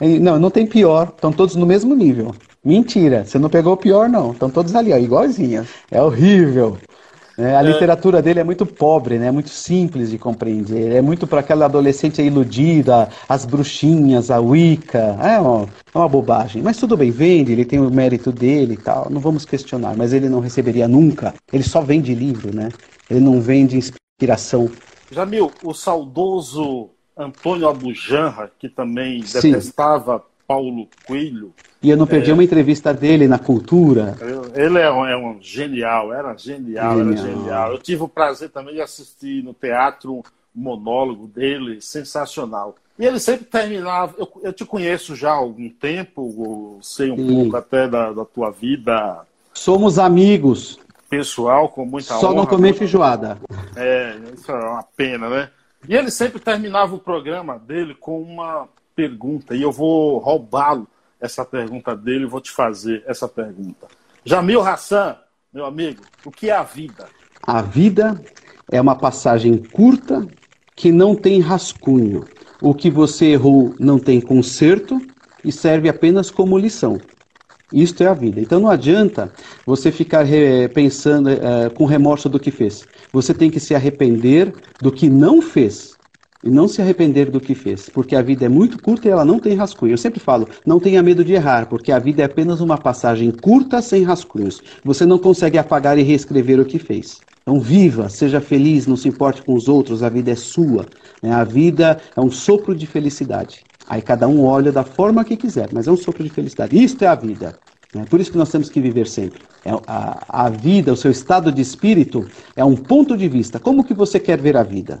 Não, 0.00 0.38
não 0.38 0.50
tem 0.50 0.66
pior, 0.66 1.12
estão 1.14 1.30
todos 1.30 1.54
no 1.54 1.66
mesmo 1.66 1.94
nível. 1.94 2.34
Mentira, 2.64 3.24
você 3.24 3.38
não 3.38 3.48
pegou 3.50 3.74
o 3.74 3.76
pior, 3.76 4.08
não. 4.08 4.32
Estão 4.32 4.50
todos 4.50 4.74
ali, 4.74 4.92
ó, 4.92 4.96
igualzinhos. 4.96 5.68
É 5.90 6.02
horrível. 6.02 6.78
É, 7.40 7.56
a 7.56 7.60
é. 7.60 7.62
literatura 7.62 8.20
dele 8.20 8.40
é 8.40 8.44
muito 8.44 8.66
pobre, 8.66 9.18
né? 9.18 9.28
É 9.28 9.30
muito 9.30 9.48
simples 9.48 10.10
de 10.10 10.18
compreender. 10.18 10.92
É 10.92 11.00
muito 11.00 11.26
para 11.26 11.40
aquela 11.40 11.64
adolescente 11.64 12.20
iludida, 12.20 13.08
as 13.28 13.46
bruxinhas, 13.46 14.30
a 14.30 14.38
Wicca. 14.38 15.16
É 15.20 15.38
uma, 15.40 15.66
é 15.94 15.98
uma 15.98 16.08
bobagem. 16.08 16.62
Mas 16.62 16.76
tudo 16.76 16.96
bem, 16.96 17.10
vende, 17.10 17.52
ele 17.52 17.64
tem 17.64 17.78
o 17.78 17.90
mérito 17.90 18.30
dele 18.30 18.74
e 18.74 18.76
tal. 18.76 19.08
Não 19.10 19.20
vamos 19.20 19.44
questionar. 19.44 19.96
Mas 19.96 20.12
ele 20.12 20.28
não 20.28 20.40
receberia 20.40 20.86
nunca. 20.86 21.34
Ele 21.52 21.62
só 21.62 21.80
vende 21.80 22.14
livro, 22.14 22.54
né? 22.54 22.68
Ele 23.08 23.20
não 23.20 23.40
vende 23.40 23.76
inspiração. 23.76 24.70
Jamil, 25.10 25.50
o 25.64 25.72
saudoso 25.72 26.90
Antônio 27.16 27.68
Abujanra, 27.68 28.50
que 28.58 28.68
também 28.68 29.22
Sim. 29.24 29.52
detestava 29.52 30.22
Paulo 30.46 30.88
Coelho. 31.06 31.52
E 31.82 31.88
eu 31.88 31.96
não 31.96 32.06
perdi 32.06 32.30
é... 32.30 32.34
uma 32.34 32.44
entrevista 32.44 32.92
dele 32.92 33.26
na 33.26 33.38
cultura. 33.38 34.16
Ele 34.54 34.78
é 34.78 34.90
um, 34.92 35.06
é 35.06 35.16
um 35.16 35.38
genial, 35.40 36.12
era 36.12 36.36
genial, 36.36 36.98
genial, 36.98 37.00
era 37.00 37.16
genial. 37.16 37.72
Eu 37.72 37.78
tive 37.78 38.02
o 38.02 38.08
prazer 38.08 38.50
também 38.50 38.74
de 38.74 38.82
assistir 38.82 39.42
no 39.42 39.54
teatro 39.54 40.16
um 40.16 40.22
monólogo 40.54 41.26
dele, 41.26 41.80
sensacional. 41.80 42.74
E 42.98 43.06
ele 43.06 43.18
sempre 43.18 43.46
terminava. 43.46 44.14
Eu, 44.18 44.30
eu 44.42 44.52
te 44.52 44.64
conheço 44.64 45.16
já 45.16 45.30
há 45.30 45.36
algum 45.36 45.70
tempo, 45.70 46.78
sei 46.82 47.10
um 47.10 47.16
Sim. 47.16 47.34
pouco 47.34 47.56
até 47.56 47.88
da, 47.88 48.12
da, 48.12 48.24
tua 48.26 48.50
vida. 48.50 49.22
Somos 49.54 49.98
amigos. 49.98 50.78
Pessoal, 51.08 51.70
com 51.70 51.86
muita 51.86 52.08
Só 52.08 52.14
honra. 52.16 52.28
Só 52.28 52.34
não 52.34 52.46
comer 52.46 52.74
feijoada. 52.74 53.38
É, 53.74 54.16
isso 54.34 54.52
é 54.52 54.54
uma 54.54 54.82
pena, 54.96 55.30
né? 55.30 55.50
E 55.88 55.96
ele 55.96 56.10
sempre 56.10 56.38
terminava 56.38 56.94
o 56.94 56.98
programa 56.98 57.58
dele 57.58 57.94
com 57.94 58.20
uma 58.20 58.68
pergunta, 58.94 59.56
e 59.56 59.62
eu 59.62 59.72
vou 59.72 60.18
roubá-lo 60.18 60.86
essa 61.20 61.44
pergunta 61.44 61.94
dele 61.94 62.26
vou 62.26 62.40
te 62.40 62.50
fazer 62.50 63.02
essa 63.06 63.28
pergunta. 63.28 63.86
Jamil 64.24 64.60
Hassan, 64.60 65.16
meu 65.52 65.64
amigo, 65.64 66.02
o 66.24 66.30
que 66.30 66.50
é 66.50 66.54
a 66.54 66.62
vida? 66.62 67.06
A 67.42 67.62
vida 67.62 68.20
é 68.70 68.80
uma 68.80 68.96
passagem 68.96 69.56
curta 69.58 70.26
que 70.74 70.90
não 70.90 71.14
tem 71.14 71.40
rascunho. 71.40 72.24
O 72.62 72.74
que 72.74 72.90
você 72.90 73.26
errou 73.26 73.74
não 73.78 73.98
tem 73.98 74.20
conserto 74.20 75.00
e 75.44 75.50
serve 75.50 75.88
apenas 75.88 76.30
como 76.30 76.58
lição. 76.58 76.98
Isto 77.72 78.02
é 78.02 78.06
a 78.06 78.14
vida. 78.14 78.40
Então 78.40 78.60
não 78.60 78.70
adianta 78.70 79.32
você 79.64 79.92
ficar 79.92 80.26
pensando 80.74 81.30
é, 81.30 81.70
com 81.70 81.84
remorso 81.84 82.28
do 82.28 82.40
que 82.40 82.50
fez. 82.50 82.84
Você 83.12 83.32
tem 83.32 83.50
que 83.50 83.60
se 83.60 83.74
arrepender 83.74 84.52
do 84.80 84.90
que 84.90 85.08
não 85.08 85.40
fez 85.40 85.96
e 86.42 86.50
não 86.50 86.66
se 86.66 86.80
arrepender 86.80 87.30
do 87.30 87.40
que 87.40 87.54
fez, 87.54 87.88
porque 87.88 88.16
a 88.16 88.22
vida 88.22 88.46
é 88.46 88.48
muito 88.48 88.82
curta 88.82 89.08
e 89.08 89.10
ela 89.10 89.24
não 89.24 89.38
tem 89.38 89.54
rascunho. 89.54 89.92
Eu 89.92 89.98
sempre 89.98 90.20
falo, 90.20 90.48
não 90.64 90.80
tenha 90.80 91.02
medo 91.02 91.24
de 91.24 91.34
errar, 91.34 91.66
porque 91.66 91.92
a 91.92 91.98
vida 91.98 92.22
é 92.22 92.24
apenas 92.24 92.60
uma 92.60 92.78
passagem 92.78 93.30
curta 93.30 93.82
sem 93.82 94.02
rascunhos. 94.02 94.62
Você 94.84 95.04
não 95.04 95.18
consegue 95.18 95.58
apagar 95.58 95.98
e 95.98 96.02
reescrever 96.02 96.58
o 96.58 96.64
que 96.64 96.78
fez. 96.78 97.18
Então 97.42 97.60
viva, 97.60 98.08
seja 98.08 98.40
feliz, 98.40 98.86
não 98.86 98.96
se 98.96 99.08
importe 99.08 99.42
com 99.42 99.54
os 99.54 99.68
outros, 99.68 100.02
a 100.02 100.08
vida 100.08 100.30
é 100.30 100.36
sua. 100.36 100.86
Né? 101.22 101.32
A 101.32 101.44
vida 101.44 102.00
é 102.16 102.20
um 102.20 102.30
sopro 102.30 102.74
de 102.74 102.86
felicidade. 102.86 103.64
Aí 103.88 104.00
cada 104.00 104.28
um 104.28 104.44
olha 104.44 104.70
da 104.70 104.84
forma 104.84 105.24
que 105.24 105.36
quiser, 105.36 105.68
mas 105.72 105.88
é 105.88 105.90
um 105.90 105.96
sopro 105.96 106.22
de 106.22 106.30
felicidade. 106.30 106.82
Isto 106.82 107.04
é 107.04 107.08
a 107.08 107.14
vida. 107.14 107.58
É 107.94 108.04
por 108.04 108.20
isso 108.20 108.30
que 108.30 108.38
nós 108.38 108.50
temos 108.50 108.70
que 108.70 108.80
viver 108.80 109.08
sempre. 109.08 109.40
É, 109.64 109.72
a, 109.86 110.44
a 110.44 110.48
vida, 110.48 110.92
o 110.92 110.96
seu 110.96 111.10
estado 111.10 111.50
de 111.50 111.60
espírito 111.60 112.24
é 112.54 112.64
um 112.64 112.76
ponto 112.76 113.16
de 113.16 113.28
vista. 113.28 113.58
Como 113.58 113.82
que 113.82 113.92
você 113.92 114.20
quer 114.20 114.38
ver 114.38 114.56
a 114.56 114.62
vida? 114.62 115.00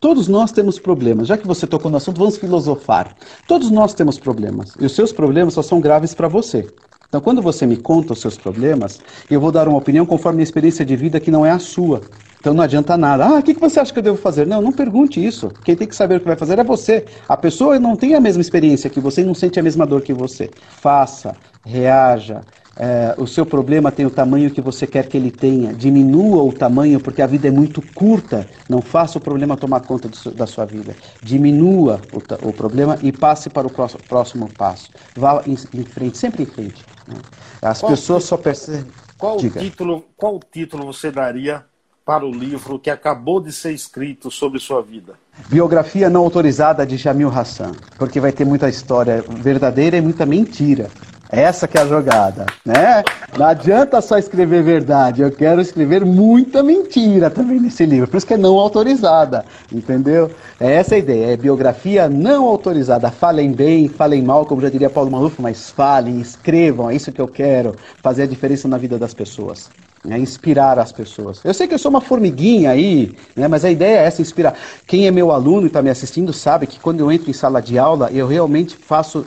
Todos 0.00 0.26
nós 0.28 0.52
temos 0.52 0.78
problemas. 0.78 1.28
Já 1.28 1.36
que 1.36 1.46
você 1.46 1.66
tocou 1.66 1.90
no 1.90 1.96
assunto, 1.96 2.18
vamos 2.18 2.38
filosofar. 2.38 3.14
Todos 3.46 3.70
nós 3.70 3.92
temos 3.92 4.18
problemas. 4.18 4.74
E 4.80 4.86
os 4.86 4.94
seus 4.94 5.12
problemas 5.12 5.54
só 5.54 5.62
são 5.62 5.80
graves 5.80 6.14
para 6.14 6.28
você. 6.28 6.66
Então, 7.08 7.20
quando 7.20 7.42
você 7.42 7.66
me 7.66 7.76
conta 7.76 8.12
os 8.12 8.20
seus 8.20 8.38
problemas, 8.38 9.00
eu 9.28 9.40
vou 9.40 9.50
dar 9.50 9.66
uma 9.66 9.76
opinião 9.76 10.06
conforme 10.06 10.40
a 10.40 10.44
experiência 10.44 10.84
de 10.84 10.94
vida 10.96 11.18
que 11.18 11.30
não 11.30 11.44
é 11.44 11.50
a 11.50 11.58
sua. 11.58 12.00
Então 12.40 12.54
não 12.54 12.64
adianta 12.64 12.96
nada. 12.96 13.26
Ah, 13.26 13.38
o 13.38 13.42
que, 13.42 13.52
você 13.52 13.78
acha 13.78 13.92
que 13.92 13.98
eu 13.98 14.02
devo 14.02 14.16
fazer? 14.16 14.46
Não, 14.46 14.62
não 14.62 14.72
pergunte 14.72 15.22
isso. 15.22 15.50
Quem 15.62 15.76
tem 15.76 15.86
que 15.86 15.94
saber 15.94 16.16
o 16.16 16.20
que 16.20 16.26
vai 16.26 16.36
fazer 16.36 16.58
é 16.58 16.64
você. 16.64 17.04
A 17.28 17.36
pessoa 17.36 17.78
não 17.78 17.94
tem 17.94 18.14
a 18.14 18.20
mesma 18.20 18.40
experiência 18.40 18.88
que 18.88 18.98
você 18.98 19.20
e 19.20 19.24
não 19.24 19.34
sente 19.34 19.60
a 19.60 19.62
mesma 19.62 19.86
dor 19.86 20.00
que 20.00 20.14
você. 20.14 20.48
Faça, 20.70 21.36
reaja. 21.66 22.40
É, 22.82 23.14
o 23.18 23.26
seu 23.26 23.44
problema 23.44 23.92
tem 23.92 24.06
o 24.06 24.10
tamanho 24.10 24.50
que 24.50 24.62
você 24.62 24.86
quer 24.86 25.06
que 25.06 25.14
ele 25.14 25.30
tenha. 25.30 25.74
Diminua 25.74 26.42
o 26.42 26.50
tamanho, 26.50 26.98
porque 26.98 27.20
a 27.20 27.26
vida 27.26 27.46
é 27.46 27.50
muito 27.50 27.82
curta. 27.92 28.48
Não 28.70 28.80
faça 28.80 29.18
o 29.18 29.20
problema 29.20 29.54
tomar 29.54 29.80
conta 29.80 30.08
do, 30.08 30.30
da 30.30 30.46
sua 30.46 30.64
vida. 30.64 30.96
Diminua 31.22 32.00
o, 32.10 32.48
o, 32.48 32.52
problema 32.54 32.98
e 33.02 33.12
passe 33.12 33.50
para 33.50 33.66
o 33.66 33.70
próximo, 33.70 34.02
próximo 34.08 34.48
passo. 34.56 34.88
Vá 35.14 35.42
em, 35.46 35.58
em, 35.74 35.84
frente, 35.84 36.16
sempre 36.16 36.44
em 36.44 36.46
frente. 36.46 36.82
Né? 37.06 37.16
As 37.60 37.80
qual 37.80 37.92
pessoas 37.92 38.24
só 38.24 38.38
percebem. 38.38 38.86
Qual 39.18 39.36
título, 39.36 40.06
qual 40.16 40.40
título 40.50 40.86
você 40.86 41.10
daria 41.10 41.62
para 42.02 42.24
o 42.24 42.30
livro 42.32 42.78
que 42.78 42.88
acabou 42.88 43.42
de 43.42 43.52
ser 43.52 43.72
escrito 43.72 44.30
sobre 44.30 44.58
sua 44.58 44.80
vida? 44.80 45.16
Biografia 45.48 46.08
não 46.08 46.22
autorizada 46.22 46.86
de 46.86 46.96
Jamil 46.96 47.28
Hassan, 47.28 47.72
porque 47.98 48.18
vai 48.18 48.32
ter 48.32 48.46
muita 48.46 48.70
história 48.70 49.22
verdadeira 49.28 49.98
e 49.98 50.00
muita 50.00 50.24
mentira. 50.24 50.88
Essa 51.32 51.68
que 51.68 51.78
é 51.78 51.82
a 51.82 51.86
jogada, 51.86 52.46
né? 52.64 53.04
Não 53.38 53.46
adianta 53.46 54.00
só 54.00 54.18
escrever 54.18 54.64
verdade, 54.64 55.22
eu 55.22 55.30
quero 55.30 55.60
escrever 55.60 56.04
muita 56.04 56.62
mentira 56.62 57.30
também 57.30 57.60
nesse 57.60 57.86
livro, 57.86 58.08
por 58.08 58.16
isso 58.16 58.26
que 58.26 58.34
é 58.34 58.36
não 58.36 58.58
autorizada, 58.58 59.44
entendeu? 59.72 60.30
É 60.58 60.72
essa 60.72 60.96
a 60.96 60.98
ideia, 60.98 61.32
é 61.32 61.36
biografia 61.36 62.08
não 62.08 62.46
autorizada. 62.46 63.10
Falem 63.10 63.52
bem, 63.52 63.88
falem 63.88 64.22
mal, 64.22 64.44
como 64.44 64.60
já 64.60 64.68
diria 64.68 64.90
Paulo 64.90 65.10
Maluf, 65.10 65.40
mas 65.40 65.70
falem, 65.70 66.20
escrevam, 66.20 66.90
é 66.90 66.96
isso 66.96 67.12
que 67.12 67.20
eu 67.20 67.28
quero, 67.28 67.76
fazer 68.02 68.24
a 68.24 68.26
diferença 68.26 68.66
na 68.66 68.76
vida 68.76 68.98
das 68.98 69.14
pessoas 69.14 69.70
né, 70.04 70.18
inspirar 70.18 70.78
as 70.78 70.92
pessoas. 70.92 71.40
Eu 71.44 71.52
sei 71.52 71.68
que 71.68 71.74
eu 71.74 71.78
sou 71.78 71.90
uma 71.90 72.00
formiguinha 72.00 72.70
aí, 72.70 73.14
né, 73.36 73.46
mas 73.48 73.64
a 73.64 73.70
ideia 73.70 73.98
é 73.98 74.04
essa, 74.04 74.22
inspirar. 74.22 74.54
Quem 74.86 75.06
é 75.06 75.10
meu 75.10 75.30
aluno 75.30 75.64
e 75.64 75.66
está 75.66 75.82
me 75.82 75.90
assistindo 75.90 76.32
sabe 76.32 76.66
que 76.66 76.80
quando 76.80 77.00
eu 77.00 77.12
entro 77.12 77.30
em 77.30 77.34
sala 77.34 77.60
de 77.60 77.78
aula, 77.78 78.10
eu 78.10 78.26
realmente 78.26 78.76
faço 78.76 79.26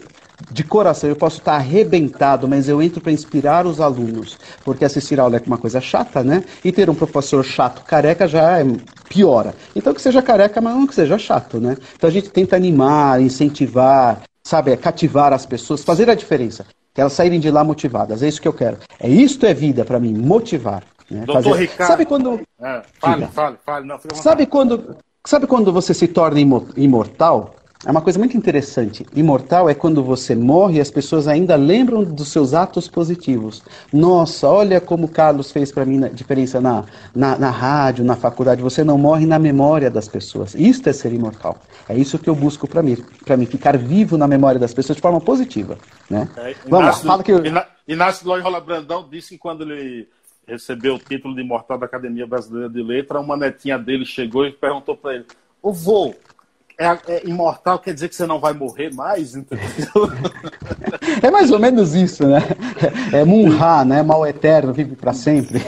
de 0.51 0.63
coração, 0.63 1.09
eu 1.09 1.15
posso 1.15 1.39
estar 1.39 1.55
arrebentado, 1.55 2.47
mas 2.47 2.67
eu 2.67 2.81
entro 2.81 3.01
para 3.01 3.11
inspirar 3.11 3.65
os 3.65 3.79
alunos, 3.79 4.37
porque 4.63 4.85
assistir 4.85 5.19
aula 5.19 5.37
é 5.37 5.41
uma 5.45 5.57
coisa 5.57 5.79
chata, 5.81 6.23
né? 6.23 6.43
E 6.63 6.71
ter 6.71 6.89
um 6.89 6.95
professor 6.95 7.43
chato, 7.43 7.83
careca, 7.83 8.27
já 8.27 8.59
é 8.59 8.65
piora. 9.09 9.53
Então 9.75 9.93
que 9.93 10.01
seja 10.01 10.21
careca, 10.21 10.61
mas 10.61 10.75
não 10.75 10.87
que 10.87 10.95
seja 10.95 11.17
chato, 11.17 11.59
né? 11.59 11.77
Então 11.95 12.09
a 12.09 12.13
gente 12.13 12.29
tenta 12.29 12.55
animar, 12.55 13.21
incentivar, 13.21 14.21
sabe, 14.43 14.71
é 14.71 14.77
cativar 14.77 15.33
as 15.33 15.45
pessoas, 15.45 15.83
fazer 15.83 16.09
a 16.09 16.15
diferença 16.15 16.65
que 16.93 17.01
elas 17.01 17.13
saírem 17.13 17.39
de 17.39 17.49
lá 17.49 17.63
motivadas. 17.63 18.21
É 18.21 18.27
isso 18.27 18.41
que 18.41 18.47
eu 18.47 18.53
quero. 18.53 18.77
É 18.99 19.09
isto 19.09 19.45
é 19.45 19.53
vida 19.53 19.83
para 19.83 19.99
mim, 19.99 20.13
motivar. 20.13 20.83
Né? 21.09 21.25
Doutor 21.25 21.43
Fazer... 21.43 21.59
Ricardo. 21.61 21.87
Sabe 21.89 22.05
quando. 22.05 22.41
É, 22.61 22.81
fale, 22.99 23.27
fale, 23.27 23.57
fale, 23.65 23.87
não, 23.87 23.99
sabe 24.13 24.45
quando, 24.45 24.95
sabe 25.25 25.47
quando 25.47 25.73
você 25.73 25.93
se 25.93 26.07
torna 26.07 26.39
imortal? 26.39 27.55
É 27.85 27.91
uma 27.91 28.01
coisa 28.01 28.17
muito 28.17 28.37
interessante. 28.37 29.05
Imortal 29.13 29.69
é 29.69 29.73
quando 29.73 30.01
você 30.03 30.33
morre 30.35 30.77
e 30.77 30.81
as 30.81 30.89
pessoas 30.89 31.27
ainda 31.27 31.55
lembram 31.55 32.03
dos 32.03 32.29
seus 32.29 32.53
atos 32.53 32.87
positivos. 32.87 33.61
Nossa, 33.91 34.47
olha 34.47 34.79
como 34.79 35.07
Carlos 35.07 35.51
fez 35.51 35.71
para 35.71 35.85
mim 35.85 36.03
a 36.03 36.07
diferença 36.07 36.61
na, 36.61 36.85
na, 37.13 37.37
na, 37.37 37.49
rádio, 37.49 38.05
na 38.05 38.15
faculdade. 38.15 38.61
Você 38.61 38.83
não 38.83 38.97
morre 38.97 39.25
na 39.25 39.37
memória 39.37 39.91
das 39.91 40.07
pessoas. 40.07 40.55
Isto 40.55 40.89
é 40.89 40.93
ser 40.93 41.11
imortal. 41.11 41.57
É 41.89 41.95
isso 41.97 42.17
que 42.17 42.29
eu 42.29 42.35
busco 42.35 42.67
para 42.67 42.81
mim, 42.81 42.95
para 43.25 43.35
mim 43.35 43.45
ficar 43.45 43.77
vivo 43.77 44.17
na 44.17 44.27
memória 44.27 44.59
das 44.59 44.73
pessoas 44.73 44.95
de 44.95 45.01
forma 45.01 45.19
positiva. 45.19 45.77
Né? 46.09 46.29
É, 46.37 46.55
Vamos 46.67 46.85
lá, 46.85 46.93
fala 46.93 47.23
que 47.23 47.31
eu... 47.31 47.41
Inácio 47.85 48.25
Loyola 48.25 48.61
Brandão 48.61 49.05
disse 49.09 49.31
que 49.31 49.37
quando 49.37 49.63
ele 49.63 50.07
recebeu 50.47 50.95
o 50.95 50.99
título 50.99 51.35
de 51.35 51.41
imortal 51.41 51.77
da 51.77 51.85
Academia 51.85 52.25
Brasileira 52.25 52.69
de 52.69 52.81
Letras, 52.81 53.21
uma 53.21 53.35
netinha 53.35 53.77
dele 53.77 54.05
chegou 54.05 54.45
e 54.45 54.51
perguntou 54.51 54.95
para 54.95 55.15
ele: 55.15 55.25
Ô 55.61 55.71
vô, 55.73 56.13
é, 56.77 56.87
é, 57.07 57.27
imortal 57.27 57.79
quer 57.79 57.93
dizer 57.93 58.09
que 58.09 58.15
você 58.15 58.25
não 58.25 58.39
vai 58.39 58.53
morrer 58.53 58.93
mais, 58.93 59.35
entendeu? 59.35 59.65
É 61.21 61.29
mais 61.29 61.51
ou 61.51 61.59
menos 61.59 61.93
isso, 61.93 62.27
né? 62.27 62.39
É 63.11 63.23
Munha, 63.23 63.85
né? 63.85 64.01
Mal 64.01 64.25
eterno, 64.25 64.73
vive 64.73 64.95
para 64.95 65.13
sempre. 65.13 65.61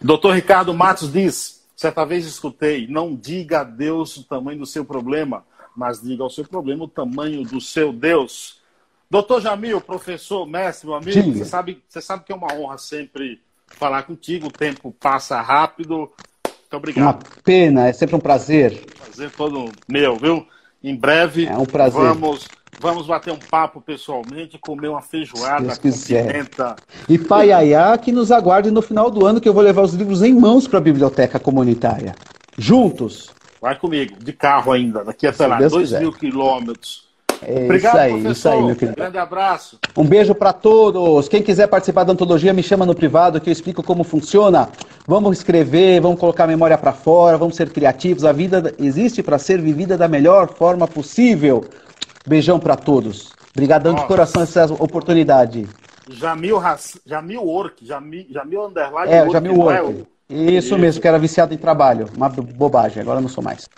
Doutor 0.00 0.34
Ricardo 0.34 0.74
Matos 0.74 1.12
diz: 1.12 1.64
certa 1.76 2.04
vez 2.04 2.26
escutei, 2.26 2.86
não 2.88 3.14
diga 3.14 3.60
a 3.60 3.64
Deus 3.64 4.16
o 4.16 4.24
tamanho 4.24 4.58
do 4.58 4.66
seu 4.66 4.84
problema, 4.84 5.44
mas 5.76 6.02
diga 6.02 6.22
ao 6.22 6.30
seu 6.30 6.44
problema 6.44 6.84
o 6.84 6.88
tamanho 6.88 7.44
do 7.44 7.60
seu 7.60 7.92
Deus. 7.92 8.60
Doutor 9.10 9.40
Jamil, 9.40 9.80
professor, 9.80 10.46
mestre, 10.46 10.86
meu 10.86 10.96
amigo, 10.96 11.34
você 11.34 11.44
sabe, 11.44 11.82
você 11.86 12.00
sabe 12.00 12.24
que 12.24 12.32
é 12.32 12.34
uma 12.34 12.52
honra 12.54 12.78
sempre 12.78 13.40
falar 13.66 14.04
contigo, 14.04 14.48
o 14.48 14.52
tempo 14.52 14.94
passa 14.98 15.40
rápido, 15.40 16.10
muito 16.72 16.76
obrigado. 16.76 17.04
Uma 17.04 17.18
pena, 17.44 17.88
é 17.88 17.92
sempre 17.92 18.16
um 18.16 18.20
prazer. 18.20 18.84
Prazer 19.04 19.30
todo 19.30 19.70
meu, 19.88 20.16
viu? 20.16 20.46
Em 20.82 20.96
breve 20.96 21.46
é 21.46 21.56
um 21.56 21.66
prazer. 21.66 22.00
vamos 22.00 22.48
vamos 22.80 23.06
bater 23.06 23.32
um 23.32 23.38
papo 23.38 23.80
pessoalmente, 23.80 24.58
comer 24.58 24.88
uma 24.88 25.02
feijoada 25.02 25.76
com 25.76 25.92
pimenta. 25.92 26.74
E 27.08 27.16
Pai 27.16 27.52
Ayá 27.52 27.96
que 27.96 28.10
nos 28.10 28.32
aguarde 28.32 28.70
no 28.70 28.82
final 28.82 29.10
do 29.10 29.24
ano 29.24 29.40
que 29.40 29.48
eu 29.48 29.54
vou 29.54 29.62
levar 29.62 29.82
os 29.82 29.92
livros 29.92 30.22
em 30.22 30.34
mãos 30.34 30.66
para 30.66 30.78
a 30.78 30.82
biblioteca 30.82 31.38
comunitária. 31.38 32.14
Juntos. 32.58 33.30
Vai 33.60 33.78
comigo, 33.78 34.16
de 34.18 34.32
carro 34.32 34.72
ainda, 34.72 35.04
daqui 35.04 35.26
a, 35.26 35.32
sei 35.32 35.46
lá, 35.46 35.58
dois 35.58 35.90
quiser. 35.90 36.00
mil 36.00 36.12
quilômetros. 36.12 37.11
É 37.46 37.64
Obrigado, 37.64 37.94
isso 37.94 38.02
aí, 38.02 38.10
professor. 38.10 38.30
isso 38.32 38.48
aí, 38.48 38.62
meu 38.62 38.76
querido. 38.76 38.96
Grande 38.96 39.18
abraço. 39.18 39.78
Um 39.96 40.04
beijo 40.04 40.34
para 40.34 40.52
todos. 40.52 41.28
Quem 41.28 41.42
quiser 41.42 41.66
participar 41.66 42.04
da 42.04 42.12
antologia, 42.12 42.52
me 42.52 42.62
chama 42.62 42.86
no 42.86 42.94
privado 42.94 43.40
que 43.40 43.48
eu 43.48 43.52
explico 43.52 43.82
como 43.82 44.04
funciona. 44.04 44.68
Vamos 45.06 45.38
escrever, 45.38 46.00
vamos 46.00 46.20
colocar 46.20 46.44
a 46.44 46.46
memória 46.46 46.78
para 46.78 46.92
fora, 46.92 47.36
vamos 47.36 47.56
ser 47.56 47.70
criativos. 47.70 48.24
A 48.24 48.32
vida 48.32 48.74
existe 48.78 49.22
para 49.22 49.38
ser 49.38 49.60
vivida 49.60 49.96
da 49.96 50.08
melhor 50.08 50.48
forma 50.54 50.86
possível. 50.86 51.64
Beijão 52.26 52.60
para 52.60 52.76
todos. 52.76 53.32
Obrigadão 53.54 53.94
de 53.94 54.04
coração 54.06 54.42
essa 54.42 54.64
oportunidade. 54.74 55.68
Jamil, 56.08 56.60
Jamil 57.06 57.46
Ork, 57.46 57.84
Jamil, 57.84 58.26
Jamil 58.30 58.66
Underline 58.66 59.12
É, 59.12 59.28
Jamil 59.30 59.60
Ork. 59.60 60.04
Isso 60.32 60.78
mesmo, 60.78 61.02
que 61.02 61.08
era 61.08 61.18
viciado 61.18 61.52
em 61.52 61.58
trabalho. 61.58 62.08
Uma 62.16 62.28
bobagem, 62.28 63.02
agora 63.02 63.20
não 63.20 63.28
sou 63.28 63.44
mais. 63.44 63.68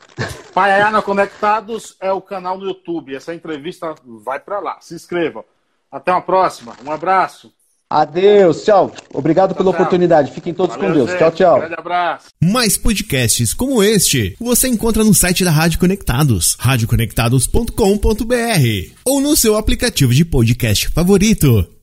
Paiana 0.55 1.03
Conectados 1.03 1.97
é 2.01 2.13
o 2.13 2.21
canal 2.21 2.57
no 2.57 2.67
YouTube. 2.67 3.15
Essa 3.15 3.35
entrevista 3.35 3.95
vai 4.05 4.39
para 4.39 4.61
lá. 4.61 4.77
Se 4.81 4.95
inscrevam. 4.95 5.45
Até 5.91 6.13
uma 6.13 6.23
próxima. 6.23 6.75
Um 6.85 6.93
abraço. 6.93 7.53
Adeus, 7.91 8.65
tchau. 8.65 8.93
Obrigado 9.13 9.51
tchau, 9.51 9.59
pela 9.59 9.71
tchau. 9.71 9.81
oportunidade. 9.81 10.33
Fiquem 10.33 10.55
todos 10.55 10.77
Valeu, 10.77 10.91
com 10.91 10.97
Deus. 10.97 11.11
Gente. 11.11 11.19
Tchau, 11.19 11.33
tchau. 11.33 11.57
Um 11.57 11.61
grande 11.61 11.75
abraço. 11.79 12.29
Mais 12.43 12.77
podcasts 12.77 13.53
como 13.53 13.83
este 13.83 14.37
você 14.41 14.69
encontra 14.69 15.05
no 15.05 15.15
site 15.15 15.45
da 15.45 15.51
Rádio 15.51 15.79
Conectados, 15.79 16.57
radioconectados.com.br 16.59 18.93
ou 19.05 19.21
no 19.21 19.37
seu 19.37 19.57
aplicativo 19.57 20.13
de 20.13 20.25
podcast 20.25 20.89
favorito. 20.89 21.74